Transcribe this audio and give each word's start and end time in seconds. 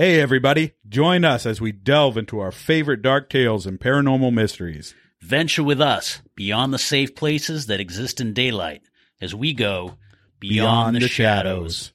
Hey, 0.00 0.20
everybody, 0.20 0.74
join 0.88 1.24
us 1.24 1.44
as 1.44 1.60
we 1.60 1.72
delve 1.72 2.16
into 2.16 2.38
our 2.38 2.52
favorite 2.52 3.02
dark 3.02 3.28
tales 3.28 3.66
and 3.66 3.80
paranormal 3.80 4.32
mysteries. 4.32 4.94
Venture 5.20 5.64
with 5.64 5.80
us 5.80 6.22
beyond 6.36 6.72
the 6.72 6.78
safe 6.78 7.16
places 7.16 7.66
that 7.66 7.80
exist 7.80 8.20
in 8.20 8.32
daylight 8.32 8.82
as 9.20 9.34
we 9.34 9.52
go 9.52 9.96
beyond, 10.38 10.94
the, 10.98 11.08
shadows. 11.08 11.92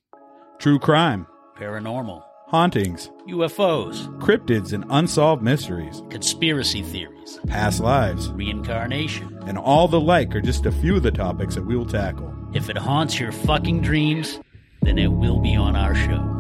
True 0.60 0.80
crime, 0.80 1.28
Paranormal, 1.58 2.22
hauntings, 2.48 3.10
UFOs, 3.30 4.06
cryptids, 4.20 4.74
and 4.74 4.84
unsolved 4.90 5.42
mysteries, 5.42 6.04
conspiracy 6.10 6.82
theories, 6.82 7.40
past 7.48 7.80
lives, 7.80 8.30
reincarnation. 8.32 9.40
and 9.48 9.58
all 9.58 9.88
the 9.88 10.02
like 10.02 10.36
are 10.36 10.42
just 10.42 10.66
a 10.66 10.74
few 10.74 10.98
of 10.98 11.04
the 11.04 11.12
topics 11.12 11.56
that 11.56 11.66
we 11.66 11.78
will 11.78 11.86
tackle. 11.86 12.36
If 12.54 12.70
it 12.70 12.78
haunts 12.78 13.18
your 13.18 13.32
fucking 13.32 13.80
dreams, 13.80 14.42
then 14.82 14.98
it 15.00 15.14
will 15.14 15.40
be 15.40 15.56
on 15.56 15.78
our 15.78 15.96
show. 15.96 16.33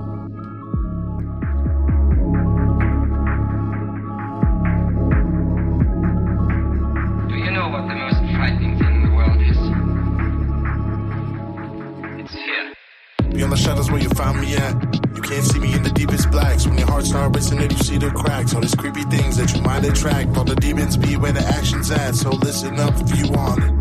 Where 13.93 14.01
you 14.01 14.09
found 14.09 14.41
me 14.41 14.55
at. 14.55 14.73
You 15.15 15.21
can't 15.21 15.45
see 15.45 15.59
me 15.59 15.71
in 15.75 15.83
the 15.83 15.91
deepest 15.91 16.31
blacks. 16.31 16.65
When 16.65 16.79
your 16.79 16.87
heart 16.87 17.05
starts 17.05 17.35
racing 17.35 17.59
and 17.59 17.71
you 17.71 17.77
see 17.77 17.99
the 17.99 18.09
cracks. 18.09 18.55
All 18.55 18.61
these 18.61 18.73
creepy 18.73 19.03
things 19.03 19.37
that 19.37 19.53
you 19.55 19.61
might 19.61 19.85
attract. 19.85 20.35
All 20.35 20.43
the 20.43 20.55
demons 20.55 20.97
be 20.97 21.15
where 21.15 21.31
the 21.31 21.45
action's 21.45 21.91
at. 21.91 22.15
So 22.15 22.31
listen 22.31 22.79
up 22.79 22.95
if 22.99 23.15
you 23.19 23.31
want 23.31 23.63
it. 23.63 23.71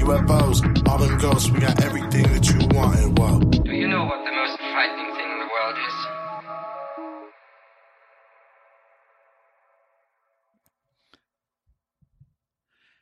UFOs, 0.00 0.88
all 0.88 0.96
them 0.96 1.18
ghosts, 1.18 1.50
we 1.50 1.60
got 1.60 1.84
everything 1.84 2.22
that 2.32 2.48
you 2.48 2.58
want. 2.74 2.96
And 3.00 3.18
whoa. 3.18 3.40
Do 3.40 3.72
you 3.72 3.86
know 3.86 4.06
what 4.06 4.24
the 4.24 4.32
most 4.32 4.56
frightening 4.56 5.14
thing 5.14 5.30
in 5.30 5.38
the 5.40 5.48
world 5.52 5.76
is? 5.76 5.94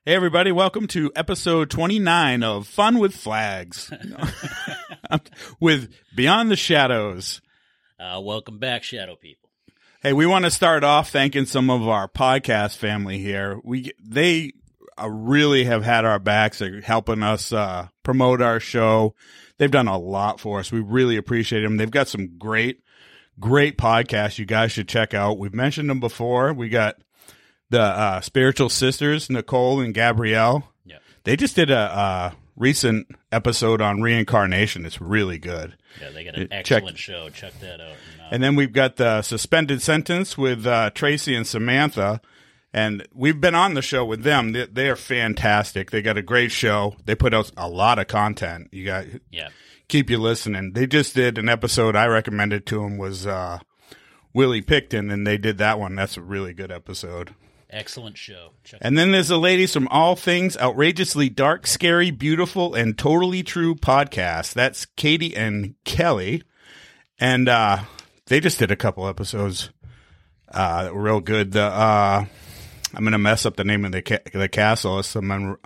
Hey, 0.04 0.14
everybody, 0.16 0.50
welcome 0.50 0.88
to 0.88 1.12
episode 1.14 1.70
29 1.70 2.42
of 2.42 2.66
Fun 2.66 2.98
with 2.98 3.14
Flags 3.14 3.92
with 5.60 5.92
Beyond 6.14 6.50
the 6.50 6.56
Shadows. 6.56 7.40
Uh, 7.98 8.20
welcome 8.22 8.58
back, 8.58 8.82
Shadow 8.82 9.16
People. 9.16 9.50
Hey, 10.00 10.12
we 10.12 10.26
want 10.26 10.44
to 10.44 10.50
start 10.50 10.84
off 10.84 11.10
thanking 11.10 11.46
some 11.46 11.70
of 11.70 11.88
our 11.88 12.08
podcast 12.08 12.76
family 12.76 13.18
here. 13.18 13.60
We 13.64 13.90
they 14.00 14.52
uh, 14.96 15.08
really 15.08 15.64
have 15.64 15.84
had 15.84 16.04
our 16.04 16.18
backs, 16.18 16.58
they're 16.58 16.80
helping 16.80 17.22
us 17.22 17.52
uh, 17.52 17.88
promote 18.02 18.40
our 18.40 18.60
show. 18.60 19.14
They've 19.58 19.70
done 19.70 19.88
a 19.88 19.98
lot 19.98 20.38
for 20.38 20.60
us. 20.60 20.70
We 20.70 20.80
really 20.80 21.16
appreciate 21.16 21.62
them. 21.62 21.76
They've 21.76 21.90
got 21.90 22.06
some 22.06 22.38
great, 22.38 22.82
great 23.40 23.76
podcasts 23.76 24.38
you 24.38 24.46
guys 24.46 24.70
should 24.70 24.88
check 24.88 25.14
out. 25.14 25.38
We've 25.38 25.54
mentioned 25.54 25.90
them 25.90 25.98
before. 25.98 26.52
We 26.52 26.68
got 26.68 26.96
the 27.70 27.80
uh, 27.80 28.20
spiritual 28.20 28.68
sisters, 28.68 29.28
Nicole 29.28 29.80
and 29.80 29.92
Gabrielle. 29.92 30.72
Yeah. 30.84 30.98
They 31.24 31.34
just 31.34 31.56
did 31.56 31.72
a, 31.72 31.76
uh 31.76 32.30
recent 32.58 33.06
episode 33.32 33.80
on 33.80 34.02
reincarnation. 34.02 34.84
It's 34.84 35.00
really 35.00 35.38
good. 35.38 35.76
Yeah, 36.00 36.10
they 36.10 36.24
got 36.24 36.34
an 36.36 36.48
Uh, 36.52 36.62
check- 36.62 36.78
excellent 36.82 36.98
show. 36.98 37.30
Check 37.30 37.58
that 37.60 37.80
out. 37.80 37.88
And, 37.90 38.20
uh, 38.20 38.28
And 38.32 38.42
then 38.42 38.56
we've 38.56 38.72
got 38.72 38.96
the 38.96 39.22
suspended 39.22 39.80
sentence 39.82 40.36
with 40.36 40.66
uh, 40.66 40.90
Tracy 40.90 41.34
and 41.34 41.46
Samantha. 41.46 42.20
And 42.72 43.06
we've 43.14 43.40
been 43.40 43.54
on 43.54 43.72
the 43.74 43.80
show 43.82 44.04
with 44.04 44.22
them. 44.24 44.52
They, 44.52 44.66
they 44.66 44.90
are 44.90 44.96
fantastic. 44.96 45.90
They 45.90 46.02
got 46.02 46.18
a 46.18 46.22
great 46.22 46.52
show. 46.52 46.96
They 47.06 47.14
put 47.14 47.32
out 47.32 47.50
a 47.56 47.66
lot 47.68 47.98
of 47.98 48.08
content. 48.08 48.68
You 48.72 48.84
got 48.84 49.06
yeah, 49.30 49.48
keep 49.88 50.10
you 50.10 50.18
listening. 50.18 50.74
They 50.74 50.86
just 50.86 51.14
did 51.14 51.38
an 51.38 51.48
episode 51.48 51.96
I 51.96 52.06
recommended 52.06 52.66
to 52.66 52.80
them 52.82 52.98
was 52.98 53.26
uh, 53.26 53.60
Willie 54.34 54.60
Pickton, 54.62 55.10
and 55.10 55.26
they 55.26 55.38
did 55.38 55.56
that 55.58 55.78
one. 55.80 55.94
That's 55.94 56.18
a 56.18 56.22
really 56.22 56.52
good 56.52 56.70
episode. 56.70 57.34
Excellent 57.70 58.18
show. 58.18 58.50
Check 58.64 58.80
And 58.82 58.96
then 58.96 59.12
there's 59.12 59.28
the 59.28 59.38
ladies 59.38 59.72
from 59.72 59.88
All 59.88 60.16
Things 60.16 60.56
Outrageously 60.56 61.28
Dark, 61.28 61.66
Scary, 61.66 62.10
Beautiful, 62.10 62.74
and 62.74 62.96
Totally 62.96 63.42
True 63.42 63.74
podcast. 63.74 64.54
That's 64.54 64.86
Katie 64.86 65.36
and 65.36 65.74
Kelly. 65.84 66.42
And 67.18 67.48
uh, 67.48 67.80
they 68.26 68.40
just 68.40 68.58
did 68.58 68.70
a 68.70 68.76
couple 68.76 69.08
episodes 69.08 69.70
uh, 70.52 70.84
that 70.84 70.94
were 70.94 71.02
real 71.02 71.20
good. 71.20 71.52
The 71.52 71.62
uh, 71.62 72.24
I'm 72.94 73.04
going 73.04 73.12
to 73.12 73.18
mess 73.18 73.44
up 73.44 73.56
the 73.56 73.64
name 73.64 73.84
of 73.84 73.92
the 73.92 74.02
ca- 74.02 74.18
the 74.32 74.48
castle. 74.48 74.98
It's 75.00 75.12
the 75.12 75.22
Man- 75.22 75.56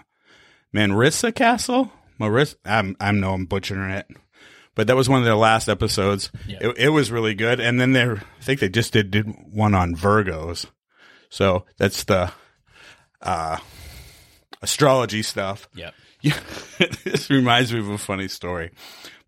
Manrissa 0.74 1.34
Castle? 1.34 1.92
Marissa? 2.18 2.56
I'm, 2.64 2.96
I 3.00 3.12
know 3.12 3.34
I'm 3.34 3.46
butchering 3.46 3.90
it. 3.90 4.06
But 4.74 4.86
that 4.86 4.96
was 4.96 5.08
one 5.08 5.18
of 5.18 5.24
their 5.26 5.36
last 5.36 5.68
episodes. 5.68 6.30
Yeah. 6.48 6.58
It, 6.62 6.78
it 6.78 6.88
was 6.88 7.10
really 7.10 7.34
good. 7.34 7.60
And 7.60 7.78
then 7.78 7.92
they're, 7.92 8.16
I 8.16 8.42
think 8.42 8.60
they 8.60 8.70
just 8.70 8.92
did, 8.92 9.10
did 9.10 9.26
one 9.52 9.74
on 9.74 9.94
Virgos. 9.94 10.66
So 11.32 11.64
that's 11.78 12.04
the 12.04 12.30
uh, 13.22 13.56
astrology 14.60 15.22
stuff. 15.22 15.66
yeah. 15.74 15.90
Yeah, 16.24 16.38
this 17.02 17.28
reminds 17.30 17.72
me 17.72 17.80
of 17.80 17.88
a 17.88 17.98
funny 17.98 18.28
story. 18.28 18.70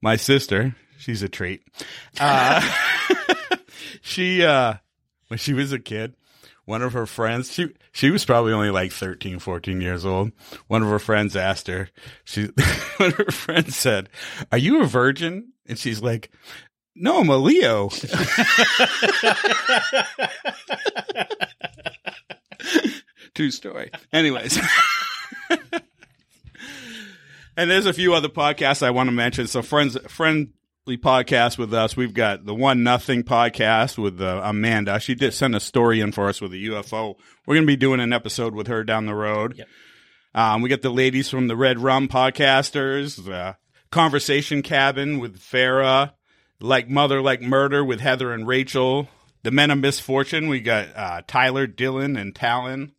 My 0.00 0.14
sister, 0.14 0.76
she's 0.96 1.24
a 1.24 1.28
treat. 1.28 1.64
Uh, 2.20 2.60
she, 4.00 4.44
uh, 4.44 4.74
when 5.26 5.38
she 5.38 5.54
was 5.54 5.72
a 5.72 5.80
kid, 5.80 6.14
one 6.66 6.82
of 6.82 6.92
her 6.92 7.06
friends, 7.06 7.52
she, 7.52 7.74
she 7.90 8.12
was 8.12 8.24
probably 8.24 8.52
only 8.52 8.70
like 8.70 8.92
13, 8.92 9.40
14 9.40 9.80
years 9.80 10.06
old. 10.06 10.30
One 10.68 10.84
of 10.84 10.88
her 10.88 11.00
friends 11.00 11.34
asked 11.34 11.66
her, 11.66 11.88
she, 12.22 12.42
one 12.98 13.08
of 13.08 13.16
her 13.16 13.32
friends 13.32 13.74
said, 13.76 14.08
are 14.52 14.58
you 14.58 14.80
a 14.80 14.86
virgin? 14.86 15.52
And 15.66 15.76
she's 15.76 16.00
like, 16.00 16.30
no, 16.96 17.20
I'm 17.20 17.28
a 17.28 17.36
Leo. 17.36 17.88
True 23.34 23.50
story. 23.50 23.90
Anyways. 24.12 24.58
and 27.56 27.70
there's 27.70 27.86
a 27.86 27.92
few 27.92 28.14
other 28.14 28.28
podcasts 28.28 28.82
I 28.82 28.90
want 28.90 29.08
to 29.08 29.12
mention. 29.12 29.48
So 29.48 29.60
friends, 29.62 29.98
friendly 30.08 30.52
podcast 30.88 31.58
with 31.58 31.74
us. 31.74 31.96
We've 31.96 32.14
got 32.14 32.44
the 32.46 32.54
One 32.54 32.84
Nothing 32.84 33.24
podcast 33.24 33.98
with 33.98 34.20
uh, 34.20 34.40
Amanda. 34.44 35.00
She 35.00 35.16
did 35.16 35.34
send 35.34 35.56
a 35.56 35.60
story 35.60 36.00
in 36.00 36.12
for 36.12 36.28
us 36.28 36.40
with 36.40 36.52
a 36.52 36.56
UFO. 36.56 37.16
We're 37.46 37.54
going 37.56 37.66
to 37.66 37.72
be 37.72 37.76
doing 37.76 37.98
an 38.00 38.12
episode 38.12 38.54
with 38.54 38.68
her 38.68 38.84
down 38.84 39.06
the 39.06 39.14
road. 39.14 39.56
Yep. 39.58 39.68
Um, 40.36 40.62
we 40.62 40.68
got 40.68 40.82
the 40.82 40.90
ladies 40.90 41.28
from 41.28 41.48
the 41.48 41.56
Red 41.56 41.78
Rum 41.78 42.08
podcasters, 42.08 43.24
the 43.24 43.56
Conversation 43.90 44.62
Cabin 44.62 45.20
with 45.20 45.38
Farah, 45.38 46.12
Like 46.64 46.88
Mother, 46.88 47.20
Like 47.20 47.42
Murder 47.42 47.84
with 47.84 48.00
Heather 48.00 48.32
and 48.32 48.46
Rachel, 48.46 49.06
the 49.42 49.50
Men 49.50 49.70
of 49.70 49.80
Misfortune. 49.80 50.48
We 50.48 50.60
got 50.60 50.96
uh, 50.96 51.20
Tyler, 51.26 51.66
Dylan, 51.66 52.18
and 52.18 52.34
Talon. 52.34 52.92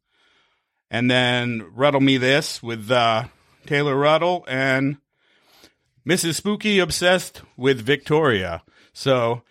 And 0.91 1.09
then 1.09 1.65
Ruddle 1.73 1.99
Me 1.99 2.17
This 2.17 2.61
with 2.61 2.91
uh, 2.91 3.23
Taylor 3.65 3.95
Ruddle 3.95 4.45
and 4.47 4.97
Mrs. 6.07 6.35
Spooky 6.35 6.77
Obsessed 6.77 7.41
with 7.57 7.81
Victoria. 7.81 8.61
So 8.93 9.41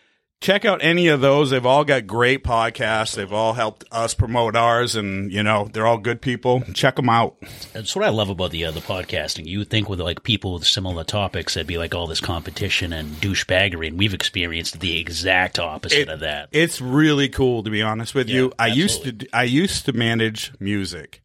check 0.40 0.64
out 0.64 0.80
any 0.82 1.08
of 1.08 1.20
those. 1.20 1.50
They've 1.50 1.64
all 1.64 1.84
got 1.84 2.06
great 2.06 2.44
podcasts. 2.44 3.14
They've 3.14 3.32
all 3.32 3.54
helped 3.54 3.84
us 3.90 4.14
promote 4.14 4.56
ours, 4.56 4.94
and 4.96 5.32
you 5.32 5.42
know 5.42 5.68
they're 5.72 5.86
all 5.86 5.98
good 5.98 6.20
people. 6.20 6.60
Check 6.74 6.96
them 6.96 7.08
out. 7.08 7.36
That's 7.72 7.94
what 7.96 8.04
I 8.04 8.10
love 8.10 8.28
about 8.28 8.50
the 8.50 8.64
uh, 8.66 8.70
the 8.70 8.80
podcasting. 8.80 9.46
You 9.46 9.58
would 9.60 9.70
think 9.70 9.88
with 9.88 10.00
like 10.00 10.22
people 10.22 10.54
with 10.54 10.66
similar 10.66 11.04
topics, 11.04 11.54
there'd 11.54 11.66
be 11.66 11.78
like 11.78 11.94
all 11.94 12.06
this 12.06 12.20
competition 12.20 12.92
and 12.92 13.10
douchebaggery, 13.16 13.88
and 13.88 13.98
we've 13.98 14.14
experienced 14.14 14.80
the 14.80 14.98
exact 14.98 15.58
opposite 15.58 16.00
It- 16.02 16.08
of 16.08 16.20
that. 16.20 16.48
It's 16.52 16.80
really 16.80 17.28
cool 17.28 17.62
to 17.62 17.70
be 17.70 17.82
honest 17.82 18.14
with 18.14 18.28
you. 18.28 18.46
Yeah, 18.46 18.52
I 18.58 18.66
used 18.68 19.04
to. 19.04 19.26
I 19.32 19.44
used 19.44 19.86
to 19.86 19.92
manage 19.92 20.52
music 20.60 21.22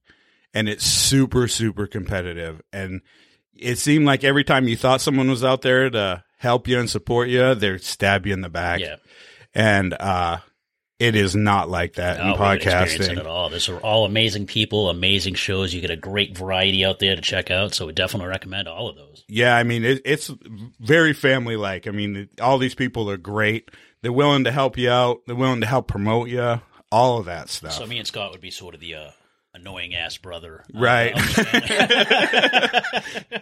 and 0.54 0.68
it's 0.68 0.84
super 0.86 1.48
super 1.48 1.86
competitive 1.86 2.60
and 2.74 3.02
it 3.56 3.78
seemed 3.78 4.06
like 4.06 4.24
every 4.24 4.44
time 4.44 4.68
you 4.68 4.76
thought 4.76 5.00
someone 5.02 5.30
was 5.30 5.44
out 5.44 5.62
there 5.62 5.90
to 5.92 6.24
help 6.40 6.68
you 6.68 6.80
and 6.80 6.90
support 6.90 7.30
you, 7.30 7.54
they'd 7.56 7.82
stab 7.84 8.26
you 8.26 8.34
in 8.34 8.42
the 8.42 8.50
back. 8.50 8.80
yeah, 8.82 8.96
And 9.54 9.94
uh 9.94 10.40
it 11.00 11.16
is 11.16 11.34
not 11.34 11.70
like 11.70 11.94
that 11.94 12.18
no, 12.18 12.24
in 12.24 12.28
we 12.32 12.38
haven't 12.38 12.56
experienced 12.64 13.00
it 13.00 13.16
podcasting. 13.16 13.20
at 13.22 13.26
all. 13.26 13.50
These 13.50 13.70
are 13.70 13.78
all 13.80 14.04
amazing 14.04 14.48
people, 14.48 14.90
amazing 14.90 15.36
shows. 15.36 15.74
You 15.74 15.80
get 15.80 15.92
a 15.92 15.96
great 15.96 16.38
variety 16.38 16.84
out 16.84 17.00
there 17.00 17.16
to 17.16 17.22
check 17.22 17.50
out. 17.50 17.74
So 17.74 17.86
we 17.86 17.94
definitely 17.94 18.28
recommend 18.28 18.68
all 18.68 18.90
of 18.90 18.98
those. 18.98 19.24
Yeah, 19.30 19.56
I 19.56 19.64
mean 19.64 19.86
it, 19.86 20.02
it's 20.04 20.30
very 20.82 21.14
family 21.14 21.56
like. 21.56 21.88
I 21.88 21.92
mean, 21.92 22.28
all 22.42 22.58
these 22.58 22.76
people 22.76 23.10
are 23.10 23.16
great. 23.16 23.72
They're 24.02 24.12
willing 24.12 24.44
to 24.44 24.52
help 24.52 24.78
you 24.78 24.90
out. 24.90 25.22
They're 25.26 25.38
willing 25.38 25.62
to 25.62 25.68
help 25.68 25.88
promote 25.88 26.28
you. 26.28 26.60
All 26.92 27.18
of 27.20 27.26
that 27.28 27.48
stuff. 27.50 27.74
So 27.74 27.86
me 27.86 27.98
and 28.00 28.08
Scott 28.08 28.32
would 28.32 28.42
be 28.42 28.50
sort 28.52 28.74
of 28.76 28.82
the 28.82 28.96
uh, 28.96 29.12
annoying 29.54 29.94
ass 29.96 30.18
brother, 30.18 30.66
uh, 30.76 30.80
Right. 30.80 31.14
of 31.16 31.36
the 31.36 31.44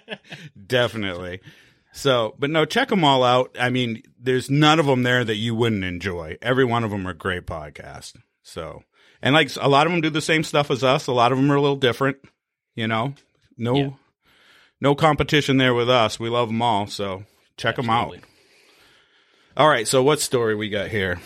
family. 0.02 0.18
Definitely. 0.68 1.40
So, 1.98 2.36
but 2.38 2.52
no, 2.52 2.64
check 2.66 2.90
them 2.90 3.04
all 3.04 3.24
out. 3.24 3.56
I 3.60 3.72
mean, 3.72 4.04
there's 4.20 4.52
none 4.52 4.80
of 4.80 4.86
them 4.86 5.02
there 5.02 5.24
that 5.26 5.36
you 5.38 5.56
wouldn't 5.56 5.84
enjoy. 5.84 6.38
Every 6.44 6.64
one 6.64 6.84
of 6.84 6.92
them 6.92 7.08
are 7.08 7.14
great 7.14 7.48
podcasts. 7.48 8.16
So, 8.44 8.84
and 9.20 9.34
like 9.34 9.50
a 9.60 9.68
lot 9.68 9.88
of 9.88 9.92
them 9.92 10.02
do 10.02 10.12
the 10.12 10.22
same 10.22 10.44
stuff 10.44 10.70
as 10.70 10.84
us. 10.84 11.08
A 11.08 11.12
lot 11.12 11.32
of 11.32 11.40
them 11.40 11.52
are 11.52 11.56
a 11.56 11.62
little 11.62 11.76
different. 11.76 12.18
You 12.76 12.88
know, 12.88 13.16
no, 13.58 13.76
Yeah. 13.76 13.90
no 14.80 14.94
competition 14.94 15.58
there 15.58 15.74
with 15.74 15.90
us. 15.90 16.20
We 16.20 16.30
love 16.30 16.50
them 16.50 16.62
all. 16.62 16.86
So 16.86 17.24
check 17.58 17.78
them 17.78 17.90
out. 17.90 18.16
All 19.58 19.68
right. 19.68 19.88
So 19.88 20.04
what 20.04 20.20
story 20.20 20.54
we 20.54 20.70
got 20.70 20.90
here? 20.90 21.20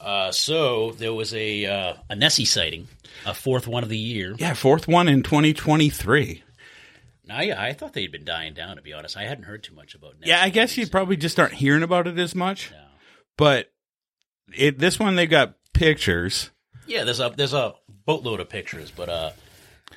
Uh, 0.00 0.32
so 0.32 0.90
there 0.92 1.12
was 1.14 1.32
a 1.34 1.66
uh, 1.66 1.94
a 2.08 2.16
Nessie 2.16 2.44
sighting, 2.46 2.88
a 3.26 3.32
fourth 3.34 3.68
one 3.68 3.84
of 3.84 3.88
the 3.90 3.98
year. 3.98 4.34
Yeah, 4.38 4.54
fourth 4.54 4.88
one 4.88 5.06
in 5.08 5.22
2023. 5.22 6.42
I 7.30 7.68
I 7.68 7.72
thought 7.72 7.92
they'd 7.92 8.12
been 8.12 8.24
dying 8.24 8.54
down. 8.54 8.76
To 8.76 8.82
be 8.82 8.92
honest, 8.92 9.16
I 9.16 9.24
hadn't 9.24 9.44
heard 9.44 9.62
too 9.62 9.74
much 9.74 9.94
about. 9.94 10.18
Nessie 10.20 10.30
Yeah, 10.30 10.42
I 10.42 10.48
guess 10.48 10.76
you 10.76 10.86
probably 10.86 11.16
just 11.16 11.38
aren't 11.38 11.54
hearing 11.54 11.82
about 11.82 12.06
it 12.06 12.18
as 12.18 12.34
much. 12.34 12.70
No. 12.70 12.78
But 13.36 13.72
it 14.56 14.78
this 14.78 14.98
one 14.98 15.16
they 15.16 15.26
got 15.26 15.54
pictures. 15.72 16.50
Yeah, 16.86 17.04
there's 17.04 17.20
a 17.20 17.32
there's 17.36 17.54
a 17.54 17.74
boatload 18.04 18.40
of 18.40 18.48
pictures, 18.48 18.90
but 18.90 19.08
uh, 19.08 19.30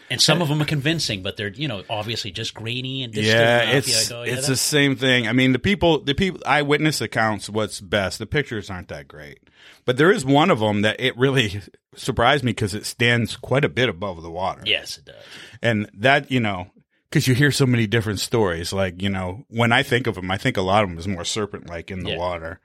and 0.10 0.22
some 0.22 0.42
of 0.42 0.48
them 0.48 0.62
are 0.62 0.66
convincing, 0.66 1.24
but 1.24 1.38
they're 1.38 1.50
you 1.50 1.68
know 1.68 1.84
obviously 1.90 2.32
just 2.32 2.54
grainy 2.54 3.04
and 3.04 3.16
Yeah, 3.16 3.72
it's 3.72 4.12
oh, 4.12 4.24
yeah, 4.24 4.34
it's 4.34 4.48
the 4.48 4.56
same 4.56 4.96
thing. 4.96 5.28
I 5.28 5.34
mean, 5.34 5.54
the 5.54 5.60
people, 5.60 6.00
the 6.00 6.14
people, 6.14 6.42
eyewitness 6.46 7.02
accounts. 7.02 7.50
What's 7.50 7.82
best? 7.82 8.20
The 8.20 8.26
pictures 8.26 8.70
aren't 8.70 8.90
that 8.90 9.08
great, 9.08 9.40
but 9.86 9.98
there 9.98 10.12
is 10.12 10.26
one 10.26 10.50
of 10.52 10.60
them 10.60 10.82
that 10.82 11.00
it 11.00 11.18
really 11.18 11.62
surprised 11.96 12.44
me 12.44 12.52
because 12.52 12.74
it 12.74 12.86
stands 12.86 13.36
quite 13.36 13.66
a 13.66 13.70
bit 13.70 13.90
above 13.90 14.22
the 14.22 14.32
water. 14.32 14.62
yes, 14.66 14.98
it 14.98 15.06
does. 15.06 15.16
and 15.62 15.90
that 15.94 16.32
you 16.32 16.40
know, 16.40 16.68
because 17.14 17.28
you 17.28 17.36
hear 17.36 17.52
so 17.52 17.68
many 17.68 17.86
different 17.86 18.20
stories. 18.20 18.74
Like 18.74 19.00
you 19.00 19.10
know, 19.10 19.46
when 19.50 19.72
I 19.72 19.84
think 19.84 20.08
of 20.08 20.16
them, 20.16 20.32
I 20.32 20.38
think 20.40 20.58
a 20.58 20.62
lot 20.64 20.84
of 20.84 20.90
them 20.90 20.98
is 20.98 21.08
more 21.08 21.24
serpent-like 21.24 21.92
in 21.92 22.04
the 22.04 22.10
Yeah. 22.12 22.18
water. 22.18 22.60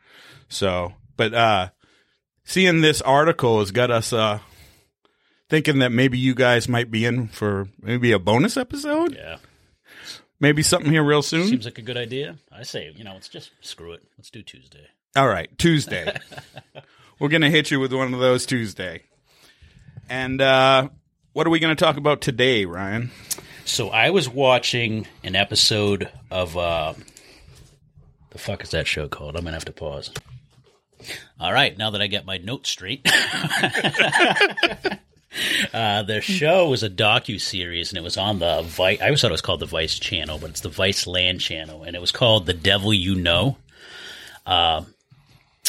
So, 0.49 0.95
but 1.19 1.35
uh 1.35 1.69
seeing 2.45 2.81
this 2.81 3.03
article 3.03 3.59
has 3.61 3.71
got 3.73 3.91
us 3.91 4.11
uh 4.13 4.39
thinking 5.51 5.81
that 5.81 5.93
maybe 5.93 6.19
you 6.19 6.35
guys 6.35 6.67
might 6.67 6.91
be 6.91 7.05
in 7.05 7.29
for 7.29 7.69
maybe 7.83 8.11
a 8.13 8.19
bonus 8.19 8.57
episode, 8.57 9.15
Yeah, 9.15 9.37
maybe 10.41 10.63
something 10.63 10.91
here 10.91 11.05
real 11.05 11.21
soon. 11.23 11.47
seems 11.49 11.67
like 11.67 11.77
a 11.79 11.83
good 11.83 11.99
idea. 11.99 12.37
I 12.51 12.63
say 12.63 12.91
you 12.97 13.05
know 13.05 13.13
let's 13.13 13.29
just 13.29 13.51
screw 13.61 13.93
it. 13.93 14.03
Let's 14.17 14.31
do 14.31 14.43
Tuesday. 14.43 14.87
All 15.15 15.29
right, 15.29 15.51
Tuesday. 15.59 16.17
We're 17.21 17.29
going 17.29 17.43
to 17.43 17.51
hit 17.51 17.71
you 17.73 17.81
with 17.81 17.93
one 17.93 18.15
of 18.15 18.21
those 18.21 18.47
Tuesday. 18.47 19.03
And 20.09 20.41
uh 20.41 20.89
what 21.35 21.47
are 21.47 21.51
we 21.51 21.61
going 21.61 21.77
to 21.77 21.85
talk 21.85 21.99
about 21.99 22.23
today, 22.23 22.65
Ryan? 22.65 23.11
So 23.69 23.91
I 23.91 24.11
was 24.11 24.29
watching 24.29 25.07
an 25.23 25.37
episode 25.37 26.09
of 26.31 26.57
uh 26.57 26.95
the 28.31 28.39
fuck 28.39 28.63
is 28.63 28.71
that 28.71 28.87
show 28.87 29.09
called? 29.09 29.37
I'm 29.37 29.45
gonna 29.45 29.57
have 29.57 29.65
to 29.67 29.73
pause. 29.73 30.11
All 31.39 31.53
right, 31.53 31.77
now 31.77 31.91
that 31.91 32.01
I 32.03 32.07
get 32.09 32.25
my 32.27 32.39
notes 32.39 32.71
straight. 32.71 33.07
uh, 35.73 36.03
the 36.03 36.21
show 36.21 36.69
was 36.69 36.83
a 36.83 36.91
docu 36.91 37.41
series, 37.41 37.91
and 37.91 37.99
it 37.99 38.03
was 38.03 38.17
on 38.17 38.41
the 38.41 38.63
Vice. 38.63 39.01
I 39.01 39.05
always 39.07 39.21
thought 39.21 39.31
it 39.31 39.33
was 39.33 39.43
called 39.43 39.61
the 39.61 39.67
Vice 39.67 39.99
Channel, 39.99 40.39
but 40.39 40.51
it's 40.51 40.61
the 40.61 40.69
Vice 40.69 41.07
Land 41.07 41.41
Channel, 41.41 41.85
and 41.85 41.95
it 41.95 42.01
was 42.01 42.11
called 42.11 42.47
"The 42.47 42.55
Devil 42.55 42.93
You 42.93 43.15
Know." 43.15 43.59
Uh, 44.45 44.83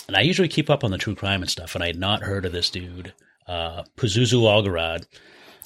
and 0.07 0.17
I 0.17 0.21
usually 0.21 0.47
keep 0.47 0.69
up 0.69 0.83
on 0.83 0.89
the 0.91 0.97
true 0.97 1.15
crime 1.15 1.41
and 1.43 1.51
stuff, 1.51 1.75
and 1.75 1.83
I 1.83 1.87
had 1.87 1.99
not 1.99 2.23
heard 2.23 2.45
of 2.45 2.51
this 2.51 2.69
dude, 2.71 3.13
uh, 3.47 3.83
Pazuzu 3.97 4.41
Algarad 4.41 5.05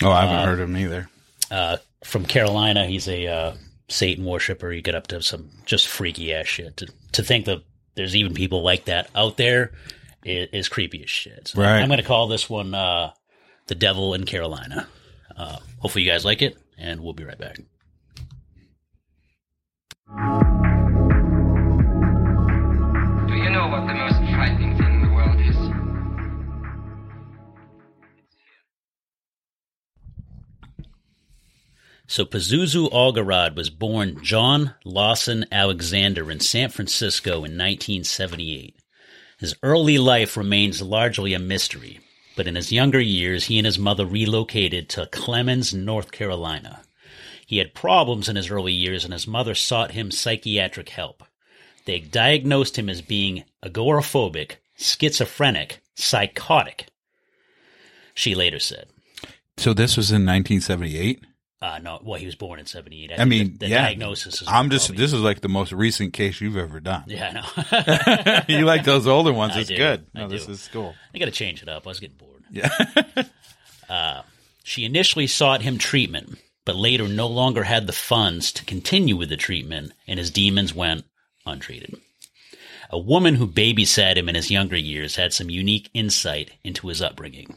Oh, 0.03 0.11
I 0.11 0.25
haven't 0.25 0.47
heard 0.49 0.59
of 0.59 0.69
him 0.69 0.75
either. 0.77 1.07
uh, 1.51 1.77
from 2.03 2.25
Carolina. 2.25 2.85
He's 2.85 3.07
a 3.07 3.27
uh, 3.27 3.53
Satan 3.89 4.25
worshiper. 4.25 4.71
He 4.71 4.81
get 4.81 4.95
up 4.95 5.07
to 5.07 5.21
some 5.21 5.49
just 5.65 5.87
freaky 5.87 6.33
ass 6.33 6.47
shit. 6.47 6.77
To 6.77 6.87
to 7.13 7.23
think 7.23 7.45
that 7.45 7.63
there's 7.95 8.15
even 8.15 8.33
people 8.33 8.63
like 8.63 8.85
that 8.85 9.09
out 9.15 9.37
there 9.37 9.71
is, 10.25 10.49
is 10.51 10.69
creepy 10.69 11.03
as 11.03 11.09
shit. 11.09 11.49
So 11.49 11.61
Right. 11.61 11.79
I'm 11.79 11.87
going 11.87 11.99
to 11.99 12.05
call 12.05 12.27
this 12.27 12.49
one 12.49 12.73
uh, 12.73 13.11
"The 13.67 13.75
Devil 13.75 14.13
in 14.13 14.25
Carolina." 14.25 14.87
Uh, 15.35 15.57
hopefully, 15.79 16.03
you 16.03 16.11
guys 16.11 16.25
like 16.25 16.41
it, 16.41 16.57
and 16.77 17.01
we'll 17.01 17.13
be 17.13 17.23
right 17.23 17.37
back. 17.37 17.59
So 32.13 32.25
Pazuzu 32.25 32.91
Algarad 32.91 33.55
was 33.55 33.71
born 33.71 34.19
John 34.21 34.75
Lawson 34.85 35.47
Alexander 35.51 36.29
in 36.29 36.41
San 36.41 36.69
Francisco 36.69 37.37
in 37.37 37.57
1978. 37.57 38.75
His 39.39 39.55
early 39.63 39.97
life 39.97 40.37
remains 40.37 40.79
largely 40.79 41.33
a 41.33 41.39
mystery, 41.39 42.01
but 42.35 42.45
in 42.45 42.53
his 42.53 42.71
younger 42.71 42.99
years, 42.99 43.45
he 43.45 43.57
and 43.57 43.65
his 43.65 43.79
mother 43.79 44.05
relocated 44.05 44.89
to 44.89 45.07
Clemmons, 45.07 45.73
North 45.73 46.11
Carolina. 46.11 46.83
He 47.47 47.57
had 47.57 47.73
problems 47.73 48.29
in 48.29 48.35
his 48.35 48.51
early 48.51 48.73
years, 48.73 49.03
and 49.03 49.11
his 49.11 49.25
mother 49.25 49.55
sought 49.55 49.93
him 49.93 50.11
psychiatric 50.11 50.89
help. 50.89 51.23
They 51.85 51.99
diagnosed 51.99 52.77
him 52.77 52.89
as 52.89 53.01
being 53.01 53.43
agoraphobic, 53.65 54.57
schizophrenic, 54.77 55.79
psychotic. 55.95 56.89
She 58.13 58.35
later 58.35 58.59
said. 58.59 58.85
So 59.57 59.73
this 59.73 59.97
was 59.97 60.11
in 60.11 60.27
1978. 60.27 61.23
Uh, 61.63 61.79
no, 61.81 61.97
well, 62.03 62.19
he 62.19 62.25
was 62.25 62.35
born 62.35 62.59
in 62.59 62.65
78. 62.65 63.13
I, 63.13 63.21
I 63.21 63.25
mean, 63.25 63.53
the, 63.53 63.59
the 63.59 63.67
yeah. 63.69 63.83
diagnosis 63.83 64.41
is. 64.41 64.47
I'm 64.49 64.69
just. 64.69 64.87
probably- 64.87 65.01
This 65.01 65.13
is 65.13 65.21
like 65.21 65.39
the 65.39 65.47
most 65.47 65.71
recent 65.71 66.11
case 66.11 66.41
you've 66.41 66.57
ever 66.57 66.81
done. 66.81 67.05
Yeah, 67.07 67.29
I 67.29 68.33
know. 68.35 68.41
you 68.59 68.65
like 68.65 68.83
those 68.83 69.07
older 69.07 69.31
ones? 69.31 69.55
It's 69.55 69.69
good. 69.69 70.05
No, 70.13 70.27
this 70.27 70.49
is 70.49 70.69
cool. 70.73 70.93
I 71.15 71.19
got 71.19 71.25
to 71.25 71.31
change 71.31 71.63
it 71.63 71.69
up. 71.69 71.87
I 71.87 71.89
was 71.89 72.01
getting 72.01 72.17
bored. 72.17 72.43
Yeah. 72.51 72.69
She 74.65 74.85
initially 74.85 75.27
sought 75.27 75.61
him 75.61 75.77
treatment, 75.77 76.37
but 76.65 76.77
later 76.77 77.07
no 77.07 77.27
longer 77.27 77.63
had 77.63 77.85
the 77.85 77.93
funds 77.93 78.51
to 78.53 78.65
continue 78.65 79.17
with 79.17 79.29
the 79.29 79.37
treatment, 79.37 79.91
and 80.07 80.17
his 80.17 80.31
demons 80.31 80.73
went 80.73 81.03
untreated. 81.45 81.99
A 82.89 82.97
woman 82.97 83.35
who 83.35 83.45
babysat 83.45 84.15
him 84.15 84.29
in 84.29 84.35
his 84.35 84.49
younger 84.49 84.77
years 84.77 85.17
had 85.17 85.33
some 85.33 85.49
unique 85.49 85.89
insight 85.93 86.51
into 86.63 86.87
his 86.87 87.01
upbringing. 87.01 87.55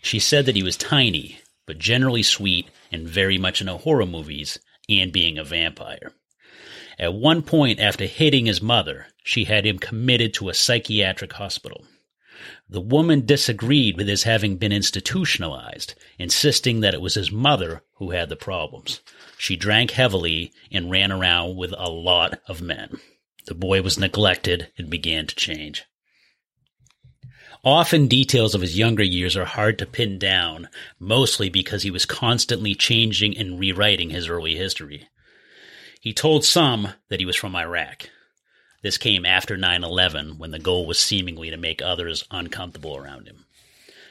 She 0.00 0.18
said 0.18 0.46
that 0.46 0.56
he 0.56 0.62
was 0.62 0.76
tiny, 0.76 1.38
but 1.66 1.78
generally 1.78 2.22
sweet 2.22 2.70
and 2.90 3.08
very 3.08 3.38
much 3.38 3.60
into 3.60 3.76
horror 3.76 4.06
movies 4.06 4.58
and 4.88 5.12
being 5.12 5.38
a 5.38 5.44
vampire. 5.44 6.12
At 6.98 7.14
one 7.14 7.42
point, 7.42 7.78
after 7.78 8.06
hitting 8.06 8.46
his 8.46 8.60
mother, 8.60 9.06
she 9.22 9.44
had 9.44 9.64
him 9.64 9.78
committed 9.78 10.34
to 10.34 10.48
a 10.48 10.54
psychiatric 10.54 11.34
hospital. 11.34 11.84
The 12.68 12.80
woman 12.80 13.26
disagreed 13.26 13.96
with 13.96 14.08
his 14.08 14.22
having 14.24 14.56
been 14.56 14.72
institutionalized, 14.72 15.94
insisting 16.18 16.80
that 16.80 16.94
it 16.94 17.00
was 17.00 17.14
his 17.14 17.30
mother 17.30 17.82
who 17.94 18.10
had 18.10 18.28
the 18.28 18.36
problems. 18.36 19.00
She 19.36 19.56
drank 19.56 19.92
heavily 19.92 20.52
and 20.70 20.90
ran 20.90 21.12
around 21.12 21.56
with 21.56 21.72
a 21.76 21.90
lot 21.90 22.40
of 22.46 22.62
men. 22.62 22.98
The 23.46 23.54
boy 23.54 23.82
was 23.82 23.98
neglected 23.98 24.70
and 24.76 24.90
began 24.90 25.26
to 25.26 25.34
change. 25.34 25.84
Often 27.64 28.06
details 28.06 28.54
of 28.54 28.60
his 28.60 28.78
younger 28.78 29.02
years 29.02 29.36
are 29.36 29.44
hard 29.44 29.78
to 29.78 29.86
pin 29.86 30.18
down, 30.18 30.68
mostly 31.00 31.48
because 31.48 31.82
he 31.82 31.90
was 31.90 32.06
constantly 32.06 32.74
changing 32.74 33.36
and 33.36 33.58
rewriting 33.58 34.10
his 34.10 34.28
early 34.28 34.54
history. 34.54 35.08
He 36.00 36.12
told 36.12 36.44
some 36.44 36.94
that 37.08 37.18
he 37.18 37.26
was 37.26 37.36
from 37.36 37.56
Iraq. 37.56 38.10
This 38.82 38.96
came 38.96 39.26
after 39.26 39.56
9 39.56 39.82
11 39.82 40.38
when 40.38 40.52
the 40.52 40.60
goal 40.60 40.86
was 40.86 41.00
seemingly 41.00 41.50
to 41.50 41.56
make 41.56 41.82
others 41.82 42.24
uncomfortable 42.30 42.96
around 42.96 43.26
him. 43.26 43.44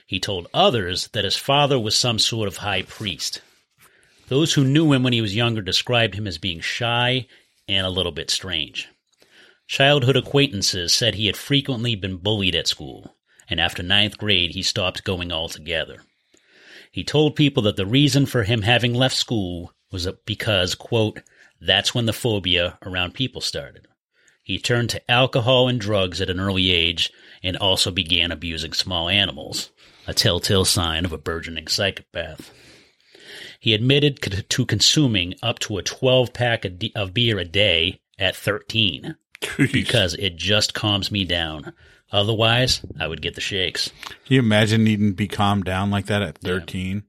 He 0.06 0.20
told 0.20 0.48
others 0.54 1.08
that 1.10 1.24
his 1.24 1.38
father 1.38 1.80
was 1.80 1.96
some 1.96 2.20
sort 2.20 2.50
of 2.50 2.58
high 2.58 2.82
priest. 2.82 3.42
Those 4.28 4.54
who 4.54 4.66
knew 4.66 4.92
him 4.92 5.04
when 5.04 5.14
he 5.14 5.22
was 5.22 5.36
younger 5.36 5.62
described 5.62 6.16
him 6.16 6.28
as 6.28 6.38
being 6.38 6.60
shy 6.60 7.28
and 7.68 7.86
a 7.86 7.90
little 7.90 8.12
bit 8.12 8.30
strange. 8.30 8.90
Childhood 9.68 10.18
acquaintances 10.18 10.94
said 10.94 11.16
he 11.16 11.28
had 11.28 11.38
frequently 11.38 11.96
been 11.96 12.18
bullied 12.18 12.56
at 12.56 12.68
school, 12.68 13.17
and 13.50 13.60
after 13.60 13.84
ninth 13.84 14.18
grade 14.18 14.52
he 14.52 14.62
stopped 14.62 15.04
going 15.04 15.32
altogether. 15.32 16.02
He 16.92 17.04
told 17.04 17.36
people 17.36 17.64
that 17.64 17.76
the 17.76 17.86
reason 17.86 18.26
for 18.26 18.44
him 18.44 18.64
having 18.64 18.94
left 18.94 19.16
school 19.16 19.74
was 19.92 20.08
because, 20.26 20.76
quote, 20.76 21.22
that's 21.60 21.94
when 21.94 22.06
the 22.06 22.14
phobia 22.14 22.78
around 22.86 23.14
people 23.14 23.42
started. 23.42 23.88
He 24.44 24.60
turned 24.60 24.90
to 24.92 25.12
alcohol 25.12 25.68
and 25.68 25.80
drugs 25.80 26.22
at 26.22 26.30
an 26.30 26.40
early 26.40 26.72
age 26.72 27.12
and 27.44 27.58
also 27.58 27.92
began 27.92 28.32
abusing 28.32 28.74
small 28.74 29.10
animals, 29.10 29.72
a 30.08 30.14
telltale 30.14 30.66
sign 30.66 31.04
of 31.04 31.12
a 31.12 31.18
burgeoning 31.18 31.68
psychopath. 31.68 32.52
He 33.60 33.74
admitted 33.74 34.50
to 34.50 34.66
consuming 34.66 35.36
up 35.44 35.60
to 35.60 35.78
a 35.78 35.84
12 35.84 36.34
pack 36.34 36.64
of 36.64 36.82
of 36.96 37.14
beer 37.14 37.40
a 37.40 37.46
day 37.46 38.00
at 38.18 38.36
13 38.36 39.16
because 39.72 40.14
it 40.16 40.36
just 40.38 40.74
calms 40.74 41.12
me 41.12 41.26
down. 41.26 41.74
Otherwise, 42.12 42.82
I 43.00 43.08
would 43.08 43.22
get 43.22 43.36
the 43.36 43.42
shakes. 43.42 43.90
Can 44.06 44.16
you 44.36 44.40
imagine 44.40 44.84
needing 44.84 45.10
to 45.10 45.16
be 45.16 45.28
calmed 45.28 45.66
down 45.66 45.92
like 45.92 46.06
that 46.06 46.22
at 46.22 46.38
13? 46.40 47.04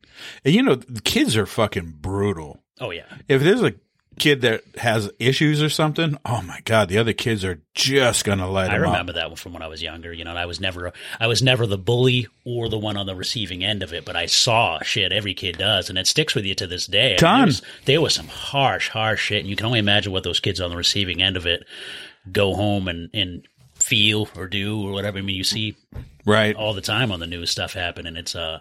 And 0.45 0.55
you 0.55 0.63
know, 0.63 0.75
the 0.75 1.01
kids 1.01 1.37
are 1.37 1.47
fucking 1.47 1.99
brutal. 2.01 2.63
Oh, 2.81 2.91
yeah. 2.91 3.05
If 3.29 3.43
there's 3.43 3.63
a 3.63 3.75
kid 4.19 4.41
that 4.41 4.63
has 4.79 5.09
issues 5.21 5.63
or 5.63 5.69
something, 5.69 6.17
oh 6.25 6.43
my 6.43 6.61
god, 6.65 6.89
the 6.89 6.99
other 6.99 7.13
kids 7.13 7.45
are 7.45 7.63
just 7.77 8.25
gonna 8.25 8.51
light 8.51 8.69
I 8.71 8.75
them 8.75 8.83
remember 8.83 9.11
up. 9.13 9.15
that 9.17 9.29
one 9.29 9.37
from 9.37 9.53
when 9.53 9.63
I 9.63 9.69
was 9.69 9.81
younger. 9.81 10.13
You 10.13 10.25
know, 10.25 10.31
and 10.31 10.39
I 10.41 10.47
was 10.47 10.59
never, 10.61 10.93
I 11.21 11.29
was 11.29 11.41
never 11.41 11.65
the 11.69 11.79
bully 11.79 12.27
or 12.45 12.69
the 12.69 12.79
one 12.79 12.97
on 12.97 13.07
the 13.07 13.15
receiving 13.15 13.63
end 13.63 13.85
of 13.85 13.93
it. 13.93 14.05
But 14.05 14.17
I 14.17 14.27
saw 14.27 14.83
shit 14.83 15.13
every 15.13 15.35
kid 15.35 15.59
does, 15.59 15.89
and 15.89 15.97
it 15.97 16.09
sticks 16.09 16.35
with 16.35 16.45
you 16.45 16.57
to 16.57 16.67
this 16.67 16.87
day. 16.89 17.17
I 17.23 17.37
mean, 17.37 17.39
there 17.39 17.47
was- 17.47 17.63
there 17.85 18.01
was 18.01 18.15
some 18.15 18.27
harsh, 18.29 18.89
harsh 18.89 19.23
shit, 19.23 19.41
and 19.41 19.49
you 19.49 19.55
can 19.55 19.67
only 19.67 19.79
imagine 19.79 20.11
what 20.11 20.25
those 20.25 20.41
kids 20.41 20.61
on 20.61 20.71
the 20.71 20.77
receiving 20.77 21.23
end 21.23 21.37
of 21.37 21.47
it 21.47 21.65
go 22.33 22.55
home 22.55 22.89
and 22.89 23.09
and 23.15 23.47
feel 23.89 24.29
or 24.37 24.47
do 24.47 24.87
or 24.87 24.93
whatever. 24.93 25.19
I 25.19 25.23
mean, 25.23 25.37
you 25.37 25.45
see 25.45 25.77
Right. 26.27 26.55
all 26.55 26.75
the 26.75 26.81
time 26.81 27.11
on 27.11 27.21
the 27.21 27.27
news 27.27 27.51
stuff 27.51 27.73
happening. 27.73 28.17
It's 28.17 28.37
uh, 28.37 28.61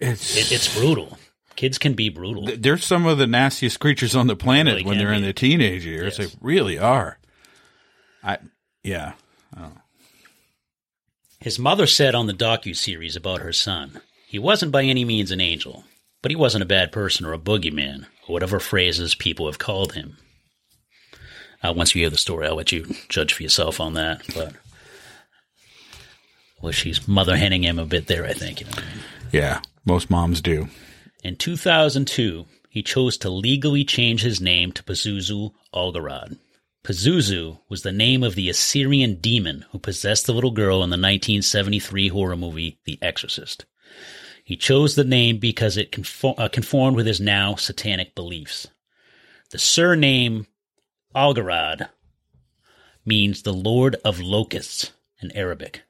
It's 0.00 0.36
it, 0.36 0.52
it's 0.52 0.74
brutal. 0.78 1.18
Kids 1.56 1.78
can 1.78 1.94
be 1.94 2.08
brutal. 2.08 2.48
they're 2.58 2.78
some 2.78 3.06
of 3.06 3.18
the 3.18 3.26
nastiest 3.26 3.80
creatures 3.80 4.16
on 4.16 4.26
the 4.28 4.36
planet 4.36 4.74
Really 4.74 4.84
when 4.86 4.98
they're 4.98 5.12
in 5.12 5.20
be. 5.20 5.24
their 5.24 5.32
teenage 5.32 5.84
years. 5.84 6.18
Yes. 6.18 6.30
They 6.32 6.38
really 6.40 6.78
are. 6.78 7.18
I 8.22 8.38
yeah. 8.82 9.12
His 11.38 11.58
mother 11.58 11.86
said 11.86 12.14
on 12.14 12.26
the 12.26 12.34
docu-series 12.34 13.16
about 13.16 13.40
her 13.40 13.52
son, 13.52 14.00
he 14.26 14.38
wasn't 14.38 14.72
by 14.72 14.82
any 14.84 15.04
means 15.06 15.30
an 15.30 15.40
angel, 15.40 15.84
but 16.22 16.30
he 16.30 16.36
wasn't 16.36 16.62
a 16.62 16.66
bad 16.66 16.92
person 16.92 17.24
or 17.24 17.32
a 17.32 17.38
boogeyman, 17.38 18.04
or 18.28 18.32
whatever 18.34 18.60
phrases 18.60 19.14
people 19.14 19.46
have 19.46 19.58
called 19.58 19.94
him. 19.94 20.18
Uh, 21.62 21.72
once 21.76 21.94
you 21.94 22.00
hear 22.00 22.10
the 22.10 22.16
story, 22.16 22.46
I'll 22.46 22.56
let 22.56 22.72
you 22.72 22.86
judge 23.08 23.34
for 23.34 23.42
yourself 23.42 23.80
on 23.80 23.94
that. 23.94 24.22
But 24.34 24.54
well, 26.62 26.72
she's 26.72 27.06
mother 27.06 27.36
henning 27.36 27.62
him 27.62 27.78
a 27.78 27.86
bit 27.86 28.06
there, 28.06 28.24
I 28.24 28.32
think. 28.32 28.60
You 28.60 28.66
know. 28.66 28.82
Yeah. 29.32 29.60
Most 29.84 30.10
moms 30.10 30.40
do. 30.40 30.68
In 31.24 31.36
2002, 31.36 32.46
he 32.68 32.82
chose 32.82 33.16
to 33.18 33.30
legally 33.30 33.84
change 33.84 34.22
his 34.22 34.40
name 34.40 34.72
to 34.72 34.82
Pazuzu 34.82 35.52
Algarad. 35.74 36.36
Pazuzu 36.84 37.58
was 37.68 37.82
the 37.82 37.92
name 37.92 38.22
of 38.22 38.34
the 38.34 38.48
Assyrian 38.48 39.16
demon 39.16 39.64
who 39.70 39.78
possessed 39.78 40.26
the 40.26 40.32
little 40.32 40.50
girl 40.50 40.76
in 40.76 40.90
the 40.90 40.94
1973 40.94 42.08
horror 42.08 42.36
movie 42.36 42.78
The 42.84 42.98
Exorcist. 43.02 43.66
He 44.44 44.56
chose 44.56 44.94
the 44.94 45.04
name 45.04 45.38
because 45.38 45.76
it 45.76 45.92
conform- 45.92 46.36
uh, 46.38 46.48
conformed 46.48 46.96
with 46.96 47.06
his 47.06 47.20
now 47.20 47.54
satanic 47.54 48.14
beliefs. 48.14 48.66
The 49.50 49.58
surname 49.58 50.46
Algarad 51.14 51.88
means 53.04 53.42
the 53.42 53.52
Lord 53.52 53.96
of 54.04 54.20
Locusts 54.20 54.92
in 55.20 55.30
Arabic. 55.32 55.82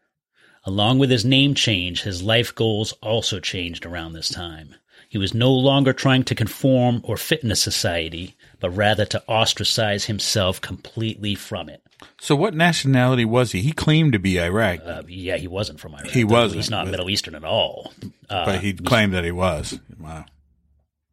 Along 0.65 0.99
with 0.99 1.11
his 1.11 1.25
name 1.25 1.55
change, 1.55 2.03
his 2.03 2.23
life 2.23 2.55
goals 2.55 2.93
also 3.03 3.41
changed 3.41 3.85
around 3.87 4.13
this 4.13 4.29
time. 4.29 4.75
He 5.09 5.19
was 5.19 5.35
no 5.35 5.51
longer 5.53 5.93
trying 5.93 6.23
to 6.25 6.35
conform 6.35 7.01
or 7.03 7.17
fit 7.17 7.43
in 7.43 7.51
a 7.51 7.57
society, 7.57 8.37
but 8.61 8.71
rather 8.71 9.05
to 9.07 9.23
ostracize 9.29 10.05
himself 10.05 10.61
completely 10.61 11.35
from 11.35 11.69
it. 11.69 11.83
So 12.21 12.37
what 12.37 12.55
nationality 12.55 13.25
was 13.25 13.53
he? 13.53 13.61
He 13.61 13.73
claimed 13.73 14.13
to 14.13 14.19
be 14.19 14.41
Iraq, 14.41 14.81
Uh, 14.85 15.03
yeah, 15.09 15.37
he 15.37 15.49
wasn't 15.49 15.81
from 15.81 15.95
Iraq. 15.95 16.07
He 16.07 16.25
wasn't, 16.25 16.61
He's 16.61 16.71
not 16.71 16.87
Middle 16.89 17.11
Eastern 17.11 17.35
at 17.35 17.45
all. 17.45 17.93
Uh, 18.29 18.45
but 18.47 18.61
he 18.61 18.73
claimed 18.73 19.13
that 19.15 19.25
he 19.25 19.33
was. 19.33 19.79
Wow. 19.99 20.27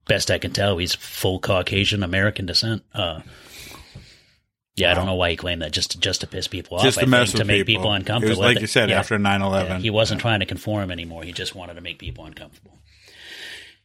best 0.07 0.29
I 0.29 0.37
can 0.37 0.51
tell, 0.53 0.77
he's 0.77 0.93
full 0.95 1.39
Caucasian 1.39 2.03
American 2.03 2.45
descent. 2.45 2.83
Uh, 2.93 3.21
yeah, 4.77 4.91
I 4.91 4.93
don't 4.93 5.07
know 5.07 5.15
why 5.15 5.31
he 5.31 5.35
claimed 5.35 5.63
that 5.63 5.71
just 5.71 5.91
to, 5.91 5.99
just 5.99 6.21
to 6.21 6.27
piss 6.27 6.47
people 6.47 6.77
off. 6.77 6.83
Just 6.83 6.99
I 6.99 7.01
to 7.01 7.05
think, 7.07 7.11
mess 7.11 7.31
to 7.33 7.43
make 7.43 7.65
people. 7.65 7.81
people 7.81 7.93
uncomfortable. 7.93 8.27
It 8.27 8.37
was 8.37 8.55
like 8.55 8.61
you 8.61 8.67
said 8.67 8.91
yeah. 8.91 8.99
after 8.99 9.17
9/11. 9.17 9.69
Yeah, 9.69 9.77
he 9.79 9.89
wasn't 9.89 10.21
trying 10.21 10.39
to 10.39 10.45
conform 10.45 10.91
anymore. 10.91 11.23
He 11.23 11.33
just 11.33 11.55
wanted 11.55 11.73
to 11.73 11.81
make 11.81 11.97
people 11.97 12.25
uncomfortable. 12.25 12.77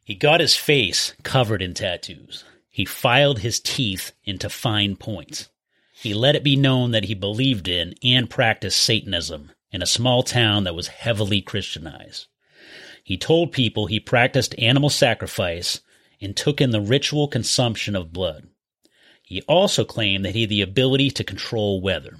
He 0.05 0.15
got 0.15 0.41
his 0.41 0.55
face 0.55 1.15
covered 1.23 1.63
in 1.63 1.73
tattoos. 1.73 2.45
He 2.69 2.85
filed 2.85 3.39
his 3.39 3.59
teeth 3.59 4.13
into 4.25 4.51
fine 4.51 4.97
points. 4.97 5.49
He 5.95 6.13
let 6.13 6.37
it 6.37 6.45
be 6.45 6.57
known 6.57 6.91
that 6.91 7.05
he 7.05 7.15
believed 7.15 7.69
in 7.69 7.95
and 8.03 8.29
practiced 8.29 8.83
Satanism 8.83 9.53
in 9.71 9.81
a 9.81 9.87
small 9.87 10.23
town 10.23 10.65
that 10.65 10.75
was 10.75 10.89
heavily 10.89 11.41
Christianized. 11.41 12.27
He 13.03 13.17
told 13.17 13.53
people 13.53 13.87
he 13.87 13.99
practiced 13.99 14.59
animal 14.59 14.91
sacrifice 14.91 15.81
and 16.21 16.37
took 16.37 16.61
in 16.61 16.71
the 16.71 16.81
ritual 16.81 17.29
consumption 17.29 17.97
of 17.97 18.13
blood. 18.13 18.49
He 19.23 19.43
also 19.43 19.85
claimed 19.85 20.25
that 20.25 20.35
he 20.35 20.43
had 20.43 20.51
the 20.51 20.63
ability 20.63 21.11
to 21.13 21.25
control 21.25 21.81
weather. 21.81 22.19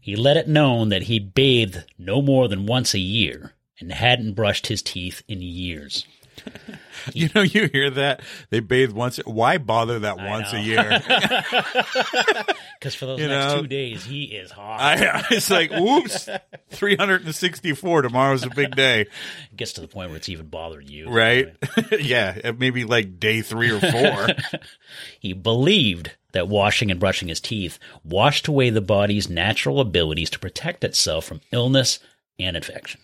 He 0.00 0.16
let 0.16 0.36
it 0.36 0.48
known 0.48 0.88
that 0.90 1.04
he 1.04 1.18
bathed 1.18 1.84
no 1.98 2.20
more 2.20 2.48
than 2.48 2.66
once 2.66 2.94
a 2.94 2.98
year 2.98 3.54
and 3.80 3.92
hadn't 3.92 4.34
brushed 4.34 4.66
his 4.66 4.82
teeth 4.82 5.22
in 5.28 5.40
years. 5.40 6.06
You 7.12 7.28
know, 7.34 7.42
you 7.42 7.68
hear 7.70 7.90
that 7.90 8.22
they 8.48 8.60
bathe 8.60 8.92
once. 8.92 9.18
Why 9.26 9.58
bother 9.58 9.98
that 10.00 10.16
once 10.16 10.54
know. 10.54 10.58
a 10.58 10.62
year? 10.62 11.02
Because 12.78 12.94
for 12.94 13.06
those 13.06 13.20
You 13.20 13.28
next 13.28 13.54
know, 13.54 13.60
two 13.62 13.66
days, 13.66 14.04
he 14.04 14.24
is 14.24 14.50
hot. 14.50 14.80
I, 14.80 15.24
it's 15.30 15.50
like, 15.50 15.70
whoops, 15.70 16.28
364. 16.70 18.02
Tomorrow's 18.02 18.44
a 18.44 18.50
big 18.50 18.74
day, 18.76 19.02
it 19.02 19.08
gets 19.56 19.74
to 19.74 19.80
the 19.80 19.88
point 19.88 20.10
where 20.10 20.16
it's 20.16 20.28
even 20.28 20.46
bothering 20.46 20.88
you. 20.88 21.08
right? 21.10 21.54
yeah, 21.98 22.52
maybe 22.58 22.84
like 22.84 23.18
day 23.18 23.40
three 23.42 23.70
or 23.70 23.80
four. 23.80 24.28
He 25.18 25.32
believed 25.32 26.12
that 26.32 26.48
washing 26.48 26.90
and 26.90 27.00
brushing 27.00 27.28
his 27.28 27.40
teeth 27.40 27.78
washed 28.02 28.48
away 28.48 28.70
the 28.70 28.80
body's 28.82 29.28
natural 29.30 29.80
abilities 29.80 30.30
to 30.30 30.38
protect 30.38 30.84
itself 30.84 31.24
from 31.24 31.40
illness 31.52 32.00
and 32.38 32.56
infection. 32.56 33.00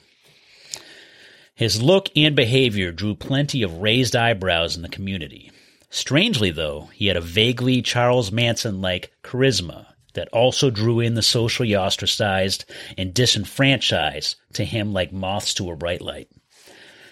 His 1.61 1.83
look 1.83 2.09
and 2.17 2.35
behavior 2.35 2.91
drew 2.91 3.15
plenty 3.15 3.63
of 3.63 3.83
raised 3.83 4.17
eyebrows 4.17 4.77
in 4.77 4.81
the 4.81 4.89
community. 4.89 5.53
Strangely, 5.91 6.51
though, 6.51 6.89
he 6.95 7.09
had 7.09 7.19
a 7.19 7.21
vaguely 7.21 7.83
Charles 7.83 8.33
Manson 8.33 8.81
like 8.81 9.13
charisma 9.23 9.89
that 10.15 10.31
also 10.31 10.71
drew 10.71 11.01
in 11.01 11.17
the 11.17 11.23
socially 11.23 11.77
ostracized 11.77 12.65
and 12.97 13.13
disenfranchised 13.13 14.37
to 14.55 14.65
him 14.65 14.95
like 14.95 15.13
moths 15.13 15.53
to 15.53 15.71
a 15.71 15.77
bright 15.77 16.01
light. 16.01 16.31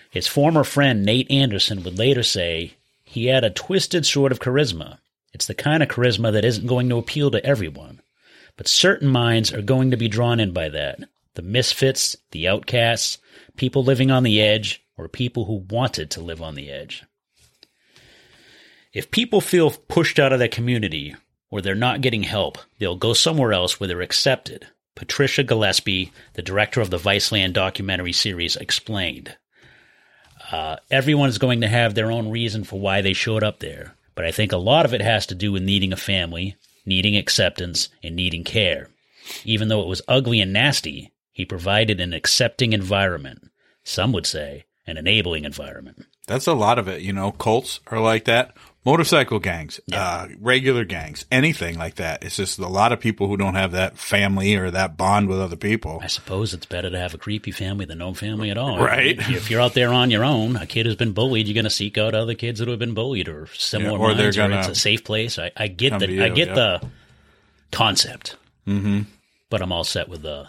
His 0.09 0.27
former 0.27 0.65
friend 0.65 1.05
Nate 1.05 1.31
Anderson 1.31 1.83
would 1.83 1.99
later 1.99 2.23
say 2.23 2.73
he 3.05 3.27
had 3.27 3.45
a 3.45 3.51
twisted 3.51 4.07
sort 4.07 4.33
of 4.33 4.41
charisma. 4.41 4.97
It's 5.35 5.47
the 5.47 5.53
kind 5.53 5.83
of 5.83 5.91
charisma 5.91 6.33
that 6.33 6.47
isn't 6.47 6.67
going 6.67 6.89
to 6.89 6.97
appeal 6.97 7.31
to 7.33 7.45
everyone. 7.45 8.01
But 8.57 8.67
certain 8.67 9.09
minds 9.09 9.53
are 9.53 9.61
going 9.61 9.91
to 9.91 9.99
be 9.99 10.09
drawn 10.09 10.41
in 10.41 10.53
by 10.53 10.71
that. 10.71 11.01
The 11.35 11.43
misfits, 11.43 12.17
the 12.31 12.49
outcasts, 12.49 13.19
people 13.59 13.85
living 13.85 14.11
on 14.11 14.23
the 14.23 14.41
edge, 14.41 14.83
or 14.97 15.09
people 15.09 15.45
who 15.45 15.67
wanted 15.69 16.11
to 16.11 16.23
live 16.23 16.41
on 16.41 16.55
the 16.55 16.71
edge. 16.71 17.05
If 18.95 19.11
people 19.11 19.41
feel 19.41 19.71
pushed 19.71 20.19
out 20.19 20.33
of 20.33 20.39
their 20.39 20.49
community 20.49 21.15
or 21.51 21.61
they're 21.61 21.75
not 21.75 22.01
getting 22.01 22.23
help, 22.23 22.59
they'll 22.79 22.97
go 22.97 23.13
somewhere 23.13 23.53
else 23.53 23.79
where 23.79 23.87
they're 23.87 24.01
accepted. 24.01 24.67
Patricia 24.95 25.45
Gillespie, 25.45 26.11
the 26.33 26.43
director 26.43 26.81
of 26.81 26.91
the 26.91 26.99
Viceland 26.99 27.53
documentary 27.53 28.13
series, 28.13 28.57
explained. 28.57 29.37
Uh, 30.51 30.77
everyone 30.91 31.29
is 31.29 31.39
going 31.39 31.61
to 31.61 31.69
have 31.69 31.95
their 31.95 32.11
own 32.11 32.31
reason 32.31 32.65
for 32.65 32.81
why 32.81 33.03
they 33.03 33.13
showed 33.13 33.45
up 33.45 33.61
there, 33.61 33.95
but 34.15 34.25
I 34.25 34.33
think 34.33 34.51
a 34.53 34.57
lot 34.57 34.85
of 34.85 34.95
it 34.95 35.03
has 35.03 35.27
to 35.27 35.35
do 35.35 35.53
with 35.53 35.63
needing 35.63 35.93
a 35.93 35.97
family, 35.97 36.57
needing 36.85 37.17
acceptance, 37.17 37.91
and 38.03 38.17
needing 38.17 38.45
care. 38.45 38.89
Even 39.45 39.69
though 39.69 39.83
it 39.83 39.89
was 39.89 40.03
ugly 40.09 40.41
and 40.41 40.53
nasty, 40.53 41.13
he 41.39 41.45
provided 41.45 42.01
an 42.01 42.13
accepting 42.13 42.73
environment. 42.73 43.49
Some 43.85 44.11
would 44.11 44.27
say 44.27 44.65
an 44.89 44.97
enabling 44.97 45.45
environment. 45.45 46.05
That's 46.27 46.49
a 46.49 46.53
lot 46.53 46.81
of 46.81 46.89
it. 46.89 47.01
You 47.01 47.13
know, 47.13 47.31
cults 47.31 47.79
are 47.87 48.01
like 48.01 48.25
that. 48.25 48.57
Motorcycle 48.85 49.39
gangs, 49.39 49.79
uh, 49.93 50.27
regular 50.41 50.85
gangs, 50.85 51.27
anything 51.31 51.79
like 51.79 51.95
that. 51.95 52.25
It's 52.25 52.35
just 52.35 52.59
a 52.59 52.67
lot 52.67 52.91
of 52.91 52.99
people 52.99 53.29
who 53.29 53.37
don't 53.37 53.55
have 53.55 53.71
that 53.71 53.99
family 53.99 54.57
or 54.57 54.69
that 54.73 54.97
bond 54.97 55.29
with 55.29 55.39
other 55.41 55.55
people. 55.55 56.01
I 56.03 56.09
suppose 56.09 56.53
it's 56.55 56.67
better 56.67 56.91
to 56.91 56.99
have 56.99 57.15
a 57.15 57.19
creepy 57.19 57.53
family 57.53 57.85
than 57.85 57.99
no 57.99 58.15
family 58.15 58.51
at 58.51 58.59
all. 58.59 58.79
Right. 58.89 59.17
If 59.17 59.31
if 59.31 59.51
you're 59.51 59.61
out 59.61 59.75
there 59.75 59.93
on 59.93 60.11
your 60.11 60.25
own, 60.25 60.57
a 60.57 60.67
kid 60.67 60.87
who's 60.87 60.97
been 60.97 61.13
bullied, 61.13 61.47
you're 61.47 61.55
going 61.55 61.65
to 61.65 61.71
seek 61.71 61.99
out 61.99 62.17
other 62.17 62.35
kids 62.35 62.59
that 62.59 62.67
have 62.67 62.81
been 62.81 62.95
bullied 62.95 63.29
or 63.29 63.47
similar 63.55 63.97
Yeah, 63.97 64.05
or 64.05 64.15
they're 64.15 64.31
or 64.31 64.33
gonna 64.33 64.59
it's 64.59 64.69
a 64.69 64.75
safe 64.75 65.05
place. 65.05 65.39
I, 65.39 65.53
I 65.57 65.69
get 65.69 66.01
the 66.01 66.11
you, 66.11 66.25
I 66.25 66.31
get 66.31 66.49
yeah. 66.49 66.55
the 66.55 66.91
concept, 67.71 68.37
mm-hmm. 68.67 69.03
but 69.51 69.63
I'm 69.63 69.71
all 69.71 69.85
set 69.85 70.09
with 70.09 70.23
the 70.23 70.49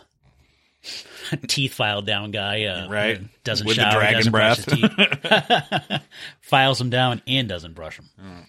teeth 1.48 1.74
filed 1.74 2.06
down 2.06 2.32
guy. 2.32 2.64
Uh, 2.66 2.90
Right. 2.90 3.22
Doesn't 3.44 3.66
With 3.68 3.78
the 3.78 3.84
shower, 3.84 4.00
dragon 4.00 4.18
doesn't 4.18 4.32
brush 4.32 4.66
breath. 4.66 4.80
his 4.80 5.90
teeth, 5.90 6.02
files 6.42 6.78
them 6.78 6.90
down, 6.90 7.22
and 7.28 7.48
doesn't 7.50 7.74
brush 7.74 7.98
them. 7.98 8.46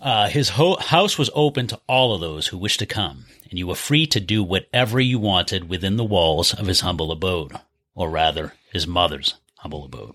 Uh, 0.00 0.28
his 0.28 0.50
ho- 0.50 0.76
house 0.76 1.16
was 1.16 1.30
open 1.34 1.66
to 1.68 1.80
all 1.88 2.14
of 2.14 2.20
those 2.20 2.48
who 2.48 2.58
wished 2.58 2.80
to 2.80 2.86
come, 2.86 3.24
and 3.48 3.58
you 3.58 3.66
were 3.66 3.74
free 3.74 4.06
to 4.06 4.20
do 4.20 4.42
whatever 4.42 5.00
you 5.00 5.18
wanted 5.18 5.68
within 5.68 5.96
the 5.96 6.04
walls 6.04 6.52
of 6.52 6.66
his 6.66 6.80
humble 6.80 7.10
abode, 7.12 7.52
or 7.94 8.10
rather, 8.10 8.52
his 8.72 8.86
mother's 8.86 9.36
humble 9.58 9.84
abode. 9.84 10.14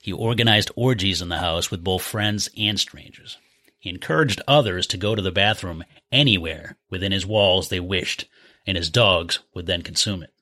He 0.00 0.12
organized 0.12 0.70
orgies 0.76 1.20
in 1.20 1.28
the 1.30 1.38
house 1.38 1.70
with 1.70 1.82
both 1.84 2.02
friends 2.02 2.48
and 2.56 2.78
strangers. 2.78 3.38
He 3.78 3.90
encouraged 3.90 4.40
others 4.46 4.86
to 4.88 4.96
go 4.96 5.14
to 5.14 5.22
the 5.22 5.32
bathroom 5.32 5.84
anywhere 6.12 6.76
within 6.90 7.12
his 7.12 7.26
walls 7.26 7.68
they 7.68 7.80
wished, 7.80 8.26
and 8.66 8.76
his 8.76 8.90
dogs 8.90 9.40
would 9.54 9.66
then 9.66 9.82
consume 9.82 10.22
it. 10.22 10.32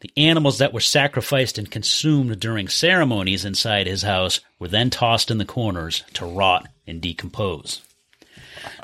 The 0.00 0.12
animals 0.16 0.58
that 0.58 0.72
were 0.72 0.80
sacrificed 0.80 1.58
and 1.58 1.70
consumed 1.70 2.38
during 2.38 2.68
ceremonies 2.68 3.44
inside 3.44 3.86
his 3.86 4.02
house 4.02 4.40
were 4.58 4.68
then 4.68 4.90
tossed 4.90 5.30
in 5.30 5.38
the 5.38 5.44
corners 5.44 6.04
to 6.14 6.24
rot 6.24 6.68
and 6.86 7.00
decompose. 7.00 7.82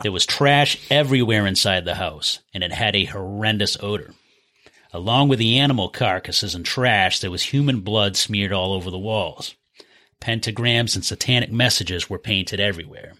There 0.02 0.12
was 0.12 0.26
trash 0.26 0.76
everywhere 0.90 1.46
inside 1.46 1.84
the 1.84 1.94
house, 1.94 2.40
and 2.52 2.64
it 2.64 2.72
had 2.72 2.96
a 2.96 3.04
horrendous 3.04 3.76
odor. 3.80 4.14
Along 4.92 5.28
with 5.28 5.38
the 5.38 5.58
animal 5.58 5.88
carcasses 5.88 6.54
and 6.54 6.64
trash, 6.64 7.20
there 7.20 7.30
was 7.30 7.44
human 7.44 7.80
blood 7.80 8.16
smeared 8.16 8.52
all 8.52 8.72
over 8.72 8.90
the 8.90 8.98
walls. 8.98 9.54
Pentagrams 10.20 10.94
and 10.94 11.04
satanic 11.04 11.50
messages 11.50 12.08
were 12.08 12.18
painted 12.18 12.60
everywhere. 12.60 13.14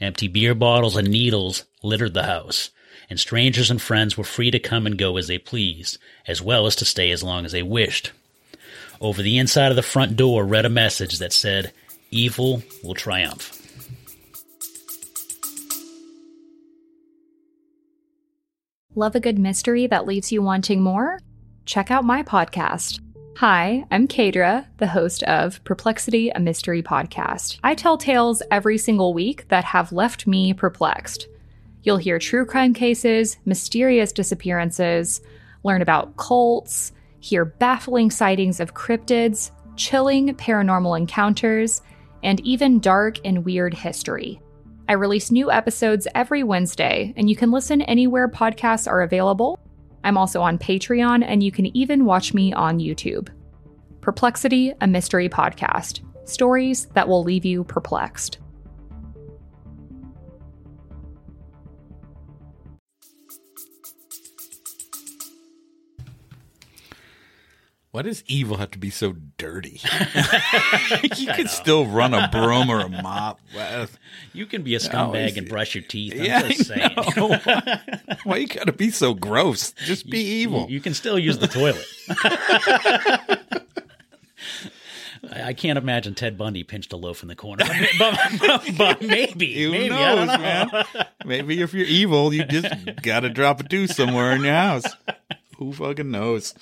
Empty 0.00 0.28
beer 0.28 0.54
bottles 0.54 0.96
and 0.96 1.08
needles 1.08 1.64
littered 1.82 2.12
the 2.12 2.24
house, 2.24 2.70
and 3.08 3.18
strangers 3.18 3.70
and 3.70 3.80
friends 3.80 4.18
were 4.18 4.24
free 4.24 4.50
to 4.50 4.58
come 4.58 4.86
and 4.86 4.98
go 4.98 5.16
as 5.16 5.26
they 5.26 5.38
pleased, 5.38 5.96
as 6.26 6.42
well 6.42 6.66
as 6.66 6.76
to 6.76 6.84
stay 6.84 7.10
as 7.10 7.22
long 7.22 7.44
as 7.44 7.52
they 7.52 7.62
wished. 7.62 8.12
Over 9.00 9.22
the 9.22 9.38
inside 9.38 9.70
of 9.70 9.76
the 9.76 9.82
front 9.82 10.16
door 10.16 10.44
read 10.44 10.64
a 10.64 10.70
message 10.70 11.18
that 11.18 11.32
said, 11.32 11.72
Evil 12.10 12.62
will 12.84 12.94
triumph. 12.94 13.52
Love 18.94 19.14
a 19.14 19.20
good 19.20 19.38
mystery 19.38 19.86
that 19.86 20.06
leaves 20.06 20.32
you 20.32 20.40
wanting 20.40 20.82
more? 20.82 21.20
Check 21.66 21.90
out 21.90 22.04
my 22.04 22.22
podcast. 22.22 23.00
Hi, 23.40 23.84
I'm 23.90 24.08
Kadra, 24.08 24.64
the 24.78 24.86
host 24.86 25.22
of 25.24 25.62
Perplexity, 25.64 26.30
a 26.30 26.40
mystery 26.40 26.82
podcast. 26.82 27.58
I 27.62 27.74
tell 27.74 27.98
tales 27.98 28.42
every 28.50 28.78
single 28.78 29.12
week 29.12 29.46
that 29.48 29.62
have 29.62 29.92
left 29.92 30.26
me 30.26 30.54
perplexed. 30.54 31.28
You'll 31.82 31.98
hear 31.98 32.18
true 32.18 32.46
crime 32.46 32.72
cases, 32.72 33.36
mysterious 33.44 34.10
disappearances, 34.10 35.20
learn 35.64 35.82
about 35.82 36.16
cults, 36.16 36.92
hear 37.20 37.44
baffling 37.44 38.10
sightings 38.10 38.58
of 38.58 38.72
cryptids, 38.72 39.50
chilling 39.76 40.34
paranormal 40.34 40.96
encounters, 40.96 41.82
and 42.22 42.40
even 42.40 42.80
dark 42.80 43.18
and 43.22 43.44
weird 43.44 43.74
history. 43.74 44.40
I 44.88 44.94
release 44.94 45.30
new 45.30 45.50
episodes 45.50 46.08
every 46.14 46.42
Wednesday, 46.42 47.12
and 47.18 47.28
you 47.28 47.36
can 47.36 47.50
listen 47.50 47.82
anywhere 47.82 48.28
podcasts 48.28 48.90
are 48.90 49.02
available. 49.02 49.60
I'm 50.06 50.16
also 50.16 50.40
on 50.40 50.56
Patreon, 50.56 51.24
and 51.26 51.42
you 51.42 51.50
can 51.50 51.76
even 51.76 52.04
watch 52.04 52.32
me 52.32 52.52
on 52.52 52.78
YouTube. 52.78 53.28
Perplexity, 54.00 54.72
a 54.80 54.86
mystery 54.86 55.28
podcast. 55.28 56.00
Stories 56.28 56.86
that 56.94 57.08
will 57.08 57.24
leave 57.24 57.44
you 57.44 57.64
perplexed. 57.64 58.38
Why 67.96 68.02
does 68.02 68.22
evil 68.26 68.58
have 68.58 68.72
to 68.72 68.78
be 68.78 68.90
so 68.90 69.14
dirty? 69.38 69.80
you 71.16 71.32
could 71.32 71.48
still 71.48 71.86
run 71.86 72.12
a 72.12 72.28
broom 72.30 72.68
or 72.68 72.80
a 72.80 72.90
mop. 72.90 73.40
You 74.34 74.44
can 74.44 74.60
be 74.62 74.74
a 74.74 74.76
oh, 74.76 74.80
scumbag 74.80 75.38
and 75.38 75.48
brush 75.48 75.74
your 75.74 75.82
teeth. 75.82 76.12
I'm 76.14 76.22
Yeah, 76.22 76.42
just 76.46 76.66
saying. 76.66 76.94
know. 77.16 77.38
Why 78.24 78.36
you 78.36 78.48
gotta 78.48 78.74
be 78.74 78.90
so 78.90 79.14
gross? 79.14 79.72
Just 79.86 80.10
be 80.10 80.18
evil. 80.18 80.66
You, 80.68 80.74
you 80.74 80.80
can 80.82 80.92
still 80.92 81.18
use 81.18 81.38
the 81.38 81.46
toilet. 81.48 81.86
I, 85.32 85.42
I 85.44 85.52
can't 85.54 85.78
imagine 85.78 86.14
Ted 86.14 86.36
Bundy 86.36 86.64
pinched 86.64 86.92
a 86.92 86.98
loaf 86.98 87.22
in 87.22 87.28
the 87.28 87.34
corner, 87.34 87.64
but, 87.98 88.18
but, 88.38 88.64
but 88.76 89.00
maybe, 89.00 89.54
Who 89.64 89.70
maybe 89.70 89.94
I 89.94 90.14
knows, 90.14 90.28
don't 90.28 90.42
know. 90.42 90.82
man? 90.92 91.06
Maybe 91.24 91.62
if 91.62 91.72
you're 91.72 91.86
evil, 91.86 92.34
you 92.34 92.44
just 92.44 92.74
gotta 93.02 93.30
drop 93.30 93.60
a 93.60 93.62
deuce 93.62 93.96
somewhere 93.96 94.32
in 94.32 94.44
your 94.44 94.52
house. 94.52 94.84
Who 95.56 95.72
fucking 95.72 96.10
knows? 96.10 96.52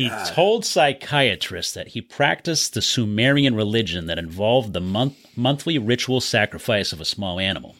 He 0.00 0.10
told 0.32 0.64
psychiatrists 0.64 1.74
that 1.74 1.88
he 1.88 2.00
practiced 2.00 2.72
the 2.72 2.80
Sumerian 2.80 3.54
religion 3.54 4.06
that 4.06 4.18
involved 4.18 4.72
the 4.72 4.80
month, 4.80 5.14
monthly 5.36 5.76
ritual 5.76 6.22
sacrifice 6.22 6.94
of 6.94 7.02
a 7.02 7.04
small 7.04 7.38
animal. 7.38 7.76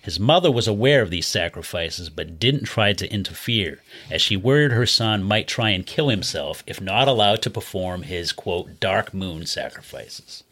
His 0.00 0.20
mother 0.20 0.52
was 0.52 0.68
aware 0.68 1.02
of 1.02 1.10
these 1.10 1.26
sacrifices 1.26 2.08
but 2.08 2.38
didn't 2.38 2.66
try 2.66 2.92
to 2.92 3.12
interfere, 3.12 3.82
as 4.08 4.22
she 4.22 4.36
worried 4.36 4.70
her 4.70 4.86
son 4.86 5.24
might 5.24 5.48
try 5.48 5.70
and 5.70 5.84
kill 5.84 6.08
himself 6.08 6.62
if 6.68 6.80
not 6.80 7.08
allowed 7.08 7.42
to 7.42 7.50
perform 7.50 8.04
his, 8.04 8.30
quote, 8.30 8.78
dark 8.78 9.12
moon 9.12 9.44
sacrifices. 9.44 10.44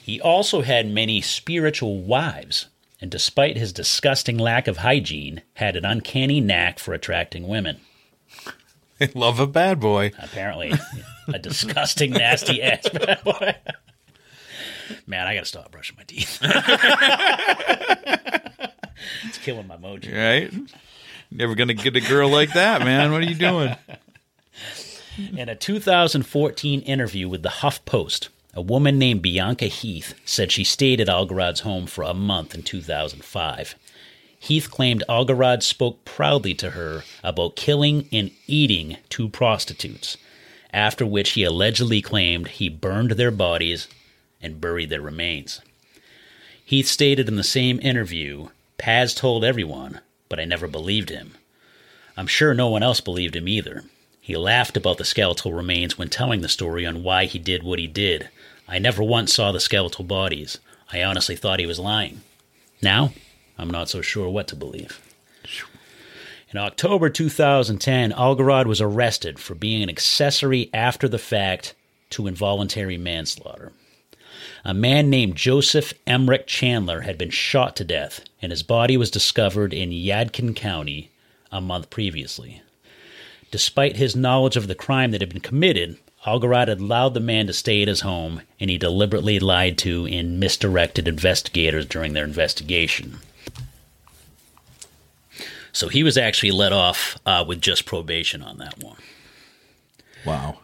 He 0.00 0.20
also 0.20 0.62
had 0.62 0.86
many 0.86 1.20
spiritual 1.20 2.02
wives, 2.02 2.66
and 3.00 3.10
despite 3.10 3.56
his 3.56 3.72
disgusting 3.72 4.38
lack 4.38 4.68
of 4.68 4.76
hygiene, 4.76 5.42
had 5.54 5.74
an 5.74 5.84
uncanny 5.84 6.40
knack 6.40 6.78
for 6.78 6.94
attracting 6.94 7.48
women. 7.48 7.80
They 9.00 9.08
love 9.14 9.40
a 9.40 9.46
bad 9.48 9.80
boy. 9.80 10.12
Apparently, 10.18 10.72
a 11.26 11.38
disgusting, 11.38 12.12
nasty 12.12 12.62
ass 12.62 12.88
bad 12.90 13.24
boy. 13.24 13.56
Man, 15.06 15.26
I 15.26 15.34
gotta 15.34 15.46
stop 15.46 15.72
brushing 15.72 15.96
my 15.96 16.04
teeth. 16.04 16.38
it's 19.24 19.38
killing 19.38 19.66
my 19.66 19.76
mojo. 19.76 20.14
Right? 20.14 20.52
Never 21.30 21.54
gonna 21.54 21.74
get 21.74 21.96
a 21.96 22.00
girl 22.00 22.28
like 22.28 22.52
that, 22.52 22.82
man. 22.82 23.10
What 23.10 23.22
are 23.22 23.26
you 23.26 23.34
doing? 23.34 23.74
In 25.36 25.48
a 25.48 25.56
2014 25.56 26.80
interview 26.82 27.28
with 27.28 27.42
the 27.42 27.48
HuffPost, 27.48 28.28
a 28.52 28.60
woman 28.60 28.98
named 28.98 29.22
Bianca 29.22 29.66
Heath 29.66 30.14
said 30.24 30.52
she 30.52 30.64
stayed 30.64 31.00
at 31.00 31.08
Algarad's 31.08 31.60
home 31.60 31.86
for 31.86 32.02
a 32.02 32.12
month 32.14 32.54
in 32.54 32.62
2005. 32.62 33.74
Heath 34.42 34.70
claimed 34.70 35.04
Algarad 35.06 35.62
spoke 35.62 36.04
proudly 36.06 36.54
to 36.54 36.70
her 36.70 37.04
about 37.22 37.56
killing 37.56 38.08
and 38.10 38.30
eating 38.46 38.96
two 39.10 39.28
prostitutes, 39.28 40.16
after 40.72 41.04
which 41.04 41.32
he 41.32 41.44
allegedly 41.44 42.00
claimed 42.00 42.48
he 42.48 42.70
burned 42.70 43.12
their 43.12 43.30
bodies 43.30 43.86
and 44.40 44.60
buried 44.60 44.88
their 44.88 45.02
remains. 45.02 45.60
Heath 46.64 46.88
stated 46.88 47.28
in 47.28 47.36
the 47.36 47.44
same 47.44 47.78
interview, 47.82 48.48
Paz 48.78 49.14
told 49.14 49.44
everyone, 49.44 50.00
but 50.30 50.40
I 50.40 50.46
never 50.46 50.66
believed 50.66 51.10
him. 51.10 51.34
I'm 52.16 52.26
sure 52.26 52.54
no 52.54 52.68
one 52.68 52.82
else 52.82 53.00
believed 53.02 53.36
him 53.36 53.46
either. 53.46 53.84
He 54.22 54.36
laughed 54.36 54.76
about 54.76 54.96
the 54.96 55.04
skeletal 55.04 55.52
remains 55.52 55.98
when 55.98 56.08
telling 56.08 56.40
the 56.40 56.48
story 56.48 56.86
on 56.86 57.02
why 57.02 57.26
he 57.26 57.38
did 57.38 57.62
what 57.62 57.78
he 57.78 57.86
did. 57.86 58.30
I 58.66 58.78
never 58.78 59.02
once 59.02 59.34
saw 59.34 59.52
the 59.52 59.60
skeletal 59.60 60.04
bodies. 60.04 60.58
I 60.90 61.02
honestly 61.02 61.36
thought 61.36 61.60
he 61.60 61.66
was 61.66 61.78
lying. 61.78 62.22
Now, 62.80 63.12
I'm 63.60 63.70
not 63.70 63.90
so 63.90 64.00
sure 64.00 64.30
what 64.30 64.48
to 64.48 64.56
believe. 64.56 64.98
In 66.50 66.58
October 66.58 67.10
2010, 67.10 68.10
Algarad 68.12 68.64
was 68.64 68.80
arrested 68.80 69.38
for 69.38 69.54
being 69.54 69.82
an 69.82 69.90
accessory 69.90 70.70
after 70.72 71.06
the 71.06 71.18
fact 71.18 71.74
to 72.08 72.26
involuntary 72.26 72.96
manslaughter. 72.96 73.72
A 74.64 74.72
man 74.72 75.10
named 75.10 75.36
Joseph 75.36 75.92
Emmerich 76.06 76.46
Chandler 76.46 77.02
had 77.02 77.18
been 77.18 77.28
shot 77.28 77.76
to 77.76 77.84
death, 77.84 78.24
and 78.40 78.50
his 78.50 78.62
body 78.62 78.96
was 78.96 79.10
discovered 79.10 79.74
in 79.74 79.90
Yadkin 79.90 80.56
County 80.56 81.10
a 81.52 81.60
month 81.60 81.90
previously. 81.90 82.62
Despite 83.50 83.96
his 83.96 84.16
knowledge 84.16 84.56
of 84.56 84.68
the 84.68 84.74
crime 84.74 85.10
that 85.10 85.20
had 85.20 85.30
been 85.30 85.42
committed, 85.42 85.98
Algarad 86.24 86.68
had 86.68 86.80
allowed 86.80 87.12
the 87.12 87.20
man 87.20 87.46
to 87.46 87.52
stay 87.52 87.82
at 87.82 87.88
his 87.88 88.00
home, 88.00 88.40
and 88.58 88.70
he 88.70 88.78
deliberately 88.78 89.38
lied 89.38 89.76
to 89.78 90.06
and 90.06 90.40
misdirected 90.40 91.06
investigators 91.06 91.84
during 91.84 92.14
their 92.14 92.24
investigation. 92.24 93.18
So 95.72 95.88
he 95.88 96.02
was 96.02 96.18
actually 96.18 96.50
let 96.52 96.72
off 96.72 97.18
uh, 97.26 97.44
with 97.46 97.60
just 97.60 97.86
probation 97.86 98.42
on 98.42 98.58
that 98.58 98.82
one. 98.82 98.98
Wow. 100.26 100.58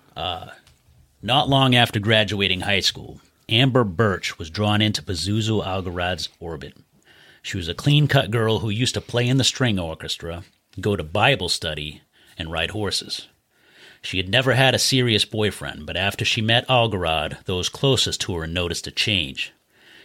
Not 1.23 1.49
long 1.49 1.75
after 1.75 1.99
graduating 1.99 2.61
high 2.61 2.81
school, 2.81 3.21
Amber 3.49 3.85
Birch 3.85 4.38
was 4.38 4.51
drawn 4.51 4.81
into 4.81 5.03
Pazuzu 5.03 5.64
Algarad's 5.64 6.29
orbit. 6.38 6.77
She 7.42 7.57
was 7.57 7.69
a 7.69 7.75
clean 7.75 8.07
cut 8.07 8.31
girl 8.31 8.61
who 8.61 8.71
used 8.71 8.95
to 8.95 9.01
play 9.01 9.27
in 9.29 9.37
the 9.37 9.45
string 9.45 9.79
orchestra, 9.79 10.45
go 10.81 10.95
to 10.95 11.03
Bible 11.03 11.49
study, 11.49 12.03
and 12.38 12.53
ride 12.53 12.71
horses. 12.71 13.29
She 14.03 14.19
had 14.19 14.29
never 14.29 14.55
had 14.55 14.75
a 14.75 14.79
serious 14.79 15.25
boyfriend, 15.25 15.87
but 15.87 15.97
after 15.97 16.25
she 16.25 16.40
met 16.40 16.69
Algarad, 16.69 17.45
those 17.45 17.69
closest 17.69 18.21
to 18.23 18.37
her 18.37 18.47
noticed 18.47 18.87
a 18.87 18.92
change. 18.92 19.53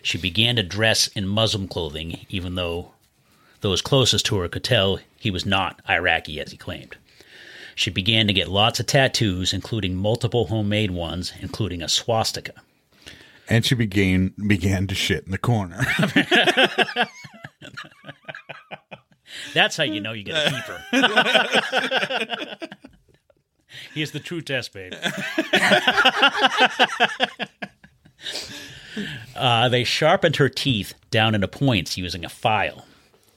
She 0.01 0.17
began 0.17 0.55
to 0.55 0.63
dress 0.63 1.07
in 1.09 1.27
Muslim 1.27 1.67
clothing, 1.67 2.25
even 2.29 2.55
though 2.55 2.93
those 3.61 3.81
closest 3.81 4.25
to 4.27 4.37
her 4.37 4.47
could 4.47 4.63
tell 4.63 4.99
he 5.17 5.31
was 5.31 5.45
not 5.45 5.81
Iraqi 5.89 6.39
as 6.39 6.51
he 6.51 6.57
claimed. 6.57 6.97
She 7.75 7.89
began 7.89 8.27
to 8.27 8.33
get 8.33 8.49
lots 8.49 8.79
of 8.79 8.85
tattoos, 8.85 9.53
including 9.53 9.95
multiple 9.95 10.47
homemade 10.47 10.91
ones, 10.91 11.33
including 11.39 11.81
a 11.81 11.87
swastika. 11.87 12.53
And 13.47 13.65
she 13.65 13.75
began 13.75 14.33
began 14.47 14.87
to 14.87 14.95
shit 14.95 15.25
in 15.25 15.31
the 15.31 15.37
corner. 15.37 15.85
That's 19.53 19.77
how 19.77 19.83
you 19.83 20.01
know 20.01 20.13
you 20.13 20.23
get 20.23 20.35
a 20.35 20.49
keeper. 20.51 20.83
Here's 23.93 24.11
the 24.11 24.19
true 24.19 24.41
test, 24.41 24.73
babe. 24.73 24.93
uh, 29.35 29.69
they 29.69 29.83
sharpened 29.83 30.37
her 30.37 30.49
teeth 30.49 30.95
down 31.09 31.35
into 31.35 31.47
points 31.47 31.97
using 31.97 32.25
a 32.25 32.29
file. 32.29 32.85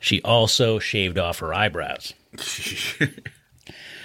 She 0.04 0.20
also 0.20 0.78
shaved 0.78 1.16
off 1.16 1.38
her 1.38 1.54
eyebrows. 1.54 2.12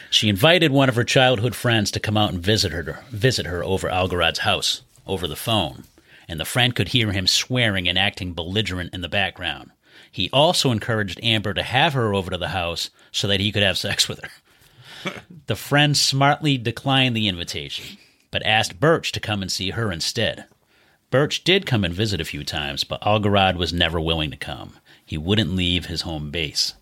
she 0.09 0.29
invited 0.29 0.71
one 0.71 0.87
of 0.87 0.95
her 0.95 1.03
childhood 1.03 1.55
friends 1.55 1.91
to 1.91 1.99
come 1.99 2.15
out 2.15 2.31
and 2.31 2.41
visit 2.41 2.71
her 2.71 3.03
visit 3.09 3.45
her 3.47 3.65
over 3.65 3.89
Algarad's 3.89 4.39
house 4.39 4.83
over 5.05 5.27
the 5.27 5.35
phone, 5.35 5.83
and 6.25 6.39
the 6.39 6.45
friend 6.45 6.73
could 6.73 6.87
hear 6.87 7.11
him 7.11 7.27
swearing 7.27 7.89
and 7.89 7.99
acting 7.99 8.31
belligerent 8.31 8.93
in 8.93 9.01
the 9.01 9.09
background. 9.09 9.71
He 10.09 10.29
also 10.31 10.71
encouraged 10.71 11.19
Amber 11.21 11.53
to 11.53 11.63
have 11.63 11.91
her 11.91 12.13
over 12.13 12.31
to 12.31 12.37
the 12.37 12.47
house 12.47 12.91
so 13.11 13.27
that 13.27 13.41
he 13.41 13.51
could 13.51 13.63
have 13.63 13.77
sex 13.77 14.07
with 14.07 14.21
her. 14.23 15.11
the 15.47 15.57
friend 15.57 15.97
smartly 15.97 16.57
declined 16.57 17.13
the 17.13 17.27
invitation, 17.27 17.97
but 18.31 18.45
asked 18.45 18.79
Birch 18.79 19.11
to 19.11 19.19
come 19.19 19.41
and 19.41 19.51
see 19.51 19.71
her 19.71 19.91
instead. 19.91 20.45
Birch 21.11 21.43
did 21.43 21.65
come 21.65 21.83
and 21.83 21.93
visit 21.93 22.21
a 22.21 22.25
few 22.25 22.45
times, 22.45 22.85
but 22.85 23.01
Algarad 23.01 23.57
was 23.57 23.73
never 23.73 23.99
willing 23.99 24.31
to 24.31 24.37
come. 24.37 24.77
He 25.09 25.17
wouldn't 25.17 25.55
leave 25.55 25.87
his 25.87 26.01
home 26.01 26.29
base. 26.29 26.75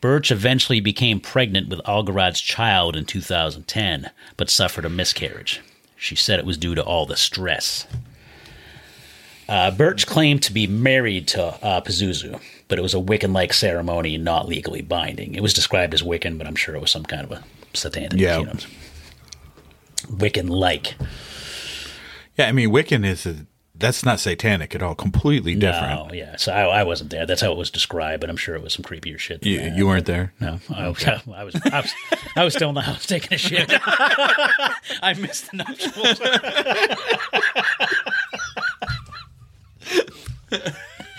Birch 0.00 0.30
eventually 0.30 0.80
became 0.80 1.20
pregnant 1.20 1.68
with 1.68 1.86
Algarad's 1.86 2.40
child 2.40 2.96
in 2.96 3.04
2010, 3.04 4.10
but 4.38 4.48
suffered 4.48 4.86
a 4.86 4.88
miscarriage. 4.88 5.60
She 5.94 6.16
said 6.16 6.38
it 6.38 6.46
was 6.46 6.56
due 6.56 6.74
to 6.74 6.82
all 6.82 7.04
the 7.04 7.18
stress. 7.18 7.86
Uh, 9.46 9.70
Birch 9.70 10.06
claimed 10.06 10.42
to 10.44 10.54
be 10.54 10.66
married 10.66 11.28
to 11.28 11.42
uh, 11.62 11.82
Pazuzu, 11.82 12.40
but 12.66 12.78
it 12.78 12.82
was 12.82 12.94
a 12.94 12.98
Wiccan-like 12.98 13.52
ceremony, 13.52 14.16
not 14.16 14.48
legally 14.48 14.80
binding. 14.80 15.34
It 15.34 15.42
was 15.42 15.52
described 15.52 15.92
as 15.92 16.02
Wiccan, 16.02 16.38
but 16.38 16.46
I'm 16.46 16.56
sure 16.56 16.74
it 16.74 16.80
was 16.80 16.90
some 16.90 17.04
kind 17.04 17.24
of 17.24 17.32
a 17.32 17.44
satanic. 17.74 18.18
Yeah. 18.18 18.38
You 18.38 18.46
know, 18.46 18.54
Wiccan-like. 20.06 20.94
Yeah, 22.38 22.48
I 22.48 22.52
mean, 22.52 22.70
Wiccan 22.70 23.04
is 23.04 23.26
a, 23.26 23.44
that's 23.78 24.04
not 24.04 24.20
satanic 24.20 24.74
at 24.74 24.82
all. 24.82 24.94
Completely 24.94 25.54
different. 25.54 26.08
No, 26.08 26.14
yeah. 26.14 26.36
So 26.36 26.52
I, 26.52 26.80
I 26.80 26.82
wasn't 26.84 27.10
there. 27.10 27.26
That's 27.26 27.40
how 27.40 27.52
it 27.52 27.58
was 27.58 27.70
described, 27.70 28.20
but 28.20 28.28
I'm 28.28 28.36
sure 28.36 28.54
it 28.56 28.62
was 28.62 28.74
some 28.74 28.82
creepier 28.84 29.18
shit. 29.18 29.44
You, 29.46 29.60
you 29.60 29.86
weren't 29.86 30.06
there. 30.06 30.32
No, 30.40 30.58
I, 30.74 30.88
was, 30.88 31.04
I 31.06 31.44
was, 31.44 31.54
I 31.64 31.80
was, 31.80 31.92
I 32.36 32.44
was 32.44 32.54
still 32.54 32.68
in 32.70 32.74
the 32.74 32.80
house 32.82 33.06
taking 33.06 33.34
a 33.34 33.38
shit. 33.38 33.70
I 35.02 35.14
missed 35.18 35.50
the 35.50 35.58
nuptials. 35.58 36.20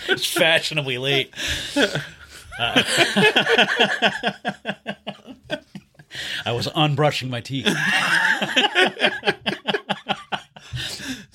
it's 0.09 0.25
fashionably 0.25 0.97
late. 0.97 1.33
Uh, 1.77 2.83
I 6.45 6.51
was 6.51 6.67
unbrushing 6.67 7.29
my 7.29 7.39
teeth. 7.39 7.67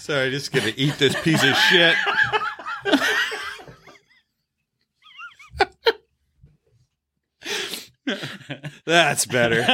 Sorry, 0.05 0.31
just 0.31 0.53
gonna 0.53 0.73
eat 0.77 0.99
this 0.99 1.19
piece 1.23 1.43
of 1.43 1.57
shit. 1.57 1.97
That's 8.85 9.25
better. 9.25 9.65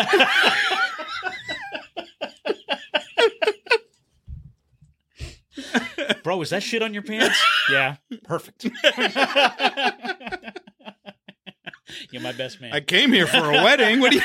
Bro, 6.22 6.42
is 6.42 6.50
that 6.50 6.62
shit 6.62 6.84
on 6.84 6.94
your 6.94 7.02
pants? 7.02 7.44
Yeah, 7.68 7.96
perfect. 8.22 8.64
You're 12.12 12.22
my 12.22 12.30
best 12.30 12.60
man. 12.60 12.72
I 12.72 12.78
came 12.78 13.12
here 13.12 13.26
for 13.26 13.50
a 13.50 13.64
wedding. 13.64 13.98
What 13.98 14.12
do 14.12 14.18
you? 14.18 14.22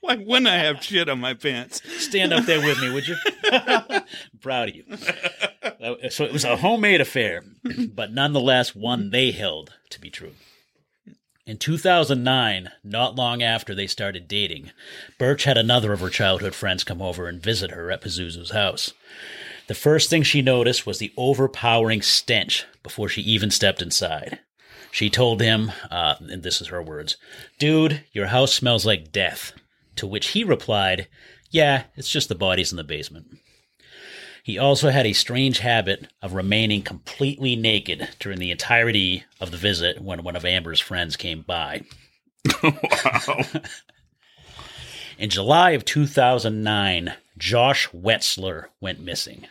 Why 0.10 0.16
wouldn't 0.16 0.48
I 0.48 0.56
have 0.56 0.82
shit 0.82 1.08
on 1.08 1.20
my 1.20 1.34
pants? 1.34 1.82
Stand 2.02 2.32
up 2.32 2.46
there 2.46 2.60
with 2.60 2.80
me, 2.80 2.90
would 2.90 3.06
you? 3.06 3.16
Proud 4.40 4.70
of 4.70 4.74
you. 4.74 4.84
So 6.10 6.24
it 6.24 6.32
was 6.32 6.44
a 6.44 6.56
homemade 6.56 7.00
affair, 7.00 7.44
but 7.94 8.12
nonetheless 8.12 8.74
one 8.74 9.10
they 9.10 9.30
held 9.30 9.74
to 9.90 10.00
be 10.00 10.10
true. 10.10 10.32
In 11.46 11.58
2009, 11.58 12.70
not 12.84 13.16
long 13.16 13.42
after 13.42 13.74
they 13.74 13.86
started 13.86 14.28
dating, 14.28 14.70
Birch 15.18 15.44
had 15.44 15.58
another 15.58 15.92
of 15.92 16.00
her 16.00 16.08
childhood 16.08 16.54
friends 16.54 16.84
come 16.84 17.02
over 17.02 17.26
and 17.28 17.42
visit 17.42 17.72
her 17.72 17.90
at 17.90 18.02
Pazuzu's 18.02 18.50
house. 18.52 18.92
The 19.66 19.74
first 19.74 20.08
thing 20.08 20.22
she 20.22 20.42
noticed 20.42 20.86
was 20.86 20.98
the 20.98 21.12
overpowering 21.16 22.02
stench 22.02 22.66
before 22.82 23.08
she 23.08 23.22
even 23.22 23.50
stepped 23.50 23.82
inside. 23.82 24.38
She 24.92 25.10
told 25.10 25.40
him, 25.40 25.72
uh, 25.90 26.16
and 26.20 26.42
this 26.42 26.60
is 26.60 26.68
her 26.68 26.82
words, 26.82 27.16
Dude, 27.58 28.04
your 28.12 28.26
house 28.26 28.52
smells 28.52 28.86
like 28.86 29.12
death. 29.12 29.52
To 30.00 30.06
which 30.06 30.28
he 30.28 30.44
replied, 30.44 31.08
Yeah, 31.50 31.82
it's 31.94 32.10
just 32.10 32.30
the 32.30 32.34
bodies 32.34 32.72
in 32.72 32.78
the 32.78 32.84
basement. 32.84 33.36
He 34.42 34.56
also 34.56 34.88
had 34.88 35.06
a 35.06 35.12
strange 35.12 35.58
habit 35.58 36.08
of 36.22 36.32
remaining 36.32 36.80
completely 36.80 37.54
naked 37.54 38.08
during 38.18 38.38
the 38.38 38.50
entirety 38.50 39.24
of 39.42 39.50
the 39.50 39.58
visit 39.58 40.00
when 40.00 40.22
one 40.22 40.36
of 40.36 40.46
Amber's 40.46 40.80
friends 40.80 41.16
came 41.16 41.42
by. 41.42 41.82
wow. 42.62 43.42
In 45.18 45.28
July 45.28 45.72
of 45.72 45.84
2009, 45.84 47.12
Josh 47.36 47.86
Wetzler 47.90 48.68
went 48.80 49.00
missing. 49.00 49.48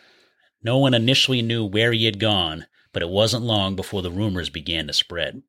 No 0.64 0.80
one 0.80 0.96
initially 0.96 1.44
knew 1.44 1.64
where 1.64 1.92
he 1.92 2.06
had 2.06 2.18
gone, 2.18 2.66
but 2.92 3.04
it 3.04 3.10
wasn't 3.10 3.46
long 3.46 3.76
before 3.76 4.02
the 4.02 4.10
rumors 4.10 4.50
began 4.50 4.88
to 4.88 4.94
spread. 4.94 5.44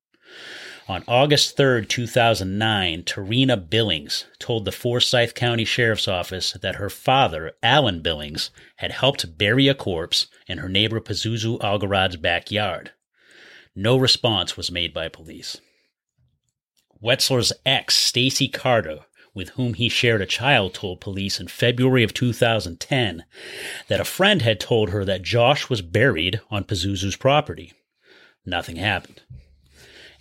On 0.89 1.05
August 1.07 1.57
3rd, 1.57 1.89
2009, 1.89 3.03
Tarina 3.05 3.57
Billings 3.69 4.25
told 4.39 4.65
the 4.65 4.73
Forsyth 4.73 5.35
County 5.35 5.65
Sheriff's 5.65 6.09
Office 6.09 6.53
that 6.61 6.77
her 6.77 6.91
father, 6.91 7.53
Alan 7.63 8.01
Billings, 8.01 8.51
had 8.77 8.91
helped 8.91 9.39
bury 9.39 9.69
a 9.69 9.75
corpse 9.75 10.27
in 10.47 10.59
her 10.59 10.69
neighbor 10.69 11.01
Pazuzu 11.01 11.63
Algarad's 11.63 12.17
backyard. 12.17 12.93
No 13.77 13.97
response 13.97 14.57
was 14.57 14.73
made 14.73 14.93
by 14.93 15.09
police. 15.09 15.61
Wetzler's 17.03 17.53
ex, 17.65 17.95
Stacy 17.95 18.49
Carter, 18.49 19.01
with 19.33 19.51
whom 19.51 19.75
he 19.75 19.89
shared 19.89 20.21
a 20.21 20.27
child, 20.27 20.75
told 20.75 21.01
police 21.01 21.39
in 21.39 21.47
February 21.47 22.03
of 22.03 22.13
2010 22.13 23.25
that 23.89 24.01
a 24.01 24.05
friend 24.05 24.43
had 24.43 24.59
told 24.59 24.91
her 24.91 25.05
that 25.05 25.23
Josh 25.23 25.71
was 25.71 25.83
buried 25.83 26.41
on 26.51 26.65
Pazuzu's 26.65 27.17
property. 27.17 27.73
Nothing 28.45 28.77
happened. 28.77 29.23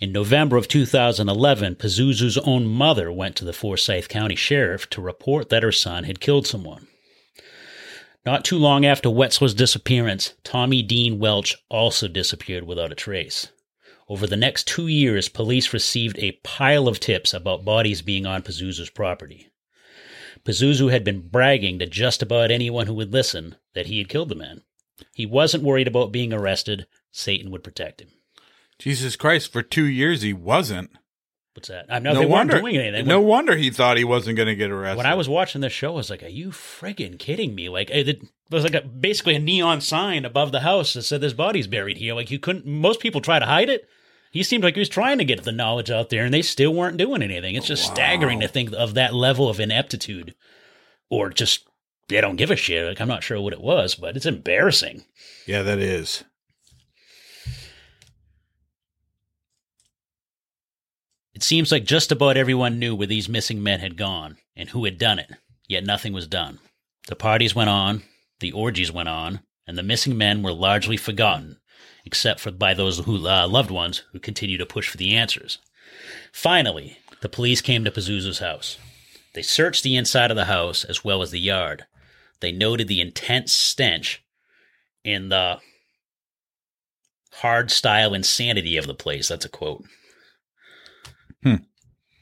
In 0.00 0.12
November 0.12 0.56
of 0.56 0.66
2011, 0.66 1.74
Pazuzu's 1.74 2.38
own 2.38 2.66
mother 2.66 3.12
went 3.12 3.36
to 3.36 3.44
the 3.44 3.52
Forsyth 3.52 4.08
County 4.08 4.34
Sheriff 4.34 4.88
to 4.90 5.02
report 5.02 5.50
that 5.50 5.62
her 5.62 5.72
son 5.72 6.04
had 6.04 6.20
killed 6.20 6.46
someone. 6.46 6.88
Not 8.24 8.42
too 8.42 8.56
long 8.56 8.86
after 8.86 9.10
Wetzler's 9.10 9.52
disappearance, 9.52 10.32
Tommy 10.42 10.80
Dean 10.80 11.18
Welch 11.18 11.54
also 11.68 12.08
disappeared 12.08 12.64
without 12.64 12.92
a 12.92 12.94
trace. 12.94 13.48
Over 14.08 14.26
the 14.26 14.38
next 14.38 14.66
two 14.66 14.86
years, 14.86 15.28
police 15.28 15.74
received 15.74 16.18
a 16.18 16.40
pile 16.42 16.88
of 16.88 16.98
tips 16.98 17.34
about 17.34 17.66
bodies 17.66 18.00
being 18.00 18.24
on 18.24 18.42
Pazuzu's 18.42 18.88
property. 18.88 19.48
Pazuzu 20.44 20.90
had 20.90 21.04
been 21.04 21.28
bragging 21.28 21.78
to 21.78 21.84
just 21.84 22.22
about 22.22 22.50
anyone 22.50 22.86
who 22.86 22.94
would 22.94 23.12
listen 23.12 23.56
that 23.74 23.86
he 23.86 23.98
had 23.98 24.08
killed 24.08 24.30
the 24.30 24.34
man. 24.34 24.62
He 25.12 25.26
wasn't 25.26 25.62
worried 25.62 25.88
about 25.88 26.10
being 26.10 26.32
arrested. 26.32 26.86
Satan 27.12 27.50
would 27.50 27.62
protect 27.62 28.00
him. 28.00 28.08
Jesus 28.80 29.14
Christ! 29.16 29.52
For 29.52 29.62
two 29.62 29.84
years 29.86 30.22
he 30.22 30.32
wasn't. 30.32 30.90
What's 31.54 31.68
that? 31.68 31.86
I 31.88 31.98
know 31.98 32.12
No 32.14 32.20
they 32.20 32.26
wonder. 32.26 32.54
weren't 32.54 32.64
doing 32.74 32.76
anything. 32.78 33.06
No 33.06 33.18
When- 33.20 33.28
wonder 33.28 33.56
he 33.56 33.70
thought 33.70 33.96
he 33.98 34.04
wasn't 34.04 34.36
going 34.36 34.46
to 34.48 34.54
get 34.54 34.70
arrested. 34.70 34.96
when 34.98 35.06
I 35.06 35.14
was 35.14 35.28
watching 35.28 35.60
this 35.60 35.72
show, 35.72 35.92
I 35.92 35.96
was 35.96 36.08
like, 36.10 36.22
"Are 36.22 36.28
you 36.28 36.50
friggin' 36.50 37.18
kidding 37.18 37.54
me?" 37.54 37.68
Like, 37.68 37.90
it, 37.90 38.22
was 38.50 38.64
like 38.64 38.74
a, 38.74 38.80
basically 38.82 39.34
a 39.34 39.38
neon 39.40 39.80
sign 39.80 40.24
above 40.24 40.52
the 40.52 40.60
house 40.60 40.94
that 40.94 41.02
said, 41.02 41.20
"This 41.20 41.32
body's 41.32 41.66
buried 41.66 41.98
here." 41.98 42.14
Like, 42.14 42.30
you 42.30 42.38
couldn't. 42.38 42.66
Most 42.66 43.00
people 43.00 43.20
try 43.20 43.38
to 43.38 43.46
hide 43.46 43.68
it. 43.68 43.86
He 44.32 44.44
seemed 44.44 44.62
like 44.62 44.74
he 44.74 44.80
was 44.80 44.88
trying 44.88 45.18
to 45.18 45.24
get 45.24 45.42
the 45.42 45.50
knowledge 45.52 45.90
out 45.90 46.08
there, 46.08 46.24
and 46.24 46.32
they 46.32 46.42
still 46.42 46.72
weren't 46.72 46.96
doing 46.96 47.20
anything. 47.20 47.56
It's 47.56 47.66
just 47.66 47.84
staggering 47.84 48.38
to 48.40 48.48
think 48.48 48.72
of 48.72 48.94
that 48.94 49.12
level 49.12 49.48
of 49.48 49.58
ineptitude, 49.58 50.36
or 51.10 51.30
just 51.30 51.66
they 52.08 52.20
don't 52.20 52.36
give 52.36 52.52
a 52.52 52.56
shit. 52.56 52.86
Like, 52.86 53.00
I'm 53.00 53.08
not 53.08 53.24
sure 53.24 53.40
what 53.40 53.52
it 53.52 53.60
was, 53.60 53.96
but 53.96 54.16
it's 54.16 54.26
embarrassing. 54.26 55.04
yeah, 55.46 55.62
that 55.62 55.80
is. 55.80 56.22
It 61.40 61.44
seems 61.44 61.72
like 61.72 61.84
just 61.84 62.12
about 62.12 62.36
everyone 62.36 62.78
knew 62.78 62.94
where 62.94 63.06
these 63.06 63.26
missing 63.26 63.62
men 63.62 63.80
had 63.80 63.96
gone 63.96 64.36
and 64.54 64.68
who 64.68 64.84
had 64.84 64.98
done 64.98 65.18
it, 65.18 65.30
yet 65.66 65.86
nothing 65.86 66.12
was 66.12 66.26
done. 66.26 66.58
The 67.08 67.16
parties 67.16 67.54
went 67.54 67.70
on, 67.70 68.02
the 68.40 68.52
orgies 68.52 68.92
went 68.92 69.08
on, 69.08 69.40
and 69.66 69.78
the 69.78 69.82
missing 69.82 70.18
men 70.18 70.42
were 70.42 70.52
largely 70.52 70.98
forgotten, 70.98 71.56
except 72.04 72.40
for 72.40 72.50
by 72.50 72.74
those 72.74 72.98
who 72.98 73.26
uh, 73.26 73.48
loved 73.48 73.70
ones 73.70 74.02
who 74.12 74.18
continued 74.18 74.58
to 74.58 74.66
push 74.66 74.90
for 74.90 74.98
the 74.98 75.16
answers. 75.16 75.56
Finally, 76.30 76.98
the 77.22 77.28
police 77.30 77.62
came 77.62 77.84
to 77.84 77.90
Pazuzu's 77.90 78.40
house. 78.40 78.76
They 79.32 79.40
searched 79.40 79.82
the 79.82 79.96
inside 79.96 80.30
of 80.30 80.36
the 80.36 80.44
house 80.44 80.84
as 80.84 81.04
well 81.04 81.22
as 81.22 81.30
the 81.30 81.40
yard. 81.40 81.86
They 82.40 82.52
noted 82.52 82.86
the 82.86 83.00
intense 83.00 83.54
stench 83.54 84.22
and 85.06 85.32
the 85.32 85.60
hard 87.36 87.70
style 87.70 88.12
insanity 88.12 88.76
of 88.76 88.86
the 88.86 88.92
place. 88.92 89.28
That's 89.28 89.46
a 89.46 89.48
quote. 89.48 89.86
Hmm. 91.42 91.54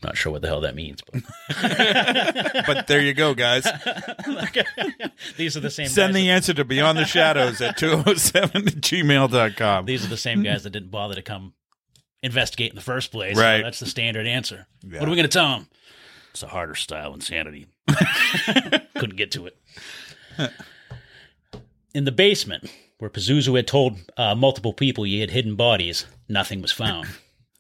Not 0.03 0.17
sure 0.17 0.31
what 0.31 0.43
the 0.43 0.49
hell 0.49 0.61
that 0.61 0.77
means, 0.77 1.01
but 1.03 1.23
But 2.67 2.87
there 2.87 3.01
you 3.01 3.15
go, 3.15 3.35
guys. 3.35 3.65
these 5.37 5.57
are 5.57 5.61
the 5.61 5.71
same. 5.71 5.89
Send 5.89 6.15
guys 6.15 6.23
the 6.23 6.31
answer 6.31 6.55
to 6.55 6.65
Beyond 6.65 6.99
the 6.99 7.05
Shadows 7.05 7.61
at 7.61 7.77
207 7.77 8.69
at 8.69 8.75
gmail.com. 8.75 9.87
These 9.87 10.05
are 10.05 10.09
the 10.09 10.17
same 10.17 10.43
guys 10.45 10.63
that 10.63 10.71
didn't 10.71 10.91
bother 10.93 11.17
to 11.17 11.23
come 11.23 11.55
investigate 12.23 12.71
in 12.71 12.77
the 12.77 12.81
first 12.83 13.11
place. 13.11 13.37
So 13.37 13.43
Right. 13.43 13.63
that's 13.63 13.81
the 13.81 13.87
standard 13.87 14.27
answer. 14.29 14.67
Yeah. 14.85 15.01
What 15.01 15.09
are 15.09 15.11
we 15.11 15.17
going 15.17 15.29
to 15.29 15.37
tell 15.37 15.49
them? 15.49 15.69
It's 16.31 16.43
a 16.45 16.49
harder 16.49 16.77
style 16.77 17.13
insanity. 17.15 17.67
Couldn't 18.95 19.17
get 19.17 19.33
to 19.33 19.47
it. 19.47 19.57
In 21.95 22.05
the 22.05 22.13
basement, 22.13 22.71
where 22.99 23.11
Pazuzu 23.11 23.57
had 23.57 23.67
told 23.67 23.99
uh, 24.17 24.35
multiple 24.37 24.73
people 24.73 25.03
he 25.05 25.21
had 25.21 25.31
hidden 25.31 25.57
bodies, 25.57 26.07
nothing 26.29 26.63
was 26.63 26.71
found. 26.71 27.09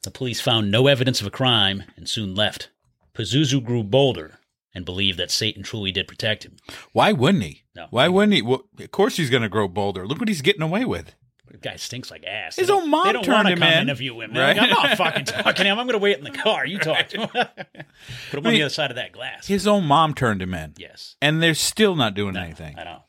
The 0.08 0.12
police 0.12 0.40
found 0.40 0.70
no 0.70 0.86
evidence 0.86 1.20
of 1.20 1.26
a 1.26 1.30
crime 1.30 1.82
and 1.94 2.08
soon 2.08 2.34
left. 2.34 2.70
Pazuzu 3.12 3.62
grew 3.62 3.82
bolder 3.82 4.38
and 4.74 4.86
believed 4.86 5.18
that 5.18 5.30
Satan 5.30 5.62
truly 5.62 5.92
did 5.92 6.08
protect 6.08 6.46
him. 6.46 6.56
Why 6.92 7.12
wouldn't 7.12 7.44
he? 7.44 7.64
No. 7.76 7.88
Why 7.90 8.08
wouldn't 8.08 8.32
he? 8.32 8.40
Well, 8.40 8.62
of 8.80 8.90
course 8.90 9.18
he's 9.18 9.28
going 9.28 9.42
to 9.42 9.50
grow 9.50 9.68
bolder. 9.68 10.06
Look 10.06 10.18
what 10.18 10.30
he's 10.30 10.40
getting 10.40 10.62
away 10.62 10.86
with. 10.86 11.14
The 11.50 11.58
guy 11.58 11.76
stinks 11.76 12.10
like 12.10 12.24
ass. 12.24 12.56
His 12.56 12.68
They 12.68 12.72
own 12.72 12.88
mom 12.88 13.06
they 13.06 13.12
don't 13.12 13.22
turned 13.22 13.48
him 13.48 13.58
come 13.58 13.68
in. 13.68 13.82
interview 13.82 14.18
him. 14.18 14.32
Right. 14.32 14.56
Like, 14.56 14.62
I'm 14.62 14.70
not 14.70 14.96
fucking 14.96 15.24
talking 15.26 15.52
to 15.56 15.64
him. 15.64 15.78
I'm 15.78 15.86
going 15.86 15.92
to 15.98 16.02
wait 16.02 16.16
in 16.16 16.24
the 16.24 16.30
car. 16.30 16.64
You 16.64 16.78
talk 16.78 17.08
to 17.08 17.20
him. 17.26 17.28
Put 18.30 18.38
him 18.38 18.46
on 18.46 18.52
the 18.54 18.62
other 18.62 18.70
side 18.70 18.90
of 18.90 18.96
that 18.96 19.12
glass. 19.12 19.46
His 19.46 19.66
own 19.66 19.84
mom 19.84 20.14
turned 20.14 20.40
him 20.40 20.54
in. 20.54 20.72
yes. 20.78 21.16
And 21.20 21.42
they're 21.42 21.52
still 21.52 21.96
not 21.96 22.14
doing 22.14 22.32
No, 22.32 22.40
anything. 22.40 22.78
I 22.78 22.84
know. 22.84 23.02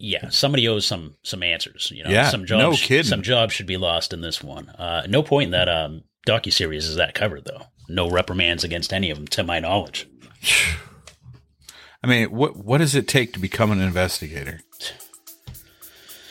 Yeah, 0.00 0.28
somebody 0.28 0.68
owes 0.68 0.86
some 0.86 1.16
some 1.22 1.42
answers. 1.42 1.90
You 1.94 2.04
know, 2.04 2.10
Yeah, 2.10 2.30
some 2.30 2.46
jobs. 2.46 2.62
no 2.62 2.72
kidding. 2.86 3.04
Some 3.08 3.22
jobs 3.22 3.52
should 3.52 3.66
be 3.66 3.76
lost 3.76 4.12
in 4.12 4.20
this 4.20 4.42
one. 4.42 4.68
Uh, 4.68 5.02
no 5.08 5.22
point 5.22 5.46
in 5.46 5.50
that 5.52 5.68
um, 5.68 6.02
docu 6.26 6.52
series 6.52 6.86
is 6.86 6.96
that 6.96 7.14
covered 7.14 7.44
though. 7.44 7.62
No 7.88 8.08
reprimands 8.08 8.62
against 8.64 8.92
any 8.92 9.10
of 9.10 9.16
them, 9.18 9.26
to 9.28 9.42
my 9.42 9.58
knowledge. 9.58 10.08
I 12.02 12.06
mean, 12.06 12.30
what 12.30 12.56
what 12.56 12.78
does 12.78 12.94
it 12.94 13.08
take 13.08 13.32
to 13.32 13.40
become 13.40 13.72
an 13.72 13.80
investigator? 13.80 14.60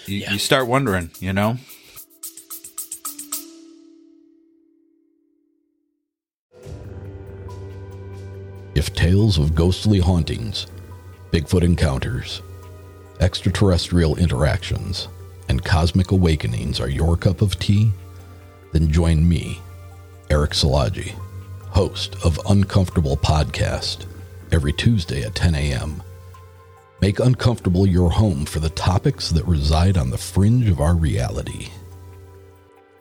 You, 0.05 0.19
Yeah. 0.19 0.31
you 0.31 0.39
start 0.39 0.67
wondering, 0.67 1.11
you 1.19 1.33
know? 1.33 1.57
If 8.75 8.93
tales 8.93 9.37
of 9.37 9.55
ghostly 9.55 9.99
hauntings, 9.99 10.67
Bigfoot 11.31 11.63
encounters, 11.63 12.41
extraterrestrial 13.19 14.15
interactions, 14.17 15.07
and 15.49 15.63
cosmic 15.63 16.11
awakenings 16.11 16.79
are 16.79 16.89
your 16.89 17.17
cup 17.17 17.41
of 17.41 17.57
tea, 17.59 17.91
then 18.73 18.91
join 18.91 19.27
me, 19.27 19.59
Eric 20.29 20.51
Salagi, 20.51 21.11
host 21.69 22.15
of 22.23 22.39
Uncomfortable 22.49 23.17
Podcast, 23.17 24.05
every 24.51 24.73
Tuesday 24.73 25.23
at 25.23 25.35
10 25.35 25.55
a.m. 25.55 26.03
Make 27.01 27.19
uncomfortable 27.19 27.85
your 27.85 28.09
home 28.09 28.45
for 28.45 28.59
the 28.59 28.69
topics 28.69 29.29
that 29.29 29.45
reside 29.45 29.97
on 29.97 30.09
the 30.09 30.17
fringe 30.17 30.69
of 30.69 30.79
our 30.79 30.95
reality. 30.95 31.69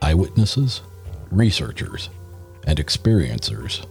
Eyewitnesses, 0.02 0.83
researchers, 1.31 2.11
and 2.66 2.79
experiencers 2.79 3.87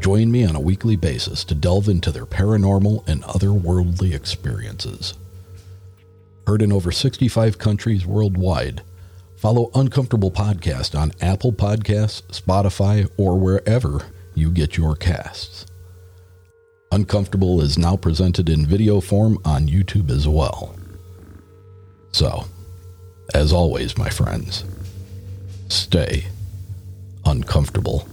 join 0.00 0.30
me 0.30 0.44
on 0.44 0.56
a 0.56 0.60
weekly 0.60 0.96
basis 0.96 1.44
to 1.44 1.54
delve 1.54 1.88
into 1.88 2.10
their 2.10 2.26
paranormal 2.26 3.06
and 3.08 3.22
otherworldly 3.22 4.14
experiences. 4.14 5.14
Heard 6.46 6.62
in 6.62 6.72
over 6.72 6.92
65 6.92 7.58
countries 7.58 8.06
worldwide, 8.06 8.82
follow 9.36 9.70
Uncomfortable 9.74 10.30
Podcast 10.30 10.96
on 10.96 11.10
Apple 11.20 11.52
Podcasts, 11.52 12.22
Spotify, 12.28 13.10
or 13.16 13.36
wherever 13.36 14.06
you 14.34 14.52
get 14.52 14.76
your 14.76 14.94
casts. 14.94 15.66
Uncomfortable 16.92 17.60
is 17.60 17.76
now 17.76 17.96
presented 17.96 18.48
in 18.48 18.64
video 18.64 19.00
form 19.00 19.38
on 19.44 19.66
YouTube 19.66 20.08
as 20.08 20.28
well. 20.28 20.76
So, 22.12 22.44
as 23.34 23.52
always, 23.52 23.98
my 23.98 24.08
friends, 24.08 24.64
stay 25.68 26.26
uncomfortable. 27.24 28.06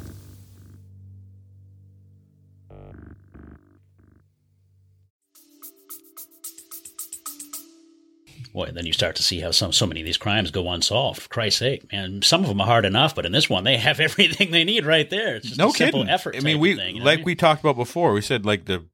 Boy, 8.53 8.69
then 8.71 8.85
you 8.85 8.93
start 8.93 9.15
to 9.15 9.23
see 9.23 9.39
how 9.39 9.49
some 9.49 9.71
so 9.73 9.87
many 9.87 10.01
of 10.01 10.05
these 10.05 10.17
crimes 10.17 10.51
go 10.51 10.69
unsolved. 10.69 11.23
For 11.23 11.29
Christ's 11.29 11.59
sake, 11.59 11.91
man, 11.91 12.21
some 12.21 12.41
of 12.43 12.47
them 12.49 12.61
are 12.61 12.67
hard 12.67 12.85
enough, 12.85 13.15
but 13.15 13.25
in 13.25 13.31
this 13.31 13.49
one, 13.49 13.63
they 13.63 13.77
have 13.77 13.99
everything 13.99 14.51
they 14.51 14.63
need 14.63 14.85
right 14.85 15.09
there. 15.09 15.37
It's 15.37 15.47
just 15.47 15.57
No 15.59 15.69
a 15.69 15.71
simple 15.73 16.01
kidding. 16.01 16.13
effort. 16.13 16.35
I 16.37 16.41
mean, 16.41 16.59
we 16.59 16.75
thing, 16.75 16.95
you 16.95 16.99
know 17.01 17.05
like 17.05 17.13
I 17.13 17.17
mean? 17.17 17.25
we 17.25 17.35
talked 17.35 17.61
about 17.61 17.75
before. 17.75 18.13
We 18.13 18.21
said 18.21 18.45
like 18.45 18.65
the 18.65 18.85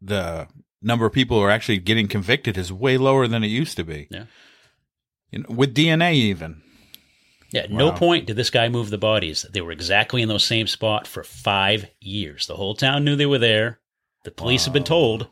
the 0.00 0.48
number 0.80 1.04
of 1.06 1.12
people 1.12 1.38
who 1.38 1.44
are 1.44 1.50
actually 1.50 1.78
getting 1.78 2.08
convicted 2.08 2.56
is 2.58 2.72
way 2.72 2.96
lower 2.98 3.28
than 3.28 3.44
it 3.44 3.48
used 3.48 3.76
to 3.76 3.84
be. 3.84 4.08
Yeah. 4.10 4.24
You 5.30 5.40
know, 5.40 5.46
with 5.54 5.74
DNA 5.74 6.14
even. 6.14 6.62
Yeah, 7.52 7.62
at 7.62 7.70
no 7.70 7.90
Wow. 7.90 7.96
point 7.98 8.26
did 8.26 8.36
this 8.36 8.48
guy 8.50 8.68
move 8.70 8.88
the 8.88 8.96
bodies. 8.98 9.44
They 9.52 9.60
were 9.60 9.72
exactly 9.72 10.22
in 10.22 10.28
those 10.28 10.44
same 10.44 10.66
spot 10.66 11.06
for 11.06 11.22
five 11.22 11.90
years. 12.00 12.46
The 12.46 12.56
whole 12.56 12.74
town 12.74 13.04
knew 13.04 13.14
they 13.14 13.26
were 13.26 13.38
there. 13.38 13.78
The 14.24 14.30
police 14.30 14.64
have 14.64 14.72
been 14.72 14.84
told. 14.84 15.28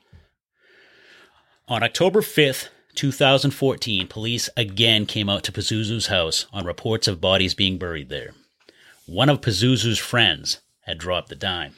On 1.68 1.82
October 1.82 2.20
5th, 2.20 2.68
2014, 2.94 4.06
police 4.08 4.48
again 4.56 5.06
came 5.06 5.28
out 5.28 5.44
to 5.44 5.52
Pazuzu's 5.52 6.08
house 6.08 6.46
on 6.52 6.64
reports 6.66 7.08
of 7.08 7.20
bodies 7.20 7.54
being 7.54 7.78
buried 7.78 8.08
there. 8.08 8.32
One 9.06 9.28
of 9.28 9.40
Pazuzu's 9.40 9.98
friends 9.98 10.60
had 10.82 10.98
dropped 10.98 11.28
the 11.28 11.36
dime. 11.36 11.74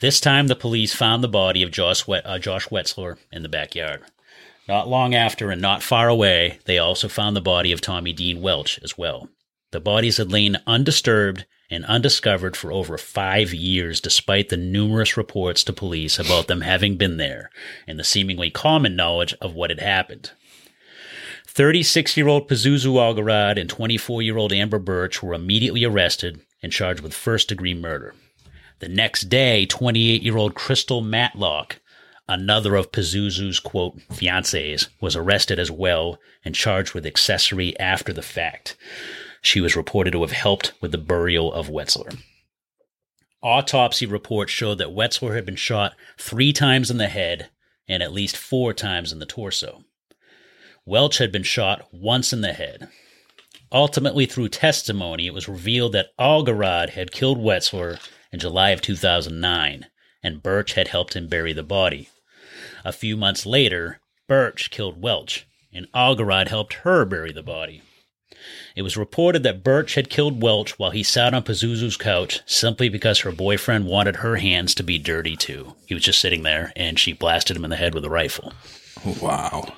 This 0.00 0.20
time, 0.20 0.48
the 0.48 0.56
police 0.56 0.94
found 0.94 1.22
the 1.22 1.28
body 1.28 1.62
of 1.62 1.70
Josh, 1.70 2.06
Wet- 2.06 2.26
uh, 2.26 2.38
Josh 2.38 2.68
Wetzler 2.68 3.16
in 3.32 3.42
the 3.42 3.48
backyard. 3.48 4.02
Not 4.68 4.88
long 4.88 5.14
after 5.14 5.50
and 5.50 5.62
not 5.62 5.82
far 5.82 6.08
away, 6.08 6.58
they 6.64 6.76
also 6.76 7.08
found 7.08 7.36
the 7.36 7.40
body 7.40 7.72
of 7.72 7.80
Tommy 7.80 8.12
Dean 8.12 8.42
Welch 8.42 8.78
as 8.82 8.98
well. 8.98 9.28
The 9.70 9.80
bodies 9.80 10.16
had 10.16 10.32
lain 10.32 10.58
undisturbed 10.66 11.46
and 11.70 11.84
undiscovered 11.86 12.56
for 12.56 12.72
over 12.72 12.96
five 12.96 13.52
years, 13.52 14.00
despite 14.00 14.48
the 14.48 14.56
numerous 14.56 15.16
reports 15.16 15.64
to 15.64 15.72
police 15.72 16.18
about 16.18 16.46
them 16.46 16.60
having 16.60 16.96
been 16.96 17.16
there 17.16 17.50
and 17.86 17.98
the 17.98 18.04
seemingly 18.04 18.50
common 18.50 18.94
knowledge 18.94 19.34
of 19.40 19.54
what 19.54 19.70
had 19.70 19.80
happened. 19.80 20.30
36 21.46 22.16
year 22.16 22.28
old 22.28 22.48
Pazuzu 22.48 22.94
Algarad 22.94 23.58
and 23.58 23.70
24 23.70 24.22
year 24.22 24.36
old 24.36 24.52
Amber 24.52 24.78
Birch 24.78 25.22
were 25.22 25.34
immediately 25.34 25.84
arrested 25.84 26.40
and 26.62 26.72
charged 26.72 27.00
with 27.00 27.14
first 27.14 27.48
degree 27.48 27.74
murder. 27.74 28.14
The 28.80 28.88
next 28.88 29.30
day, 29.30 29.64
28 29.64 30.22
year 30.22 30.36
old 30.36 30.54
Crystal 30.54 31.00
Matlock, 31.00 31.80
another 32.28 32.76
of 32.76 32.92
Pazuzu's 32.92 33.58
quote 33.58 33.96
fiancées, 34.10 34.88
was 35.00 35.16
arrested 35.16 35.58
as 35.58 35.70
well 35.70 36.18
and 36.44 36.54
charged 36.54 36.92
with 36.92 37.06
accessory 37.06 37.78
after 37.80 38.12
the 38.12 38.22
fact. 38.22 38.76
She 39.46 39.60
was 39.60 39.76
reported 39.76 40.10
to 40.10 40.22
have 40.22 40.32
helped 40.32 40.72
with 40.80 40.90
the 40.90 40.98
burial 40.98 41.52
of 41.52 41.68
Wetzler. 41.68 42.18
Autopsy 43.40 44.04
reports 44.04 44.50
showed 44.50 44.78
that 44.78 44.92
Wetzler 44.92 45.36
had 45.36 45.46
been 45.46 45.54
shot 45.54 45.94
three 46.18 46.52
times 46.52 46.90
in 46.90 46.98
the 46.98 47.06
head 47.06 47.48
and 47.86 48.02
at 48.02 48.12
least 48.12 48.36
four 48.36 48.74
times 48.74 49.12
in 49.12 49.20
the 49.20 49.24
torso. 49.24 49.84
Welch 50.84 51.18
had 51.18 51.30
been 51.30 51.44
shot 51.44 51.86
once 51.92 52.32
in 52.32 52.40
the 52.40 52.54
head. 52.54 52.88
Ultimately, 53.70 54.26
through 54.26 54.48
testimony, 54.48 55.28
it 55.28 55.34
was 55.34 55.48
revealed 55.48 55.92
that 55.92 56.10
Algarad 56.18 56.90
had 56.90 57.12
killed 57.12 57.38
Wetzler 57.38 58.00
in 58.32 58.40
July 58.40 58.70
of 58.70 58.82
2009, 58.82 59.86
and 60.24 60.42
Birch 60.42 60.72
had 60.72 60.88
helped 60.88 61.14
him 61.14 61.28
bury 61.28 61.52
the 61.52 61.62
body. 61.62 62.08
A 62.84 62.90
few 62.90 63.16
months 63.16 63.46
later, 63.46 64.00
Birch 64.26 64.72
killed 64.72 65.00
Welch, 65.00 65.46
and 65.72 65.86
Algarad 65.92 66.48
helped 66.48 66.72
her 66.82 67.04
bury 67.04 67.30
the 67.30 67.44
body. 67.44 67.82
It 68.74 68.82
was 68.82 68.96
reported 68.96 69.42
that 69.42 69.64
Birch 69.64 69.94
had 69.94 70.10
killed 70.10 70.42
Welch 70.42 70.78
while 70.78 70.90
he 70.90 71.02
sat 71.02 71.34
on 71.34 71.42
Pazuzu's 71.42 71.96
couch 71.96 72.40
simply 72.46 72.88
because 72.88 73.20
her 73.20 73.32
boyfriend 73.32 73.86
wanted 73.86 74.16
her 74.16 74.36
hands 74.36 74.74
to 74.74 74.82
be 74.82 74.98
dirty 74.98 75.36
too. 75.36 75.74
He 75.86 75.94
was 75.94 76.04
just 76.04 76.20
sitting 76.20 76.42
there, 76.42 76.72
and 76.76 76.98
she 76.98 77.12
blasted 77.12 77.56
him 77.56 77.64
in 77.64 77.70
the 77.70 77.76
head 77.76 77.94
with 77.94 78.04
a 78.04 78.10
rifle. 78.10 78.52
Wow. 79.20 79.72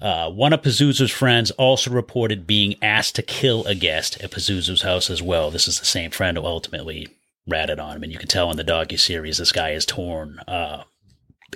Uh, 0.00 0.30
one 0.30 0.52
of 0.52 0.62
Pazuzu's 0.62 1.10
friends 1.10 1.50
also 1.52 1.90
reported 1.90 2.46
being 2.46 2.74
asked 2.80 3.16
to 3.16 3.22
kill 3.22 3.66
a 3.66 3.74
guest 3.74 4.20
at 4.22 4.30
Pazuzu's 4.30 4.82
house 4.82 5.10
as 5.10 5.20
well. 5.20 5.50
This 5.50 5.68
is 5.68 5.78
the 5.78 5.84
same 5.84 6.10
friend 6.10 6.38
who 6.38 6.44
ultimately 6.44 7.08
ratted 7.46 7.78
on 7.78 7.96
him, 7.96 8.02
and 8.04 8.12
you 8.12 8.18
can 8.18 8.28
tell 8.28 8.50
in 8.50 8.56
the 8.56 8.64
docu 8.64 8.98
series 8.98 9.38
this 9.38 9.52
guy 9.52 9.70
is 9.70 9.84
torn. 9.84 10.38
Uh, 10.48 10.84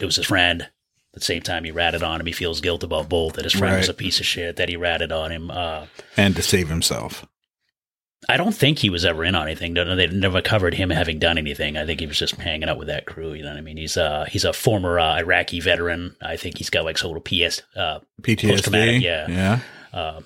it 0.00 0.04
was 0.04 0.16
his 0.16 0.26
friend. 0.26 0.68
At 1.14 1.20
the 1.20 1.24
same 1.24 1.42
time, 1.42 1.62
he 1.64 1.70
ratted 1.70 2.02
on 2.02 2.20
him. 2.20 2.26
He 2.26 2.32
feels 2.32 2.60
guilt 2.60 2.82
about 2.82 3.08
both. 3.08 3.34
That 3.34 3.44
his 3.44 3.52
friend 3.52 3.76
was 3.76 3.88
a 3.88 3.94
piece 3.94 4.18
of 4.20 4.26
shit. 4.26 4.56
That 4.56 4.68
he 4.68 4.76
ratted 4.76 5.12
on 5.12 5.30
him. 5.30 5.50
Uh, 5.50 5.86
And 6.16 6.34
to 6.36 6.42
save 6.42 6.68
himself. 6.68 7.24
I 8.28 8.36
don't 8.38 8.52
think 8.54 8.78
he 8.78 8.88
was 8.90 9.04
ever 9.04 9.22
in 9.22 9.34
on 9.34 9.46
anything. 9.46 9.74
No, 9.74 9.94
They 9.96 10.06
never 10.06 10.40
covered 10.40 10.72
him 10.74 10.88
having 10.90 11.18
done 11.18 11.36
anything. 11.36 11.76
I 11.76 11.84
think 11.84 12.00
he 12.00 12.06
was 12.06 12.18
just 12.18 12.36
hanging 12.36 12.68
out 12.70 12.78
with 12.78 12.88
that 12.88 13.04
crew. 13.04 13.34
You 13.34 13.42
know 13.42 13.50
what 13.50 13.58
I 13.58 13.60
mean? 13.60 13.76
He's 13.76 13.96
uh 13.98 14.24
he's 14.30 14.44
a 14.44 14.52
former 14.54 14.98
uh, 14.98 15.16
Iraqi 15.18 15.60
veteran. 15.60 16.16
I 16.22 16.36
think 16.36 16.56
he's 16.58 16.70
got 16.70 16.84
like 16.86 16.96
some 16.96 17.12
little 17.12 17.20
PS 17.22 17.60
uh, 17.76 18.00
PTSD. 18.22 19.00
yeah. 19.02 19.28
Yeah. 19.28 19.58
uh, 19.92 20.20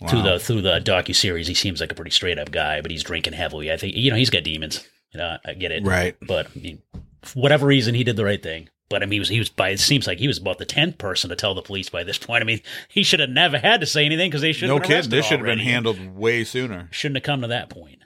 Wow. 0.00 0.08
through 0.08 0.22
the 0.22 0.38
through 0.40 0.62
the 0.62 0.80
docu 0.80 1.14
series. 1.14 1.46
He 1.46 1.54
seems 1.54 1.80
like 1.80 1.92
a 1.92 1.94
pretty 1.94 2.10
straight 2.10 2.36
up 2.36 2.50
guy, 2.50 2.80
but 2.80 2.90
he's 2.90 3.04
drinking 3.04 3.34
heavily. 3.34 3.70
I 3.70 3.76
think 3.76 3.94
you 3.96 4.10
know 4.10 4.16
he's 4.16 4.30
got 4.30 4.42
demons. 4.42 4.84
You 5.12 5.18
know, 5.18 5.36
I 5.44 5.52
get 5.54 5.70
it. 5.70 5.84
Right. 5.86 6.16
But 6.26 6.48
I 6.56 6.58
mean, 6.58 6.82
for 7.22 7.38
whatever 7.38 7.66
reason, 7.66 7.94
he 7.94 8.02
did 8.02 8.16
the 8.16 8.24
right 8.24 8.42
thing. 8.42 8.68
But 8.92 9.02
I 9.02 9.06
mean, 9.06 9.12
he 9.12 9.18
was 9.20 9.28
he 9.30 9.38
was 9.38 9.48
by 9.48 9.70
it 9.70 9.80
seems 9.80 10.06
like 10.06 10.18
he 10.18 10.28
was 10.28 10.36
about 10.36 10.58
the 10.58 10.66
tenth 10.66 10.98
person 10.98 11.30
to 11.30 11.36
tell 11.36 11.54
the 11.54 11.62
police 11.62 11.88
by 11.88 12.04
this 12.04 12.18
point. 12.18 12.42
I 12.42 12.44
mean, 12.44 12.60
he 12.88 13.02
should 13.02 13.20
have 13.20 13.30
never 13.30 13.58
had 13.58 13.80
to 13.80 13.86
say 13.86 14.04
anything 14.04 14.28
because 14.28 14.42
they 14.42 14.52
should 14.52 14.68
have 14.68 14.82
No 14.82 14.86
kid. 14.86 15.06
This 15.06 15.24
should 15.24 15.38
have 15.38 15.46
been 15.46 15.58
handled 15.58 16.14
way 16.14 16.44
sooner. 16.44 16.88
shouldn't 16.90 17.16
have 17.16 17.22
come 17.24 17.40
to 17.40 17.48
that 17.48 17.70
point. 17.70 18.00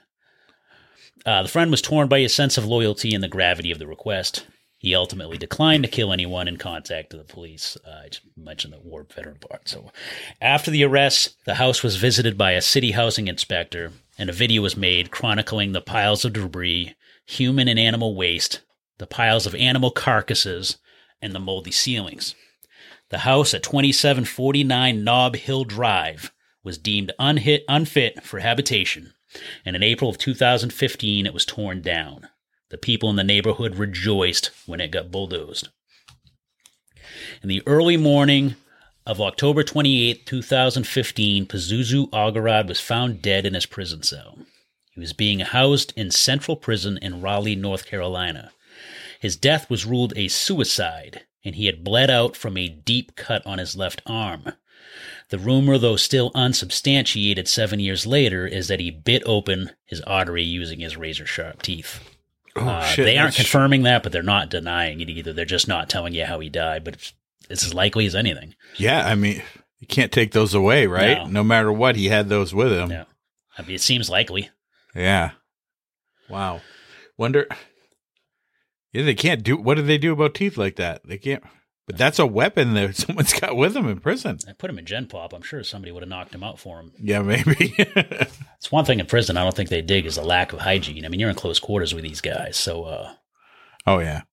Uh, 1.25 1.43
the 1.43 1.49
friend 1.49 1.69
was 1.69 1.81
torn 1.81 2.07
by 2.07 2.21
his 2.21 2.33
sense 2.33 2.57
of 2.57 2.65
loyalty 2.65 3.13
and 3.13 3.21
the 3.21 3.27
gravity 3.27 3.69
of 3.69 3.79
the 3.79 3.85
request. 3.85 4.47
He 4.77 4.95
ultimately 4.95 5.37
declined 5.37 5.83
to 5.83 5.89
kill 5.89 6.13
anyone 6.13 6.47
in 6.47 6.55
contact 6.55 7.11
with 7.11 7.27
the 7.27 7.33
police. 7.33 7.75
Uh, 7.85 8.03
I 8.05 8.07
just 8.07 8.21
mentioned 8.37 8.73
the 8.73 8.79
war 8.79 9.05
veteran 9.13 9.39
part. 9.39 9.67
So, 9.67 9.91
after 10.39 10.71
the 10.71 10.85
arrest, 10.85 11.35
the 11.45 11.55
house 11.55 11.83
was 11.83 11.97
visited 11.97 12.37
by 12.37 12.51
a 12.51 12.61
city 12.61 12.91
housing 12.91 13.27
inspector, 13.27 13.91
and 14.17 14.29
a 14.29 14.33
video 14.33 14.61
was 14.61 14.77
made 14.77 15.11
chronicling 15.11 15.73
the 15.73 15.81
piles 15.81 16.23
of 16.23 16.31
debris, 16.31 16.95
human 17.25 17.67
and 17.67 17.77
animal 17.77 18.15
waste, 18.15 18.61
the 18.97 19.07
piles 19.07 19.45
of 19.45 19.55
animal 19.55 19.91
carcasses, 19.91 20.77
and 21.21 21.33
the 21.33 21.39
moldy 21.39 21.71
ceilings. 21.71 22.35
The 23.09 23.19
house 23.19 23.53
at 23.53 23.63
2749 23.63 25.03
Knob 25.03 25.35
Hill 25.35 25.63
Drive 25.63 26.31
was 26.63 26.77
deemed 26.77 27.13
unhit, 27.19 27.63
unfit 27.67 28.23
for 28.23 28.39
habitation, 28.39 29.13
and 29.65 29.75
in 29.75 29.83
April 29.83 30.09
of 30.09 30.17
2015 30.17 31.25
it 31.25 31.33
was 31.33 31.45
torn 31.45 31.81
down. 31.81 32.27
The 32.69 32.77
people 32.77 33.09
in 33.09 33.15
the 33.15 33.23
neighborhood 33.23 33.75
rejoiced 33.75 34.51
when 34.65 34.81
it 34.81 34.91
got 34.91 35.11
bulldozed. 35.11 35.69
In 37.41 37.47
the 37.47 37.63
early 37.65 37.95
morning 37.95 38.55
of 39.05 39.21
October 39.21 39.63
28, 39.63 40.25
2015, 40.25 41.45
Pazuzu 41.45 42.09
Algarad 42.09 42.67
was 42.67 42.81
found 42.81 43.21
dead 43.21 43.45
in 43.45 43.53
his 43.53 43.65
prison 43.65 44.03
cell. 44.03 44.39
He 44.91 44.99
was 44.99 45.13
being 45.13 45.39
housed 45.39 45.93
in 45.95 46.11
Central 46.11 46.57
Prison 46.57 46.99
in 47.01 47.21
Raleigh, 47.21 47.55
North 47.55 47.85
Carolina. 47.85 48.51
His 49.19 49.35
death 49.35 49.69
was 49.69 49.85
ruled 49.85 50.13
a 50.15 50.27
suicide, 50.27 51.21
and 51.43 51.55
he 51.55 51.65
had 51.65 51.83
bled 51.83 52.09
out 52.09 52.35
from 52.35 52.57
a 52.57 52.67
deep 52.69 53.15
cut 53.15 53.45
on 53.45 53.57
his 53.57 53.75
left 53.75 54.01
arm. 54.05 54.53
The 55.29 55.37
rumor, 55.39 55.77
though 55.77 55.95
still 55.97 56.31
unsubstantiated 56.35 57.47
seven 57.47 57.79
years 57.79 58.05
later, 58.05 58.47
is 58.47 58.67
that 58.69 58.79
he 58.79 58.91
bit 58.91 59.23
open 59.25 59.71
his 59.85 60.01
artery 60.01 60.43
using 60.43 60.79
his 60.79 60.95
razor 60.97 61.25
sharp 61.25 61.61
teeth. 61.61 61.99
Oh 62.55 62.67
Uh, 62.67 62.83
shit! 62.85 63.05
they 63.05 63.17
aren't 63.17 63.35
confirming 63.35 63.83
that, 63.83 64.03
but 64.03 64.11
they're 64.11 64.23
not 64.23 64.49
denying 64.49 65.01
it 65.01 65.09
either. 65.09 65.33
They're 65.33 65.45
just 65.45 65.67
not 65.67 65.89
telling 65.89 66.13
you 66.13 66.25
how 66.25 66.39
he 66.39 66.49
died, 66.49 66.83
but 66.83 66.95
it's, 66.95 67.13
it's 67.49 67.63
as 67.65 67.73
likely 67.73 68.05
as 68.05 68.15
anything. 68.15 68.55
Yeah, 68.77 69.05
I 69.05 69.15
mean, 69.15 69.43
you 69.79 69.87
can't 69.87 70.11
take 70.11 70.31
those 70.31 70.53
away, 70.53 70.87
right? 70.87 71.17
No. 71.25 71.27
No, 71.27 71.43
matter 71.43 71.71
what, 71.71 71.95
he 71.97 72.07
had 72.07 72.29
those 72.29 72.53
with 72.55 72.71
him. 72.71 72.89
Yeah. 72.89 73.03
I 73.57 73.61
mean, 73.63 73.75
it 73.75 73.81
seems 73.81 74.09
likely. 74.09 74.49
Yeah. 74.95 75.31
Wow. 76.29 76.61
Wonder. 77.17 77.47
Yeah, 78.97 79.03
they 79.03 79.13
can't 79.13 79.43
do. 79.43 79.57
What 79.57 79.75
do 79.75 79.83
they 79.83 79.99
do 79.99 80.11
about 80.11 80.33
teeth 80.33 80.57
like 80.57 80.75
that? 80.77 81.01
They 81.05 81.19
can't. 81.19 81.43
But 81.85 81.99
that's 81.99 82.17
a 82.17 82.25
weapon 82.25 82.73
that 82.73 82.95
someone's 82.95 83.31
got 83.31 83.55
with 83.55 83.75
them 83.75 83.87
in 83.87 83.99
prison. 83.99 84.39
I 84.49 84.53
put 84.53 84.71
him 84.71 84.79
in 84.79 84.87
Gen 84.87 85.05
Pop. 85.05 85.33
I'm 85.33 85.43
sure 85.43 85.63
somebody 85.63 85.91
would 85.91 86.01
have 86.01 86.09
knocked 86.09 86.33
him 86.33 86.43
out 86.43 86.57
for 86.57 86.79
him. 86.79 86.93
Yeah, 86.99 87.21
maybe. 87.21 87.75
It's 88.57 88.71
one 88.71 88.85
thing 88.85 88.99
in 88.99 89.05
prison 89.05 89.37
I 89.37 89.43
don't 89.43 89.55
think 89.55 89.69
they 89.69 89.83
dig 89.83 90.07
is 90.07 90.15
the 90.15 90.23
lack 90.23 90.51
of 90.51 90.61
hygiene. 90.61 91.05
I 91.05 91.09
mean, 91.09 91.19
you're 91.19 91.29
in 91.29 91.35
close 91.35 91.59
quarters 91.59 91.93
with 91.93 92.03
these 92.03 92.21
guys, 92.21 92.57
so 92.57 92.85
uh, 92.85 93.13
oh 93.85 93.99
yeah. 93.99 94.23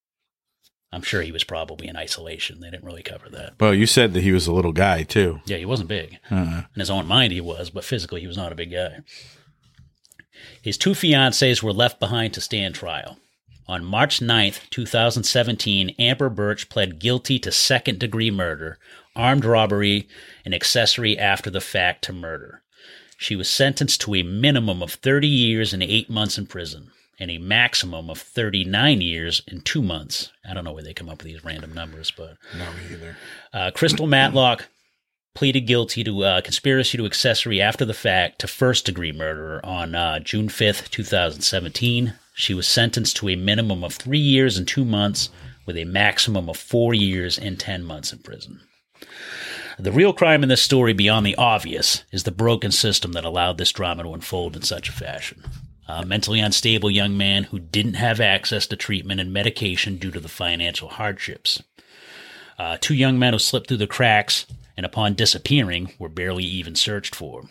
I'm 0.91 1.03
sure 1.03 1.21
he 1.21 1.31
was 1.31 1.45
probably 1.45 1.89
in 1.89 1.97
isolation. 1.97 2.61
They 2.61 2.71
didn't 2.71 2.87
really 2.87 3.03
cover 3.03 3.29
that. 3.29 3.57
Well, 3.61 3.75
you 3.75 3.85
said 3.85 4.15
that 4.15 4.23
he 4.23 4.33
was 4.33 4.47
a 4.47 4.53
little 4.55 4.73
guy 4.73 5.03
too. 5.03 5.41
Yeah, 5.45 5.59
he 5.59 5.67
wasn't 5.67 5.91
big. 5.91 6.21
Uh-uh. 6.31 6.63
In 6.75 6.81
his 6.81 6.89
own 6.89 7.07
mind, 7.07 7.35
he 7.35 7.43
was, 7.43 7.69
but 7.69 7.85
physically, 7.85 8.23
he 8.23 8.27
was 8.27 8.39
not 8.39 8.51
a 8.51 8.55
big 8.55 8.73
guy. 8.73 9.01
His 10.63 10.79
two 10.79 10.93
fiancées 10.93 11.63
were 11.63 11.75
left 11.75 12.01
behind 12.01 12.33
to 12.33 12.41
stand 12.41 12.75
trial. 12.75 13.19
On 13.67 13.85
March 13.85 14.21
9th, 14.21 14.69
2017, 14.71 15.95
Amber 15.99 16.29
Burch 16.29 16.69
pled 16.69 16.99
guilty 16.99 17.39
to 17.39 17.51
second 17.51 17.99
degree 17.99 18.31
murder, 18.31 18.79
armed 19.17 19.45
robbery, 19.45 20.07
and 20.45 20.55
accessory 20.55 21.19
after 21.19 21.49
the 21.51 21.61
fact 21.63 22.05
to 22.05 22.13
murder. 22.13 22.63
She 23.17 23.37
was 23.37 23.49
sentenced 23.49 24.01
to 24.03 24.15
a 24.17 24.23
minimum 24.23 24.83
of 24.83 24.93
30 24.93 25.27
years 25.29 25.73
and 25.73 25.83
8 25.83 26.11
months 26.11 26.37
in 26.37 26.47
prison 26.47 26.91
and 27.19 27.31
a 27.31 27.39
maximum 27.39 28.11
of 28.11 28.19
39 28.19 29.01
years 29.01 29.41
and 29.49 29.65
2 29.65 29.81
months. 29.83 30.31
I 30.49 30.53
don't 30.53 30.65
know 30.65 30.73
where 30.73 30.83
they 30.83 30.93
come 30.93 31.09
up 31.09 31.19
with 31.23 31.27
these 31.33 31.45
random 31.45 31.73
numbers, 31.73 32.11
but 32.15 32.37
No, 32.59 32.67
either. 32.93 33.17
uh, 33.53 33.71
Krystal 33.75 34.09
Matlock 34.09 34.69
pleaded 35.35 35.63
guilty 35.63 36.05
to 36.05 36.23
uh, 36.25 36.41
conspiracy 36.43 36.99
to 36.99 37.07
accessory 37.07 37.63
after 37.63 37.85
the 37.85 37.95
fact 37.95 38.41
to 38.41 38.47
first 38.49 38.85
degree 38.85 39.13
murder 39.13 39.65
on 39.65 39.95
uh, 39.95 40.19
June 40.19 40.49
5th, 40.49 40.91
2017. 40.91 42.15
She 42.37 42.53
was 42.53 42.67
sentenced 42.67 43.17
to 43.17 43.29
a 43.29 43.37
minimum 43.37 43.85
of 43.85 43.95
three 43.95 44.19
years 44.19 44.59
and 44.59 44.67
two 44.67 44.85
months 44.85 45.31
with 45.67 45.77
a 45.77 45.85
maximum 45.85 46.51
of 46.51 46.57
four 46.57 46.93
years 46.93 47.39
and 47.39 47.59
10 47.59 47.85
months 47.85 48.13
in 48.13 48.19
prison. 48.19 48.61
The 49.79 49.93
real 49.93 50.13
crime 50.13 50.43
in 50.43 50.49
this 50.49 50.63
story, 50.63 50.93
beyond 50.93 51.25
the 51.25 51.37
obvious, 51.37 52.03
is 52.11 52.25
the 52.25 52.33
broken 52.33 52.73
system 52.73 53.13
that 53.13 53.25
allowed 53.25 53.59
this 53.59 53.73
drama 53.73 54.03
to 54.03 54.15
unfold 54.15 54.57
in 54.57 54.63
such 54.63 54.89
a 54.89 54.93
fashion. 54.93 55.45
A 55.87 56.05
mentally 56.05 56.41
unstable 56.41 56.91
young 56.91 57.17
man 57.17 57.45
who 57.45 57.61
didn't 57.61 57.95
have 57.95 58.21
access 58.21 58.67
to 58.67 58.77
treatment 58.77 59.21
and 59.21 59.33
medication 59.33 59.97
due 59.97 60.11
to 60.11 60.21
the 60.21 60.29
financial 60.29 60.89
hardships. 60.89 61.63
Uh, 62.59 62.79
two 62.81 62.95
young 62.95 63.19
men 63.19 63.33
who 63.33 63.39
slipped 63.39 63.69
through 63.69 63.77
the 63.77 63.87
cracks 63.87 64.47
and, 64.77 64.85
upon 64.85 65.15
disappearing, 65.15 65.93
were 66.01 66.09
barely 66.09 66.45
even 66.45 66.75
searched 66.75 67.15
for. 67.15 67.45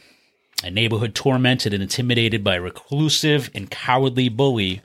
A 0.63 0.71
neighborhood 0.71 1.13
tormented 1.13 1.73
and 1.73 1.83
intimidated 1.83 2.41
by 2.41 2.55
a 2.55 2.61
reclusive 2.61 3.51
and 3.53 3.69
cowardly 3.69 4.29
bully 4.29 4.81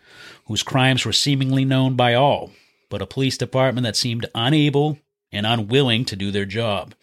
whose 0.47 0.65
crimes 0.65 1.05
were 1.05 1.13
seemingly 1.13 1.65
known 1.65 1.95
by 1.95 2.15
all, 2.15 2.51
but 2.91 3.01
a 3.01 3.07
police 3.07 3.39
department 3.39 3.85
that 3.85 3.95
seemed 3.95 4.27
unable 4.35 4.99
and 5.31 5.47
unwilling 5.47 6.05
to 6.07 6.17
do 6.17 6.33
their 6.33 6.45
job. 6.45 6.95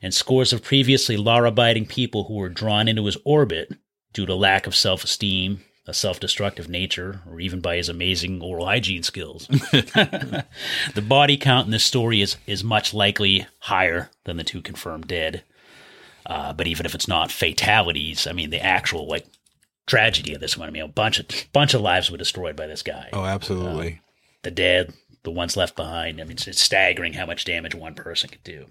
And 0.00 0.14
scores 0.14 0.52
of 0.52 0.62
previously 0.62 1.16
law 1.16 1.42
abiding 1.42 1.86
people 1.86 2.24
who 2.24 2.34
were 2.34 2.48
drawn 2.48 2.86
into 2.86 3.06
his 3.06 3.16
orbit 3.24 3.72
due 4.12 4.26
to 4.26 4.34
lack 4.36 4.68
of 4.68 4.76
self 4.76 5.02
esteem, 5.02 5.64
a 5.84 5.94
self 5.94 6.20
destructive 6.20 6.68
nature, 6.68 7.22
or 7.28 7.40
even 7.40 7.60
by 7.60 7.76
his 7.76 7.88
amazing 7.88 8.40
oral 8.40 8.66
hygiene 8.66 9.02
skills. 9.02 9.46
the 9.48 10.44
body 11.02 11.36
count 11.36 11.66
in 11.66 11.72
this 11.72 11.84
story 11.84 12.20
is, 12.20 12.36
is 12.46 12.62
much 12.62 12.94
likely 12.94 13.46
higher 13.60 14.10
than 14.24 14.36
the 14.36 14.44
two 14.44 14.62
confirmed 14.62 15.08
dead. 15.08 15.42
Uh, 16.26 16.52
but 16.52 16.66
even 16.66 16.84
if 16.84 16.94
it's 16.94 17.08
not 17.08 17.30
fatalities, 17.30 18.26
I 18.26 18.32
mean, 18.32 18.50
the 18.50 18.62
actual 18.62 19.06
like 19.06 19.26
tragedy 19.86 20.34
of 20.34 20.40
this 20.40 20.56
one, 20.56 20.68
I 20.68 20.72
mean, 20.72 20.82
a 20.82 20.88
bunch 20.88 21.20
of 21.20 21.26
bunch 21.52 21.72
of 21.72 21.80
lives 21.80 22.10
were 22.10 22.18
destroyed 22.18 22.56
by 22.56 22.66
this 22.66 22.82
guy. 22.82 23.10
Oh, 23.12 23.24
absolutely. 23.24 24.00
The 24.42 24.50
dead, 24.50 24.92
the 25.22 25.30
ones 25.30 25.56
left 25.56 25.76
behind. 25.76 26.20
I 26.20 26.24
mean, 26.24 26.32
it's, 26.32 26.48
it's 26.48 26.60
staggering 26.60 27.12
how 27.12 27.26
much 27.26 27.44
damage 27.44 27.74
one 27.74 27.94
person 27.94 28.30
could 28.30 28.42
do. 28.42 28.66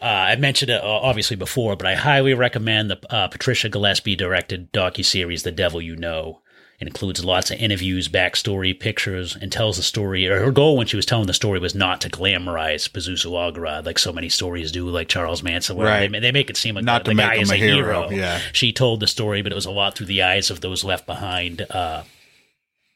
Uh, 0.00 0.04
I 0.04 0.36
mentioned 0.36 0.70
it 0.70 0.82
uh, 0.82 0.86
obviously 0.86 1.36
before, 1.36 1.76
but 1.76 1.86
I 1.86 1.94
highly 1.94 2.34
recommend 2.34 2.90
the 2.90 3.00
uh, 3.10 3.28
Patricia 3.28 3.68
Gillespie 3.68 4.16
directed 4.16 4.72
docu 4.72 5.04
series 5.04 5.44
"The 5.44 5.52
Devil 5.52 5.80
You 5.80 5.96
Know." 5.96 6.42
It 6.80 6.86
includes 6.86 7.24
lots 7.24 7.50
of 7.50 7.58
interviews, 7.58 8.08
backstory, 8.08 8.78
pictures, 8.78 9.36
and 9.40 9.50
tells 9.50 9.78
the 9.78 9.82
story. 9.82 10.24
Her 10.26 10.52
goal 10.52 10.76
when 10.76 10.86
she 10.86 10.94
was 10.94 11.04
telling 11.06 11.26
the 11.26 11.34
story 11.34 11.58
was 11.58 11.74
not 11.74 12.00
to 12.02 12.08
glamorize 12.08 12.88
Pazuzu 12.88 13.32
Algarad 13.32 13.84
like 13.84 13.98
so 13.98 14.12
many 14.12 14.28
stories 14.28 14.70
do, 14.70 14.88
like 14.88 15.08
Charles 15.08 15.42
Manson. 15.42 15.76
Where 15.76 15.88
Right. 15.88 16.12
They, 16.12 16.20
they 16.20 16.30
make 16.30 16.50
it 16.50 16.56
seem 16.56 16.76
like 16.76 16.84
Not 16.84 17.02
the, 17.04 17.10
to 17.10 17.10
the 17.10 17.14
make 17.16 17.26
guy 17.26 17.36
him 17.36 17.42
is 17.42 17.50
a 17.50 17.54
a 17.54 17.56
hero, 17.56 18.08
hero. 18.08 18.10
yeah. 18.10 18.40
She 18.52 18.72
told 18.72 19.00
the 19.00 19.08
story, 19.08 19.42
but 19.42 19.50
it 19.50 19.56
was 19.56 19.66
a 19.66 19.72
lot 19.72 19.96
through 19.96 20.06
the 20.06 20.22
eyes 20.22 20.50
of 20.50 20.60
those 20.60 20.84
left 20.84 21.04
behind. 21.06 21.62
Uh, 21.68 22.04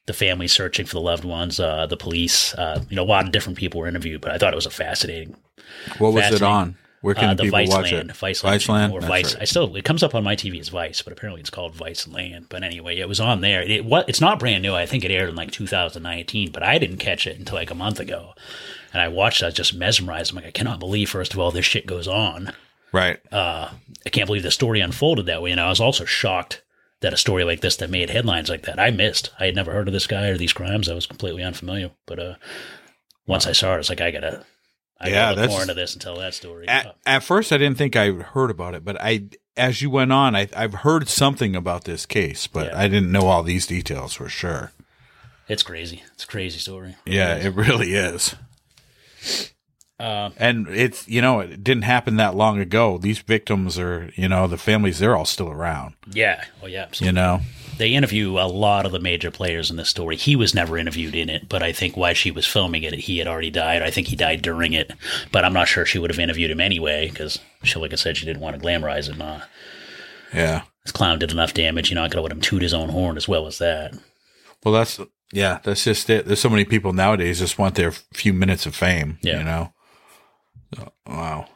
the 0.06 0.12
family 0.12 0.48
searching 0.48 0.84
for 0.84 0.94
the 0.94 1.00
loved 1.00 1.24
ones, 1.24 1.60
uh, 1.60 1.86
the 1.86 1.96
police, 1.96 2.54
uh, 2.54 2.82
you 2.88 2.96
know, 2.96 3.02
a 3.02 3.04
lot 3.04 3.24
of 3.24 3.30
different 3.32 3.56
people 3.56 3.80
were 3.80 3.86
interviewed, 3.86 4.20
but 4.20 4.32
I 4.32 4.38
thought 4.38 4.52
it 4.52 4.56
was 4.56 4.66
a 4.66 4.70
fascinating 4.70 5.36
What 5.98 6.12
was 6.12 6.32
it 6.32 6.42
on? 6.42 6.76
Where 7.02 7.14
can 7.14 7.30
uh, 7.30 7.34
the 7.34 7.42
people 7.42 7.58
Vice 7.58 7.68
watch 7.68 7.92
Land, 7.92 8.10
it? 8.10 8.16
Vice 8.16 8.42
Land, 8.44 8.62
Viceland? 8.62 8.92
or 8.92 9.00
That's 9.00 9.10
Vice. 9.10 9.34
right. 9.34 9.42
I 9.42 9.44
still 9.44 9.76
it 9.76 9.84
comes 9.84 10.02
up 10.02 10.14
on 10.14 10.24
my 10.24 10.34
TV 10.36 10.58
as 10.60 10.68
Vice, 10.70 11.02
but 11.02 11.12
apparently 11.12 11.40
it's 11.40 11.50
called 11.50 11.74
Vice 11.74 12.08
Land. 12.08 12.46
But 12.48 12.62
anyway, 12.62 12.96
it 12.98 13.08
was 13.08 13.20
on 13.20 13.40
there. 13.40 13.60
It 13.62 13.84
what 13.84 14.08
it's 14.08 14.20
not 14.20 14.38
brand 14.38 14.62
new. 14.62 14.74
I 14.74 14.86
think 14.86 15.04
it 15.04 15.10
aired 15.10 15.28
in 15.28 15.34
like 15.34 15.50
2019, 15.50 16.52
but 16.52 16.62
I 16.62 16.78
didn't 16.78 16.98
catch 16.98 17.26
it 17.26 17.38
until 17.38 17.56
like 17.58 17.70
a 17.70 17.74
month 17.74 18.00
ago. 18.00 18.32
And 18.92 19.02
I 19.02 19.08
watched. 19.08 19.42
it, 19.42 19.44
I 19.44 19.48
was 19.48 19.54
just 19.54 19.74
mesmerized. 19.74 20.30
I'm 20.30 20.36
like, 20.36 20.46
I 20.46 20.50
cannot 20.52 20.78
believe. 20.80 21.10
First 21.10 21.32
of 21.34 21.38
all, 21.40 21.50
this 21.50 21.64
shit 21.66 21.86
goes 21.86 22.06
on. 22.08 22.52
Right. 22.92 23.18
Uh, 23.32 23.70
I 24.06 24.10
can't 24.10 24.26
believe 24.26 24.42
the 24.42 24.50
story 24.50 24.80
unfolded 24.80 25.26
that 25.26 25.42
way. 25.42 25.50
And 25.50 25.60
I 25.60 25.68
was 25.70 25.80
also 25.80 26.04
shocked 26.04 26.62
that 27.00 27.14
a 27.14 27.16
story 27.16 27.42
like 27.42 27.60
this 27.62 27.76
that 27.76 27.90
made 27.90 28.10
headlines 28.10 28.48
like 28.48 28.62
that 28.62 28.78
I 28.78 28.90
missed. 28.90 29.30
I 29.40 29.46
had 29.46 29.56
never 29.56 29.72
heard 29.72 29.88
of 29.88 29.94
this 29.94 30.06
guy 30.06 30.26
or 30.28 30.36
these 30.38 30.52
crimes. 30.52 30.88
I 30.88 30.94
was 30.94 31.06
completely 31.06 31.42
unfamiliar. 31.42 31.90
But 32.06 32.18
uh, 32.20 32.34
once 33.26 33.46
I 33.46 33.52
saw 33.52 33.74
it, 33.74 33.80
it's 33.80 33.88
like 33.88 34.00
I 34.00 34.10
gotta. 34.12 34.44
I 35.02 35.08
Yeah, 35.08 35.34
that's- 35.34 35.50
more 35.50 35.62
into 35.62 35.74
this 35.74 35.92
and 35.94 36.00
tell 36.00 36.16
that 36.18 36.32
story. 36.34 36.68
At, 36.68 36.96
at 37.04 37.22
first, 37.24 37.52
I 37.52 37.58
didn't 37.58 37.76
think 37.78 37.96
I 37.96 38.10
heard 38.12 38.50
about 38.50 38.74
it, 38.74 38.84
but 38.84 39.00
I, 39.00 39.24
as 39.56 39.82
you 39.82 39.90
went 39.90 40.12
on, 40.12 40.36
I, 40.36 40.48
I've 40.56 40.74
heard 40.74 41.08
something 41.08 41.56
about 41.56 41.84
this 41.84 42.06
case, 42.06 42.46
but 42.46 42.66
Yeah. 42.68 42.80
I 42.80 42.88
didn't 42.88 43.10
know 43.10 43.26
all 43.26 43.42
these 43.42 43.66
details 43.66 44.14
for 44.14 44.28
sure. 44.28 44.72
It's 45.48 45.62
crazy. 45.64 46.02
It's 46.14 46.24
a 46.24 46.28
crazy 46.28 46.58
story. 46.60 46.94
Yeah, 47.04 47.34
it 47.34 47.54
really 47.54 47.94
is. 47.94 48.34
Uh, 50.02 50.30
And 50.36 50.66
it's, 50.68 51.06
you 51.08 51.22
know, 51.22 51.40
it 51.40 51.62
didn't 51.62 51.84
happen 51.84 52.16
that 52.16 52.34
long 52.34 52.58
ago. 52.58 52.98
These 52.98 53.20
victims 53.20 53.78
are, 53.78 54.10
you 54.16 54.28
know, 54.28 54.46
the 54.48 54.58
families, 54.58 54.98
they're 54.98 55.16
all 55.16 55.24
still 55.24 55.48
around, 55.50 55.94
yeah. 56.12 56.44
Oh, 56.62 56.66
yeah. 56.66 56.82
Absolutely. 56.82 57.06
you 57.06 57.12
know? 57.12 57.40
They 57.78 57.90
interview 57.94 58.38
a 58.38 58.46
lot 58.46 58.84
of 58.84 58.92
the 58.92 58.98
major 59.00 59.30
players 59.30 59.70
in 59.70 59.76
this 59.76 59.88
story. 59.88 60.16
He 60.16 60.36
was 60.36 60.54
never 60.54 60.76
interviewed 60.76 61.14
in 61.14 61.28
it, 61.30 61.48
but 61.48 61.62
I 61.62 61.72
think 61.72 61.96
while 61.96 62.14
she 62.14 62.30
was 62.30 62.46
filming 62.46 62.82
it, 62.82 62.92
he 62.94 63.18
had 63.18 63.26
already 63.26 63.50
died. 63.50 63.82
I 63.82 63.90
think 63.90 64.08
he 64.08 64.16
died 64.16 64.42
during 64.42 64.72
it, 64.74 64.92
but 65.32 65.44
I'm 65.44 65.54
not 65.54 65.68
sure 65.68 65.86
she 65.86 65.98
would 65.98 66.10
have 66.10 66.18
interviewed 66.20 66.50
him 66.50 66.60
anyway 66.60 67.08
because 67.08 67.38
she, 67.62 67.78
like 67.78 67.92
I 67.92 67.96
said, 67.96 68.16
she 68.16 68.26
didn't 68.26 68.42
want 68.42 68.56
to 68.56 68.62
glamorize 68.62 69.08
him. 69.08 69.22
Uh, 69.22 69.40
Yeah. 70.34 70.62
this 70.84 70.92
clown 70.92 71.18
did 71.18 71.30
enough 71.30 71.54
damage. 71.54 71.90
You're 71.90 72.00
not 72.00 72.10
going 72.10 72.18
to 72.18 72.22
let 72.22 72.32
him 72.32 72.40
toot 72.40 72.62
his 72.62 72.74
own 72.74 72.88
horn 72.90 73.16
as 73.16 73.26
well 73.28 73.46
as 73.46 73.58
that. 73.58 73.94
Well, 74.64 74.74
that's, 74.74 75.00
yeah, 75.32 75.58
that's 75.64 75.84
just 75.84 76.08
it. 76.10 76.26
There's 76.26 76.40
so 76.40 76.50
many 76.50 76.64
people 76.64 76.92
nowadays 76.92 77.38
just 77.38 77.58
want 77.58 77.74
their 77.74 77.90
few 77.90 78.32
minutes 78.32 78.66
of 78.66 78.74
fame, 78.76 79.18
Yeah. 79.22 79.38
you 79.38 79.44
know? 79.44 79.71
Wow. 81.06 81.46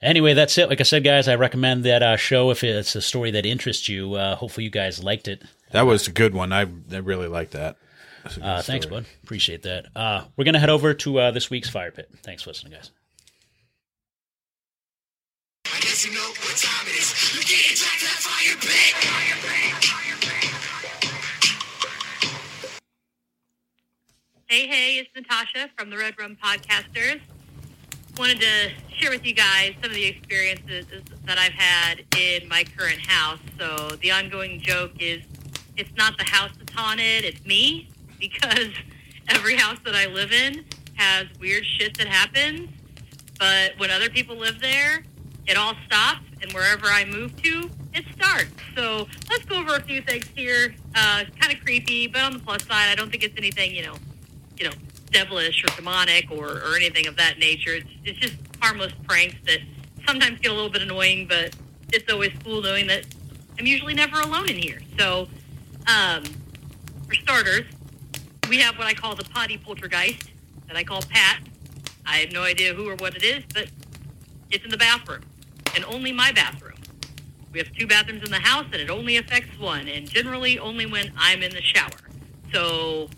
Anyway, 0.00 0.34
that's 0.34 0.58
it. 0.58 0.68
Like 0.68 0.80
I 0.80 0.84
said, 0.84 1.04
guys, 1.04 1.28
I 1.28 1.36
recommend 1.36 1.84
that 1.84 2.02
uh, 2.02 2.16
show 2.16 2.50
if 2.50 2.64
it's 2.64 2.96
a 2.96 3.02
story 3.02 3.30
that 3.30 3.46
interests 3.46 3.88
you. 3.88 4.14
Uh, 4.14 4.34
hopefully, 4.34 4.64
you 4.64 4.70
guys 4.70 5.02
liked 5.02 5.28
it. 5.28 5.44
That 5.70 5.86
was 5.86 6.08
a 6.08 6.12
good 6.12 6.34
one. 6.34 6.52
I, 6.52 6.62
I 6.92 6.96
really 6.98 7.28
like 7.28 7.50
that. 7.50 7.76
Uh, 8.40 8.62
thanks, 8.62 8.86
bud. 8.86 9.04
Appreciate 9.22 9.62
that. 9.62 9.86
Uh, 9.96 10.24
we're 10.36 10.44
going 10.44 10.54
to 10.54 10.60
head 10.60 10.70
over 10.70 10.94
to 10.94 11.18
uh, 11.18 11.30
this 11.30 11.50
week's 11.50 11.68
Fire 11.68 11.90
Pit. 11.90 12.08
Thanks 12.22 12.42
for 12.42 12.50
listening, 12.50 12.72
guys. 12.72 12.90
Hey, 24.46 24.66
hey, 24.66 24.98
it's 24.98 25.10
Natasha 25.16 25.70
from 25.76 25.90
the 25.90 25.96
Red 25.96 26.14
Podcasters. 26.16 27.20
Wanted 28.18 28.40
to 28.40 28.70
share 28.94 29.10
with 29.10 29.24
you 29.26 29.32
guys 29.32 29.72
some 29.80 29.90
of 29.90 29.96
the 29.96 30.04
experiences 30.04 30.84
that 31.24 31.38
I've 31.38 31.52
had 31.52 32.04
in 32.16 32.46
my 32.46 32.62
current 32.76 33.00
house. 33.00 33.38
So 33.58 33.96
the 34.02 34.10
ongoing 34.10 34.60
joke 34.60 34.92
is 35.00 35.22
it's 35.76 35.94
not 35.96 36.18
the 36.18 36.24
house 36.24 36.50
that's 36.58 36.72
haunted, 36.74 37.24
it's 37.24 37.44
me, 37.46 37.88
because 38.20 38.68
every 39.28 39.56
house 39.56 39.78
that 39.84 39.94
I 39.94 40.06
live 40.06 40.30
in 40.30 40.64
has 40.94 41.26
weird 41.40 41.64
shit 41.64 41.96
that 41.98 42.06
happens. 42.06 42.68
But 43.38 43.72
when 43.78 43.90
other 43.90 44.10
people 44.10 44.36
live 44.36 44.60
there, 44.60 45.04
it 45.46 45.56
all 45.56 45.74
stops, 45.86 46.24
and 46.40 46.52
wherever 46.52 46.86
I 46.86 47.04
move 47.04 47.34
to, 47.42 47.70
it 47.94 48.04
starts. 48.14 48.52
So 48.76 49.08
let's 49.30 49.44
go 49.46 49.56
over 49.56 49.74
a 49.74 49.82
few 49.82 50.02
things 50.02 50.26
here. 50.34 50.74
Uh, 50.94 51.24
kind 51.40 51.52
of 51.52 51.60
creepy, 51.64 52.06
but 52.06 52.20
on 52.20 52.34
the 52.34 52.38
plus 52.38 52.62
side, 52.66 52.90
I 52.90 52.94
don't 52.94 53.10
think 53.10 53.24
it's 53.24 53.36
anything, 53.36 53.74
you 53.74 53.82
know, 53.84 53.94
you 54.58 54.68
know, 54.68 54.74
devilish 55.12 55.62
or 55.64 55.76
demonic 55.76 56.30
or, 56.30 56.58
or 56.58 56.76
anything 56.76 57.06
of 57.06 57.16
that 57.16 57.38
nature. 57.38 57.74
It's, 57.74 57.88
it's 58.04 58.18
just 58.18 58.36
harmless 58.60 58.92
pranks 59.04 59.36
that 59.46 59.58
sometimes 60.06 60.40
get 60.40 60.50
a 60.50 60.54
little 60.54 60.70
bit 60.70 60.82
annoying, 60.82 61.26
but 61.28 61.54
it's 61.92 62.10
always 62.10 62.32
cool 62.44 62.62
knowing 62.62 62.86
that 62.88 63.06
I'm 63.58 63.66
usually 63.66 63.94
never 63.94 64.20
alone 64.20 64.48
in 64.48 64.56
here. 64.56 64.80
So, 64.98 65.28
um, 65.86 66.24
for 67.06 67.14
starters, 67.14 67.64
we 68.48 68.58
have 68.58 68.78
what 68.78 68.86
I 68.86 68.94
call 68.94 69.14
the 69.14 69.24
potty 69.24 69.58
poltergeist 69.58 70.30
that 70.66 70.76
I 70.76 70.84
call 70.84 71.02
Pat. 71.02 71.40
I 72.06 72.18
have 72.18 72.32
no 72.32 72.42
idea 72.42 72.74
who 72.74 72.88
or 72.88 72.96
what 72.96 73.14
it 73.14 73.22
is, 73.22 73.44
but 73.52 73.68
it's 74.50 74.64
in 74.64 74.70
the 74.70 74.76
bathroom 74.76 75.22
and 75.74 75.84
only 75.84 76.12
my 76.12 76.32
bathroom. 76.32 76.78
We 77.52 77.58
have 77.58 77.72
two 77.72 77.86
bathrooms 77.86 78.22
in 78.24 78.30
the 78.30 78.40
house 78.40 78.66
and 78.72 78.80
it 78.80 78.90
only 78.90 79.18
affects 79.18 79.58
one 79.58 79.86
and 79.88 80.08
generally 80.08 80.58
only 80.58 80.86
when 80.86 81.12
I'm 81.16 81.42
in 81.42 81.52
the 81.52 81.60
shower. 81.60 81.90
So 82.52 83.08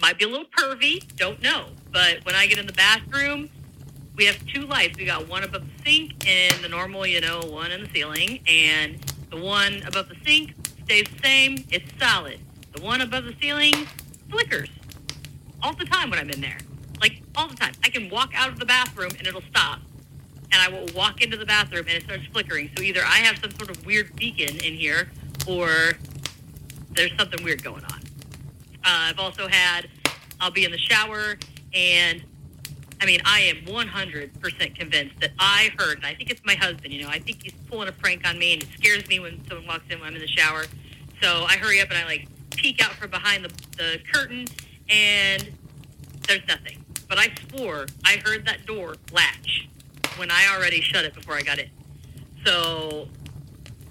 might 0.00 0.18
be 0.18 0.24
a 0.24 0.28
little 0.28 0.46
pervy, 0.46 1.04
don't 1.16 1.42
know. 1.42 1.66
But 1.92 2.24
when 2.24 2.34
I 2.34 2.46
get 2.46 2.58
in 2.58 2.66
the 2.66 2.72
bathroom, 2.72 3.50
we 4.16 4.24
have 4.24 4.44
two 4.46 4.66
lights. 4.66 4.98
We 4.98 5.04
got 5.04 5.28
one 5.28 5.44
above 5.44 5.62
the 5.62 5.82
sink 5.84 6.26
and 6.26 6.52
the 6.62 6.68
normal, 6.68 7.06
you 7.06 7.20
know, 7.20 7.40
one 7.40 7.70
in 7.70 7.84
the 7.84 7.88
ceiling. 7.90 8.40
And 8.48 8.98
the 9.30 9.40
one 9.40 9.82
above 9.86 10.08
the 10.08 10.16
sink 10.24 10.54
stays 10.84 11.06
the 11.08 11.18
same. 11.22 11.64
It's 11.70 11.88
solid. 11.98 12.40
The 12.74 12.82
one 12.82 13.00
above 13.00 13.24
the 13.24 13.34
ceiling 13.40 13.74
flickers 14.30 14.68
all 15.62 15.74
the 15.74 15.84
time 15.84 16.10
when 16.10 16.18
I'm 16.18 16.30
in 16.30 16.40
there. 16.40 16.58
Like 17.00 17.22
all 17.36 17.48
the 17.48 17.56
time. 17.56 17.74
I 17.84 17.90
can 17.90 18.10
walk 18.10 18.32
out 18.34 18.48
of 18.48 18.58
the 18.58 18.66
bathroom 18.66 19.10
and 19.18 19.26
it'll 19.26 19.42
stop. 19.42 19.80
And 20.50 20.60
I 20.62 20.68
will 20.68 20.88
walk 20.94 21.22
into 21.22 21.36
the 21.36 21.46
bathroom 21.46 21.84
and 21.88 21.96
it 21.96 22.04
starts 22.04 22.26
flickering. 22.32 22.70
So 22.76 22.82
either 22.82 23.02
I 23.04 23.18
have 23.18 23.38
some 23.38 23.50
sort 23.52 23.70
of 23.70 23.84
weird 23.86 24.16
beacon 24.16 24.56
in 24.64 24.74
here 24.74 25.10
or 25.46 25.92
there's 26.90 27.14
something 27.16 27.42
weird 27.44 27.62
going 27.62 27.84
on. 27.84 27.97
Uh, 28.88 29.10
I've 29.10 29.18
also 29.18 29.48
had, 29.48 29.86
I'll 30.40 30.50
be 30.50 30.64
in 30.64 30.70
the 30.70 30.78
shower, 30.78 31.36
and 31.74 32.24
I 33.02 33.04
mean, 33.04 33.20
I 33.26 33.40
am 33.40 33.56
100% 33.66 34.74
convinced 34.74 35.20
that 35.20 35.32
I 35.38 35.70
heard, 35.78 35.98
and 35.98 36.06
I 36.06 36.14
think 36.14 36.30
it's 36.30 36.40
my 36.46 36.54
husband, 36.54 36.94
you 36.94 37.02
know, 37.02 37.10
I 37.10 37.18
think 37.18 37.42
he's 37.42 37.52
pulling 37.68 37.88
a 37.88 37.92
prank 37.92 38.26
on 38.26 38.38
me, 38.38 38.54
and 38.54 38.62
it 38.62 38.68
scares 38.78 39.06
me 39.06 39.20
when 39.20 39.46
someone 39.46 39.66
walks 39.66 39.84
in 39.90 40.00
when 40.00 40.08
I'm 40.08 40.14
in 40.14 40.22
the 40.22 40.26
shower. 40.26 40.64
So 41.20 41.44
I 41.46 41.58
hurry 41.58 41.82
up 41.82 41.90
and 41.90 41.98
I 41.98 42.06
like 42.06 42.28
peek 42.56 42.82
out 42.82 42.92
from 42.92 43.10
behind 43.10 43.44
the, 43.44 43.50
the 43.76 44.00
curtain, 44.10 44.46
and 44.88 45.50
there's 46.26 46.46
nothing. 46.48 46.82
But 47.10 47.18
I 47.18 47.28
swore 47.50 47.86
I 48.06 48.16
heard 48.24 48.46
that 48.46 48.64
door 48.64 48.96
latch 49.12 49.68
when 50.16 50.30
I 50.30 50.54
already 50.56 50.80
shut 50.80 51.04
it 51.04 51.14
before 51.14 51.34
I 51.34 51.42
got 51.42 51.58
in. 51.58 51.68
So 52.46 53.08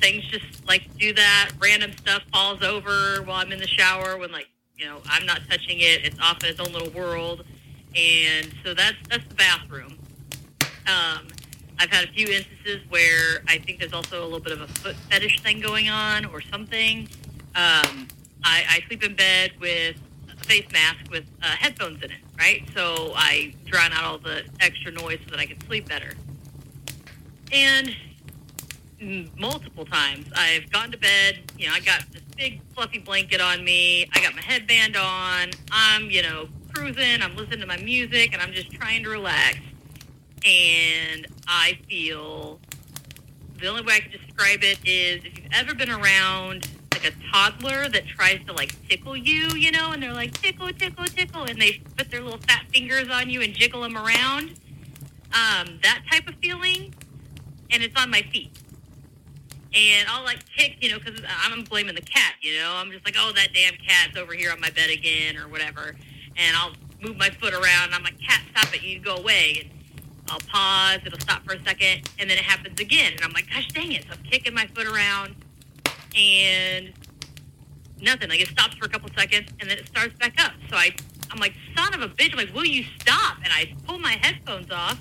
things 0.02 0.24
just 0.26 0.68
like 0.68 0.98
do 0.98 1.14
that. 1.14 1.52
Random 1.60 1.91
stuff 1.98 2.24
falls 2.34 2.64
over 2.64 3.22
while 3.24 3.41
I'm 3.41 3.52
in 3.52 3.60
the 3.60 3.68
shower 3.68 4.18
when 4.18 4.32
like 4.32 4.48
you 4.78 4.86
know 4.86 5.02
I'm 5.10 5.26
not 5.26 5.42
touching 5.50 5.80
it. 5.80 6.06
It's 6.06 6.20
off 6.20 6.44
in 6.44 6.50
its 6.50 6.60
own 6.60 6.72
little 6.72 6.92
world, 6.92 7.44
and 7.96 8.54
so 8.64 8.74
that's 8.74 8.98
that's 9.10 9.28
the 9.28 9.36
bathroom. 9.36 9.98
Um, 10.88 11.28
I've 11.80 11.92
had 11.92 12.06
a 12.06 12.12
few 12.12 12.28
instances 12.28 12.82
where 12.90 13.44
I 13.48 13.58
think 13.58 13.80
there's 13.80 13.94
also 13.94 14.22
a 14.22 14.26
little 14.26 14.40
bit 14.40 14.54
of 14.54 14.62
a 14.62 14.68
foot 14.68 14.96
fetish 15.10 15.42
thing 15.42 15.60
going 15.60 15.90
on 15.90 16.26
or 16.26 16.42
something. 16.42 17.08
Um, 17.56 18.08
I, 18.44 18.64
I 18.70 18.84
sleep 18.88 19.04
in 19.04 19.16
bed 19.16 19.52
with 19.60 19.98
a 20.32 20.46
face 20.46 20.66
mask 20.72 21.10
with 21.12 21.26
uh, 21.42 21.48
headphones 21.48 22.02
in 22.04 22.12
it, 22.12 22.20
right? 22.38 22.68
So 22.74 23.12
I 23.16 23.54
drown 23.66 23.94
out 23.94 24.04
all 24.04 24.18
the 24.18 24.44
extra 24.60 24.92
noise 24.92 25.20
so 25.26 25.32
that 25.32 25.40
I 25.40 25.46
can 25.46 25.60
sleep 25.62 25.88
better. 25.88 26.14
And 27.52 27.96
multiple 29.38 29.86
times 29.86 30.28
I've 30.36 30.72
gone 30.72 30.92
to 30.92 30.98
bed, 30.98 31.52
you 31.58 31.68
know, 31.68 31.74
I 31.74 31.80
got 31.80 32.04
this 32.12 32.22
big 32.38 32.62
fluffy 32.74 33.00
blanket 33.00 33.42
on 33.42 33.64
me, 33.64 34.08
I 34.14 34.22
got 34.22 34.36
my 34.36 34.42
headband 34.42 34.96
on, 34.96 35.50
I'm, 35.72 36.10
you 36.12 36.22
know, 36.22 36.48
cruising, 36.74 37.22
I'm 37.22 37.36
listening 37.36 37.62
to 37.62 37.66
my 37.66 37.78
music, 37.78 38.32
and 38.34 38.42
I'm 38.42 38.54
just 38.54 38.72
trying 38.72 39.04
to 39.04 39.10
relax. 39.10 39.58
And 40.46 41.28
I 41.48 41.80
feel 41.90 42.60
the 43.60 43.68
only 43.68 43.82
way 43.82 43.96
I 43.96 44.00
can 44.02 44.12
describe 44.12 44.60
it 44.62 44.78
is 44.86 45.26
if 45.26 45.38
you've 45.38 45.52
ever 45.52 45.74
been 45.74 45.90
around 45.90 46.70
like 46.94 47.12
a 47.12 47.32
toddler 47.32 47.90
that 47.90 48.06
tries 48.08 48.40
to 48.46 48.54
like 48.54 48.76
tickle 48.88 49.18
you, 49.18 49.50
you 49.56 49.72
know, 49.72 49.92
and 49.92 50.02
they're 50.02 50.14
like 50.14 50.40
tickle, 50.40 50.70
tickle, 50.70 51.06
tickle, 51.06 51.44
and 51.44 51.60
they 51.60 51.82
put 51.98 52.12
their 52.12 52.22
little 52.22 52.40
fat 52.40 52.66
fingers 52.72 53.10
on 53.10 53.30
you 53.30 53.42
and 53.42 53.54
jiggle 53.54 53.82
them 53.82 53.98
around. 53.98 54.52
Um, 55.34 55.80
that 55.84 56.04
type 56.12 56.28
of 56.28 56.36
feeling, 56.36 56.94
and 57.72 57.84
it's 57.84 58.00
on 58.00 58.10
my 58.10 58.22
feet. 58.22 58.52
And 59.78 60.10
I'll 60.10 60.24
like 60.24 60.44
kick, 60.58 60.78
you 60.82 60.90
know, 60.90 60.98
because 60.98 61.22
I'm 61.46 61.64
blaming 61.64 61.94
the 61.94 62.02
cat, 62.02 62.34
you 62.42 62.58
know. 62.58 62.74
I'm 62.74 62.92
just 62.92 63.06
like, 63.06 63.16
oh, 63.16 63.32
that 63.36 63.50
damn 63.54 63.76
cat's 63.76 64.18
over 64.18 64.34
here 64.34 64.52
on 64.52 64.60
my 64.60 64.72
bed 64.72 64.90
again, 64.90 65.38
or 65.38 65.48
whatever. 65.48 65.96
And 66.36 66.58
I'll 66.58 66.74
move 67.00 67.16
my 67.16 67.30
foot 67.30 67.54
around. 67.54 67.94
I'm 67.94 68.02
like, 68.02 68.20
cat, 68.20 68.42
stop 68.56 68.74
it! 68.74 68.82
You 68.82 69.00
go 69.00 69.18
away. 69.18 69.62
And 69.62 69.70
I'll 70.30 70.40
pause. 70.40 71.02
It'll 71.06 71.20
stop 71.20 71.46
for 71.46 71.54
a 71.54 71.64
second, 71.64 72.10
and 72.18 72.28
then 72.28 72.40
it 72.40 72.44
happens 72.44 72.80
again. 72.80 73.14
And 73.14 73.22
I'm 73.24 73.32
like, 73.34 73.52
gosh 73.54 73.68
dang 73.68 73.92
it! 73.92 74.06
So 74.06 74.14
I'm 74.14 74.24
kicking 74.24 74.56
my 74.56 74.66
foot 74.66 74.88
around, 74.88 75.36
and 76.16 76.92
nothing. 78.02 78.30
Like 78.30 78.42
it 78.42 78.48
stops 78.48 78.76
for 78.78 78.86
a 78.86 78.90
couple 78.90 79.12
seconds, 79.16 79.52
and 79.60 79.70
then 79.70 79.78
it 79.78 79.86
starts 79.86 80.16
back 80.16 80.44
up. 80.44 80.54
So 80.72 80.76
I, 80.76 80.96
I'm 81.30 81.40
like, 81.40 81.54
son 81.76 81.94
of 81.94 82.02
a 82.02 82.10
bitch! 82.10 82.32
I'm 82.32 82.38
like, 82.40 82.56
will 82.56 82.66
you 82.66 82.84
stop? 83.00 83.38
And 83.44 83.54
I 83.54 83.76
pull 83.86 84.00
my 84.00 84.18
headphones 84.24 84.72
off 84.72 85.00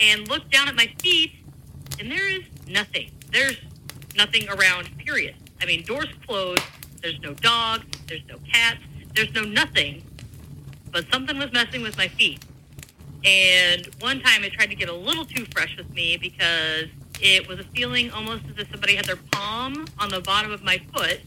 and 0.00 0.26
look 0.26 0.50
down 0.50 0.68
at 0.68 0.74
my 0.74 0.90
feet, 1.02 1.32
and 2.00 2.10
there 2.10 2.30
is 2.30 2.44
nothing. 2.66 3.10
There's 3.30 3.58
nothing 4.16 4.48
around. 4.48 4.96
Period. 4.98 5.34
I 5.60 5.66
mean, 5.66 5.84
doors 5.84 6.08
closed. 6.26 6.62
There's 7.02 7.20
no 7.20 7.34
dog. 7.34 7.84
There's 8.06 8.24
no 8.28 8.38
cats. 8.52 8.80
There's 9.14 9.32
no 9.32 9.42
nothing. 9.42 10.02
But 10.90 11.06
something 11.12 11.38
was 11.38 11.52
messing 11.52 11.82
with 11.82 11.96
my 11.96 12.08
feet. 12.08 12.44
And 13.24 13.86
one 14.00 14.20
time 14.20 14.44
it 14.44 14.52
tried 14.52 14.70
to 14.70 14.74
get 14.74 14.88
a 14.88 14.94
little 14.94 15.24
too 15.24 15.46
fresh 15.52 15.76
with 15.76 15.90
me 15.90 16.16
because 16.16 16.86
it 17.20 17.48
was 17.48 17.58
a 17.58 17.64
feeling 17.64 18.10
almost 18.10 18.44
as 18.50 18.58
if 18.58 18.70
somebody 18.70 18.94
had 18.94 19.04
their 19.04 19.16
palm 19.32 19.86
on 19.98 20.10
the 20.10 20.20
bottom 20.20 20.52
of 20.52 20.62
my 20.62 20.80
foot. 20.94 21.20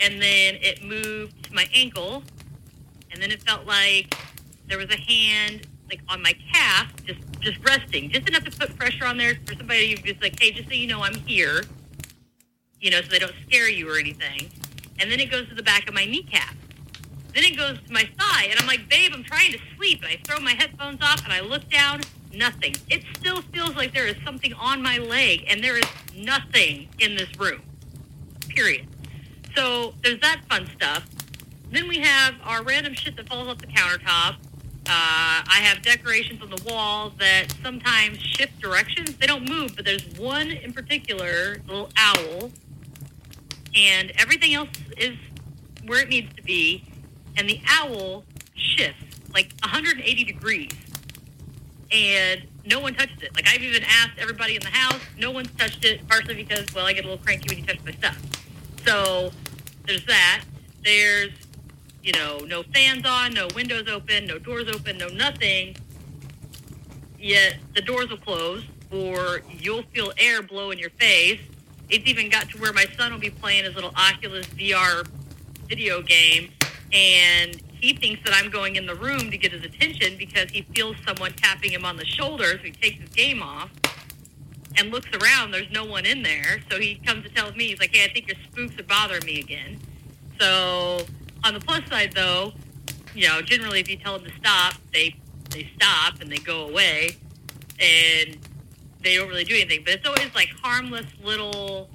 And 0.00 0.20
then 0.20 0.56
it 0.60 0.82
moved 0.82 1.44
to 1.44 1.54
my 1.54 1.68
ankle. 1.74 2.24
And 3.10 3.22
then 3.22 3.30
it 3.30 3.42
felt 3.42 3.66
like 3.66 4.16
there 4.66 4.78
was 4.78 4.90
a 4.90 4.96
hand 4.96 5.66
like 5.92 6.00
on 6.08 6.22
my 6.22 6.32
calf, 6.52 6.90
just 7.04 7.20
just 7.40 7.58
resting, 7.68 8.10
just 8.10 8.26
enough 8.28 8.44
to 8.44 8.50
put 8.50 8.76
pressure 8.78 9.04
on 9.04 9.18
there 9.18 9.36
for 9.44 9.54
somebody 9.54 9.94
to 9.94 10.02
just 10.02 10.22
like, 10.22 10.40
hey, 10.40 10.50
just 10.52 10.68
so 10.68 10.74
you 10.74 10.86
know, 10.86 11.02
I'm 11.02 11.14
here, 11.14 11.62
you 12.80 12.90
know, 12.90 13.02
so 13.02 13.08
they 13.08 13.18
don't 13.18 13.34
scare 13.46 13.68
you 13.68 13.90
or 13.92 13.98
anything. 13.98 14.50
And 14.98 15.10
then 15.10 15.20
it 15.20 15.30
goes 15.30 15.48
to 15.48 15.54
the 15.54 15.62
back 15.62 15.88
of 15.88 15.94
my 15.94 16.04
kneecap. 16.04 16.54
Then 17.34 17.44
it 17.44 17.56
goes 17.56 17.78
to 17.86 17.92
my 17.92 18.08
thigh, 18.18 18.46
and 18.50 18.58
I'm 18.58 18.66
like, 18.66 18.88
babe, 18.88 19.12
I'm 19.14 19.24
trying 19.24 19.52
to 19.52 19.58
sleep. 19.76 20.02
And 20.02 20.12
I 20.12 20.20
throw 20.24 20.38
my 20.40 20.52
headphones 20.52 21.00
off, 21.02 21.24
and 21.24 21.32
I 21.32 21.40
look 21.40 21.68
down, 21.68 22.02
nothing. 22.32 22.74
It 22.88 23.02
still 23.16 23.42
feels 23.42 23.74
like 23.74 23.92
there 23.92 24.06
is 24.06 24.16
something 24.24 24.52
on 24.54 24.82
my 24.82 24.98
leg, 24.98 25.44
and 25.48 25.62
there 25.62 25.76
is 25.76 25.86
nothing 26.14 26.88
in 26.98 27.16
this 27.16 27.28
room. 27.38 27.62
Period. 28.48 28.86
So 29.56 29.94
there's 30.02 30.20
that 30.20 30.42
fun 30.48 30.68
stuff. 30.76 31.06
Then 31.70 31.88
we 31.88 32.00
have 32.00 32.34
our 32.44 32.62
random 32.62 32.94
shit 32.94 33.16
that 33.16 33.28
falls 33.28 33.48
off 33.48 33.58
the 33.58 33.66
countertop. 33.66 34.36
Uh, 34.84 35.42
I 35.46 35.60
have 35.62 35.80
decorations 35.82 36.42
on 36.42 36.50
the 36.50 36.62
wall 36.66 37.12
that 37.18 37.54
sometimes 37.62 38.18
shift 38.18 38.60
directions. 38.60 39.16
They 39.16 39.26
don't 39.26 39.48
move, 39.48 39.76
but 39.76 39.84
there's 39.84 40.04
one 40.18 40.50
in 40.50 40.72
particular, 40.72 41.58
little 41.68 41.88
owl, 41.96 42.50
and 43.76 44.12
everything 44.18 44.54
else 44.54 44.70
is 44.96 45.16
where 45.86 46.00
it 46.02 46.08
needs 46.08 46.34
to 46.34 46.42
be. 46.42 46.84
And 47.36 47.48
the 47.48 47.60
owl 47.68 48.24
shifts 48.54 49.04
like 49.32 49.52
180 49.62 50.24
degrees, 50.24 50.72
and 51.92 52.42
no 52.66 52.80
one 52.80 52.94
touches 52.94 53.22
it. 53.22 53.34
Like 53.34 53.46
I've 53.48 53.62
even 53.62 53.84
asked 53.84 54.18
everybody 54.18 54.56
in 54.56 54.62
the 54.62 54.68
house, 54.68 55.00
no 55.16 55.30
one's 55.30 55.50
touched 55.52 55.84
it, 55.84 56.06
partially 56.08 56.34
because 56.34 56.66
well, 56.74 56.86
I 56.86 56.92
get 56.92 57.04
a 57.04 57.08
little 57.08 57.22
cranky 57.22 57.46
when 57.48 57.58
you 57.58 57.64
touch 57.64 57.84
my 57.84 57.92
stuff. 57.92 58.20
So 58.84 59.30
there's 59.86 60.04
that. 60.06 60.44
There's 60.84 61.30
you 62.02 62.12
know, 62.12 62.38
no 62.38 62.62
fans 62.74 63.06
on, 63.06 63.34
no 63.34 63.48
windows 63.54 63.88
open, 63.88 64.26
no 64.26 64.38
doors 64.38 64.68
open, 64.68 64.98
no 64.98 65.08
nothing. 65.08 65.76
Yet 67.18 67.56
the 67.74 67.82
doors 67.82 68.10
will 68.10 68.16
close, 68.16 68.64
or 68.90 69.42
you'll 69.48 69.84
feel 69.94 70.12
air 70.18 70.42
blow 70.42 70.70
in 70.70 70.78
your 70.78 70.90
face, 70.90 71.40
it's 71.88 72.08
even 72.08 72.28
got 72.28 72.48
to 72.50 72.58
where 72.58 72.72
my 72.72 72.86
son 72.96 73.12
will 73.12 73.20
be 73.20 73.30
playing 73.30 73.64
his 73.64 73.74
little 73.74 73.92
Oculus 73.96 74.46
VR 74.46 75.06
video 75.68 76.02
game, 76.02 76.50
and 76.92 77.60
he 77.82 77.92
thinks 77.92 78.22
that 78.24 78.34
I'm 78.34 78.50
going 78.50 78.76
in 78.76 78.86
the 78.86 78.94
room 78.94 79.30
to 79.30 79.36
get 79.36 79.52
his 79.52 79.64
attention 79.64 80.16
because 80.16 80.50
he 80.50 80.62
feels 80.74 80.96
someone 81.06 81.32
tapping 81.32 81.72
him 81.72 81.84
on 81.84 81.96
the 81.96 82.06
shoulder. 82.06 82.44
So 82.52 82.58
he 82.58 82.70
takes 82.70 83.00
his 83.00 83.08
game 83.10 83.42
off 83.42 83.70
and 84.78 84.90
looks 84.90 85.08
around. 85.20 85.50
There's 85.50 85.70
no 85.70 85.84
one 85.84 86.06
in 86.06 86.22
there. 86.22 86.60
So 86.70 86.78
he 86.78 86.94
comes 87.04 87.24
and 87.26 87.34
tells 87.34 87.56
me, 87.56 87.68
he's 87.68 87.80
like, 87.80 87.94
hey, 87.94 88.04
I 88.04 88.12
think 88.12 88.28
your 88.28 88.36
spooks 88.44 88.78
are 88.78 88.84
bothering 88.84 89.24
me 89.26 89.40
again. 89.40 89.80
So 90.38 91.00
on 91.44 91.54
the 91.54 91.60
plus 91.60 91.86
side, 91.88 92.12
though, 92.12 92.52
you 93.14 93.28
know, 93.28 93.42
generally 93.42 93.80
if 93.80 93.88
you 93.88 93.96
tell 93.96 94.18
them 94.18 94.28
to 94.28 94.36
stop, 94.36 94.74
they 94.92 95.16
they 95.50 95.68
stop 95.76 96.20
and 96.20 96.30
they 96.30 96.38
go 96.38 96.66
away, 96.68 97.16
and 97.78 98.38
they 99.02 99.16
don't 99.16 99.28
really 99.28 99.44
do 99.44 99.54
anything. 99.54 99.82
But 99.84 99.94
it's 99.94 100.06
always 100.06 100.34
like 100.34 100.48
harmless 100.62 101.06
little 101.22 101.90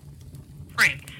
pranks. 0.75 1.11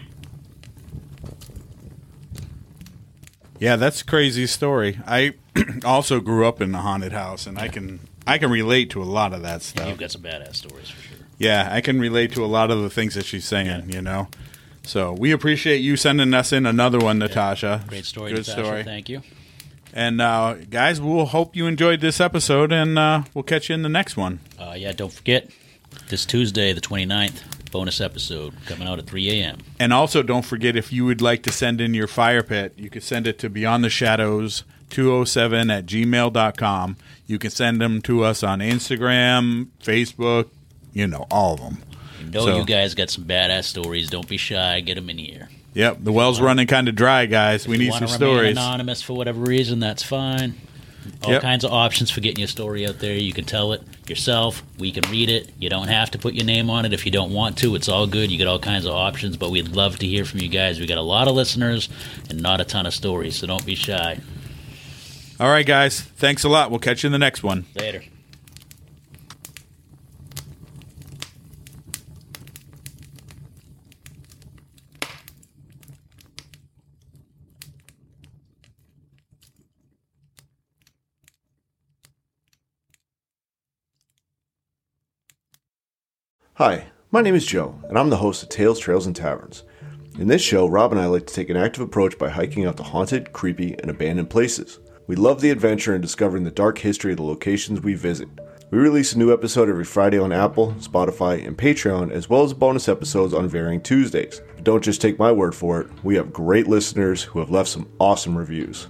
Yeah, 3.59 3.75
that's 3.75 4.01
a 4.01 4.05
crazy 4.05 4.45
story. 4.45 4.99
I 5.07 5.33
also 5.85 6.19
grew 6.19 6.47
up 6.47 6.61
in 6.61 6.75
a 6.75 6.81
haunted 6.81 7.11
house, 7.11 7.47
and 7.47 7.57
I 7.57 7.67
can 7.67 7.99
I 8.25 8.37
can 8.37 8.51
relate 8.51 8.89
to 8.91 9.01
a 9.01 9.05
lot 9.05 9.33
of 9.33 9.41
that 9.43 9.61
stuff. 9.61 9.87
You've 9.87 9.97
got 9.97 10.11
some 10.11 10.21
badass 10.21 10.55
stories 10.55 10.89
for 10.89 11.01
sure. 11.01 11.17
Yeah, 11.39 11.69
I 11.71 11.81
can 11.81 11.99
relate 11.99 12.33
to 12.33 12.43
a 12.43 12.47
lot 12.47 12.71
of 12.71 12.81
the 12.81 12.89
things 12.89 13.15
that 13.15 13.25
she's 13.25 13.45
saying. 13.45 13.89
You 13.89 14.01
know, 14.01 14.27
so 14.87 15.13
we 15.13 15.31
appreciate 15.31 15.77
you 15.77 15.95
sending 15.97 16.33
us 16.33 16.51
in 16.51 16.65
another 16.65 16.99
one, 16.99 17.19
Natasha. 17.19 17.83
Great 17.87 18.05
story, 18.05 18.31
Good 18.31 18.47
Natasha. 18.47 18.63
story. 18.63 18.83
Thank 18.83 19.09
you. 19.09 19.21
And 19.93 20.21
uh, 20.21 20.55
guys, 20.69 21.01
we'll 21.01 21.25
hope 21.25 21.55
you 21.55 21.65
enjoyed 21.67 22.01
this 22.01 22.19
episode, 22.19 22.71
and 22.71 22.97
uh, 22.99 23.23
we'll 23.33 23.43
catch 23.43 23.69
you 23.69 23.75
in 23.75 23.81
the 23.81 23.89
next 23.89 24.15
one. 24.17 24.39
Uh, 24.59 24.75
yeah, 24.77 24.91
don't 24.91 25.11
forget 25.13 25.49
this 26.09 26.25
Tuesday, 26.25 26.73
the 26.73 26.81
29th, 26.81 27.71
bonus 27.71 27.99
episode 27.99 28.53
coming 28.65 28.87
out 28.87 28.99
at 28.99 29.07
3 29.07 29.29
a.m. 29.41 29.57
And 29.79 29.91
also, 29.93 30.21
don't 30.23 30.45
forget 30.45 30.75
if 30.75 30.93
you 30.93 31.05
would 31.05 31.21
like 31.21 31.41
to 31.43 31.51
send 31.51 31.81
in 31.81 31.93
your 31.93 32.07
fire 32.07 32.43
pit, 32.43 32.73
you 32.77 32.89
can 32.89 33.01
send 33.01 33.27
it 33.27 33.39
to 33.39 33.49
Beyond 33.49 33.83
the 33.83 33.89
Shadows 33.89 34.63
207 34.91 35.69
at 35.71 35.85
gmail.com. 35.85 36.97
You 37.25 37.39
can 37.39 37.49
send 37.49 37.81
them 37.81 38.01
to 38.03 38.23
us 38.23 38.43
on 38.43 38.59
Instagram, 38.59 39.67
Facebook, 39.83 40.49
you 40.93 41.07
know, 41.07 41.25
all 41.31 41.55
of 41.55 41.59
them. 41.61 41.77
Know 42.31 42.45
So- 42.45 42.57
you 42.57 42.65
guys 42.65 42.93
got 42.95 43.09
some 43.09 43.23
badass 43.25 43.65
stories. 43.65 44.09
Don't 44.09 44.27
be 44.27 44.37
shy. 44.37 44.79
Get 44.81 44.95
them 44.95 45.09
in 45.09 45.17
here. 45.17 45.49
Yep, 45.73 45.97
the 46.01 46.11
well's 46.11 46.41
running 46.41 46.65
kind 46.65 46.87
of 46.89 46.95
dry, 46.95 47.27
guys. 47.27 47.67
We 47.67 47.77
need 47.77 47.93
some 47.93 48.07
stories. 48.07 48.51
anonymous 48.51 49.01
for 49.03 49.13
whatever 49.13 49.41
reason, 49.41 49.79
that's 49.79 50.01
fine. 50.01 50.55
All 51.23 51.31
Yep. 51.31 51.41
kinds 51.41 51.63
of 51.63 51.71
options 51.71 52.09
for 52.09 52.19
getting 52.19 52.39
your 52.39 52.47
story 52.49 52.85
out 52.87 52.99
there. 52.99 53.13
You 53.15 53.31
can 53.31 53.45
tell 53.45 53.71
it 53.73 53.81
yourself. 54.09 54.63
We 54.77 54.91
can 54.91 55.09
read 55.09 55.29
it. 55.29 55.49
You 55.59 55.69
don't 55.69 55.87
have 55.87 56.11
to 56.11 56.17
put 56.17 56.33
your 56.33 56.45
name 56.45 56.69
on 56.69 56.85
it 56.85 56.93
if 56.93 57.05
you 57.05 57.11
don't 57.11 57.31
want 57.31 57.57
to. 57.59 57.75
It's 57.75 57.87
all 57.87 58.07
good. 58.07 58.29
You 58.31 58.37
get 58.37 58.47
all 58.47 58.59
kinds 58.59 58.85
of 58.85 58.93
options, 58.93 59.37
but 59.37 59.49
we'd 59.51 59.69
love 59.75 59.99
to 59.99 60.07
hear 60.07 60.25
from 60.25 60.41
you 60.41 60.49
guys. 60.49 60.79
We 60.79 60.85
got 60.87 60.97
a 60.97 61.01
lot 61.01 61.27
of 61.27 61.35
listeners 61.35 61.87
and 62.29 62.41
not 62.41 62.59
a 62.59 62.65
ton 62.65 62.85
of 62.85 62.93
stories, 62.93 63.35
so 63.37 63.47
don't 63.47 63.65
be 63.65 63.75
shy. 63.75 64.19
All 65.39 65.49
right, 65.49 65.65
guys. 65.65 66.01
Thanks 66.01 66.43
a 66.43 66.49
lot. 66.49 66.71
We'll 66.71 66.79
catch 66.79 67.03
you 67.03 67.07
in 67.07 67.11
the 67.13 67.19
next 67.19 67.43
one. 67.43 67.65
Later. 67.75 68.03
Hi, 86.57 86.87
my 87.11 87.21
name 87.21 87.35
is 87.35 87.45
Joe, 87.45 87.79
and 87.87 87.99
I'm 87.99 88.09
the 88.09 88.17
host 88.17 88.41
of 88.41 88.49
Tales, 88.49 88.79
Trails, 88.79 89.05
and 89.05 89.15
Taverns. 89.15 89.61
In 90.17 90.27
this 90.27 90.41
show, 90.41 90.65
Rob 90.65 90.91
and 90.91 90.99
I 90.99 91.05
like 91.05 91.27
to 91.27 91.33
take 91.35 91.51
an 91.51 91.55
active 91.55 91.81
approach 91.81 92.17
by 92.17 92.29
hiking 92.29 92.65
out 92.65 92.77
to 92.77 92.83
haunted, 92.83 93.31
creepy, 93.31 93.75
and 93.77 93.91
abandoned 93.91 94.31
places. 94.31 94.79
We 95.05 95.15
love 95.15 95.39
the 95.39 95.51
adventure 95.51 95.93
and 95.93 96.01
discovering 96.01 96.43
the 96.43 96.49
dark 96.49 96.79
history 96.79 97.11
of 97.11 97.17
the 97.17 97.23
locations 97.23 97.81
we 97.81 97.93
visit. 97.93 98.27
We 98.71 98.79
release 98.79 99.13
a 99.13 99.19
new 99.19 99.31
episode 99.31 99.69
every 99.69 99.83
Friday 99.83 100.17
on 100.17 100.31
Apple, 100.31 100.73
Spotify, 100.79 101.45
and 101.45 101.55
Patreon, 101.55 102.09
as 102.09 102.27
well 102.27 102.41
as 102.41 102.55
bonus 102.55 102.89
episodes 102.89 103.35
on 103.35 103.47
varying 103.47 103.79
Tuesdays. 103.79 104.41
But 104.55 104.63
don't 104.63 104.83
just 104.83 104.99
take 104.99 105.19
my 105.19 105.31
word 105.31 105.53
for 105.53 105.81
it, 105.81 105.89
we 106.03 106.15
have 106.15 106.33
great 106.33 106.65
listeners 106.65 107.21
who 107.21 107.37
have 107.37 107.51
left 107.51 107.69
some 107.69 107.87
awesome 107.99 108.35
reviews. 108.35 108.87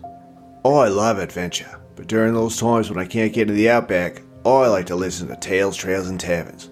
Oh, 0.63 0.77
I 0.77 0.87
love 0.87 1.19
adventure, 1.19 1.81
but 1.97 2.07
during 2.07 2.33
those 2.33 2.55
times 2.55 2.89
when 2.89 2.97
I 2.97 3.05
can't 3.05 3.33
get 3.33 3.49
to 3.49 3.53
the 3.53 3.69
outback, 3.69 4.21
oh, 4.45 4.61
I 4.61 4.69
like 4.69 4.85
to 4.85 4.95
listen 4.95 5.27
to 5.27 5.35
Tales, 5.35 5.75
Trails, 5.75 6.07
and 6.07 6.17
Taverns. 6.17 6.69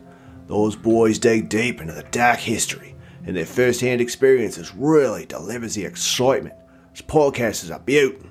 Those 0.47 0.75
boys 0.75 1.17
dig 1.17 1.49
deep 1.49 1.81
into 1.81 1.93
the 1.93 2.03
dark 2.03 2.39
history, 2.39 2.95
and 3.25 3.35
their 3.35 3.45
first-hand 3.45 4.01
experiences 4.01 4.75
really 4.75 5.25
delivers 5.25 5.73
the 5.73 5.85
excitement. 5.85 6.55
This 6.91 7.01
podcast 7.01 7.63
is 7.63 7.71
a 7.71 7.79
beaut. 7.79 8.21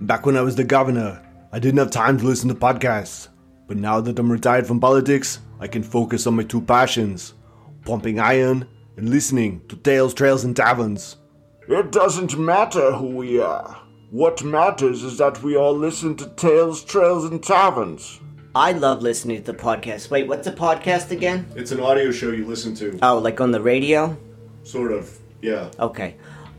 Back 0.00 0.26
when 0.26 0.36
I 0.36 0.42
was 0.42 0.56
the 0.56 0.64
governor, 0.64 1.22
I 1.50 1.58
didn't 1.58 1.78
have 1.78 1.90
time 1.90 2.18
to 2.18 2.24
listen 2.24 2.48
to 2.48 2.54
podcasts. 2.54 3.28
But 3.68 3.78
now 3.78 4.00
that 4.00 4.18
I'm 4.18 4.30
retired 4.30 4.66
from 4.66 4.80
politics, 4.80 5.38
I 5.60 5.66
can 5.66 5.82
focus 5.82 6.26
on 6.26 6.36
my 6.36 6.42
two 6.42 6.60
passions 6.60 7.34
pumping 7.84 8.20
iron 8.20 8.66
and 8.96 9.08
listening 9.08 9.62
to 9.68 9.76
Tales, 9.76 10.14
Trails, 10.14 10.44
and 10.44 10.54
Taverns. 10.54 11.16
It 11.68 11.90
doesn't 11.90 12.38
matter 12.38 12.92
who 12.92 13.16
we 13.16 13.40
are. 13.40 13.80
What 14.10 14.44
matters 14.44 15.02
is 15.02 15.18
that 15.18 15.42
we 15.42 15.56
all 15.56 15.74
listen 15.74 16.16
to 16.16 16.28
Tales, 16.30 16.84
Trails, 16.84 17.24
and 17.24 17.42
Taverns. 17.42 18.20
I 18.54 18.72
love 18.72 19.00
listening 19.00 19.42
to 19.42 19.52
the 19.52 19.58
podcast. 19.58 20.10
Wait, 20.10 20.28
what's 20.28 20.46
a 20.46 20.52
podcast 20.52 21.10
again? 21.10 21.46
It's 21.56 21.72
an 21.72 21.80
audio 21.80 22.10
show 22.10 22.32
you 22.32 22.44
listen 22.44 22.74
to. 22.74 22.98
Oh, 23.02 23.16
like 23.16 23.40
on 23.40 23.50
the 23.50 23.62
radio? 23.62 24.14
Sort 24.62 24.92
of, 24.92 25.18
yeah. 25.40 25.70
Okay. 25.78 26.16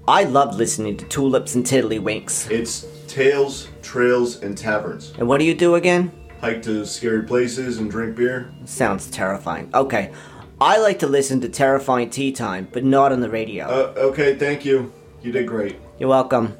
I 0.07 0.23
love 0.23 0.55
listening 0.55 0.97
to 0.97 1.05
Tulips 1.05 1.53
and 1.53 1.63
Tiddlywinks. 1.63 2.49
It's 2.49 2.87
Tales, 3.07 3.67
Trails, 3.83 4.41
and 4.41 4.57
Taverns. 4.57 5.13
And 5.19 5.27
what 5.27 5.37
do 5.37 5.45
you 5.45 5.53
do 5.53 5.75
again? 5.75 6.11
Hike 6.41 6.63
to 6.63 6.83
scary 6.83 7.23
places 7.23 7.77
and 7.77 7.91
drink 7.91 8.15
beer. 8.15 8.51
Sounds 8.65 9.11
terrifying. 9.11 9.69
Okay. 9.75 10.11
I 10.59 10.79
like 10.79 10.97
to 10.99 11.07
listen 11.07 11.41
to 11.41 11.49
Terrifying 11.49 12.09
Tea 12.09 12.31
Time, 12.31 12.69
but 12.71 12.83
not 12.83 13.11
on 13.11 13.19
the 13.19 13.29
radio. 13.29 13.65
Uh, 13.67 13.93
okay, 13.97 14.35
thank 14.35 14.65
you. 14.65 14.91
You 15.21 15.31
did 15.31 15.45
great. 15.47 15.75
You're 15.99 16.09
welcome. 16.09 16.57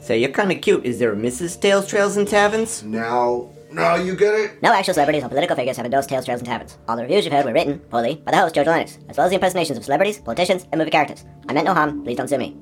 Say, 0.00 0.20
you're 0.20 0.30
kind 0.30 0.52
of 0.52 0.60
cute. 0.60 0.84
Is 0.84 1.00
there 1.00 1.12
a 1.12 1.16
Mrs. 1.16 1.60
Tales, 1.60 1.88
Trails, 1.88 2.16
and 2.16 2.28
Taverns? 2.28 2.84
Now, 2.84 3.50
now 3.76 3.94
you 3.94 4.16
get 4.16 4.34
it? 4.34 4.62
No 4.62 4.72
actual 4.72 4.94
celebrities 4.94 5.22
or 5.22 5.28
political 5.28 5.54
figures 5.54 5.76
have 5.76 5.86
endorsed 5.86 6.08
Tales, 6.08 6.24
Trails, 6.24 6.40
and 6.40 6.48
Taverns. 6.48 6.78
All 6.88 6.96
the 6.96 7.02
reviews 7.02 7.24
you've 7.24 7.34
heard 7.34 7.44
were 7.44 7.52
written, 7.52 7.78
poorly, 7.78 8.16
by 8.16 8.32
the 8.32 8.38
host, 8.38 8.54
George 8.54 8.66
Lennox, 8.66 8.98
as 9.08 9.16
well 9.16 9.26
as 9.26 9.30
the 9.30 9.36
impersonations 9.36 9.78
of 9.78 9.84
celebrities, 9.84 10.18
politicians, 10.18 10.66
and 10.72 10.78
movie 10.78 10.90
characters. 10.90 11.24
I 11.48 11.52
meant 11.52 11.66
no 11.66 11.74
harm, 11.74 12.02
please 12.02 12.16
don't 12.16 12.28
sue 12.28 12.38
me. 12.38 12.56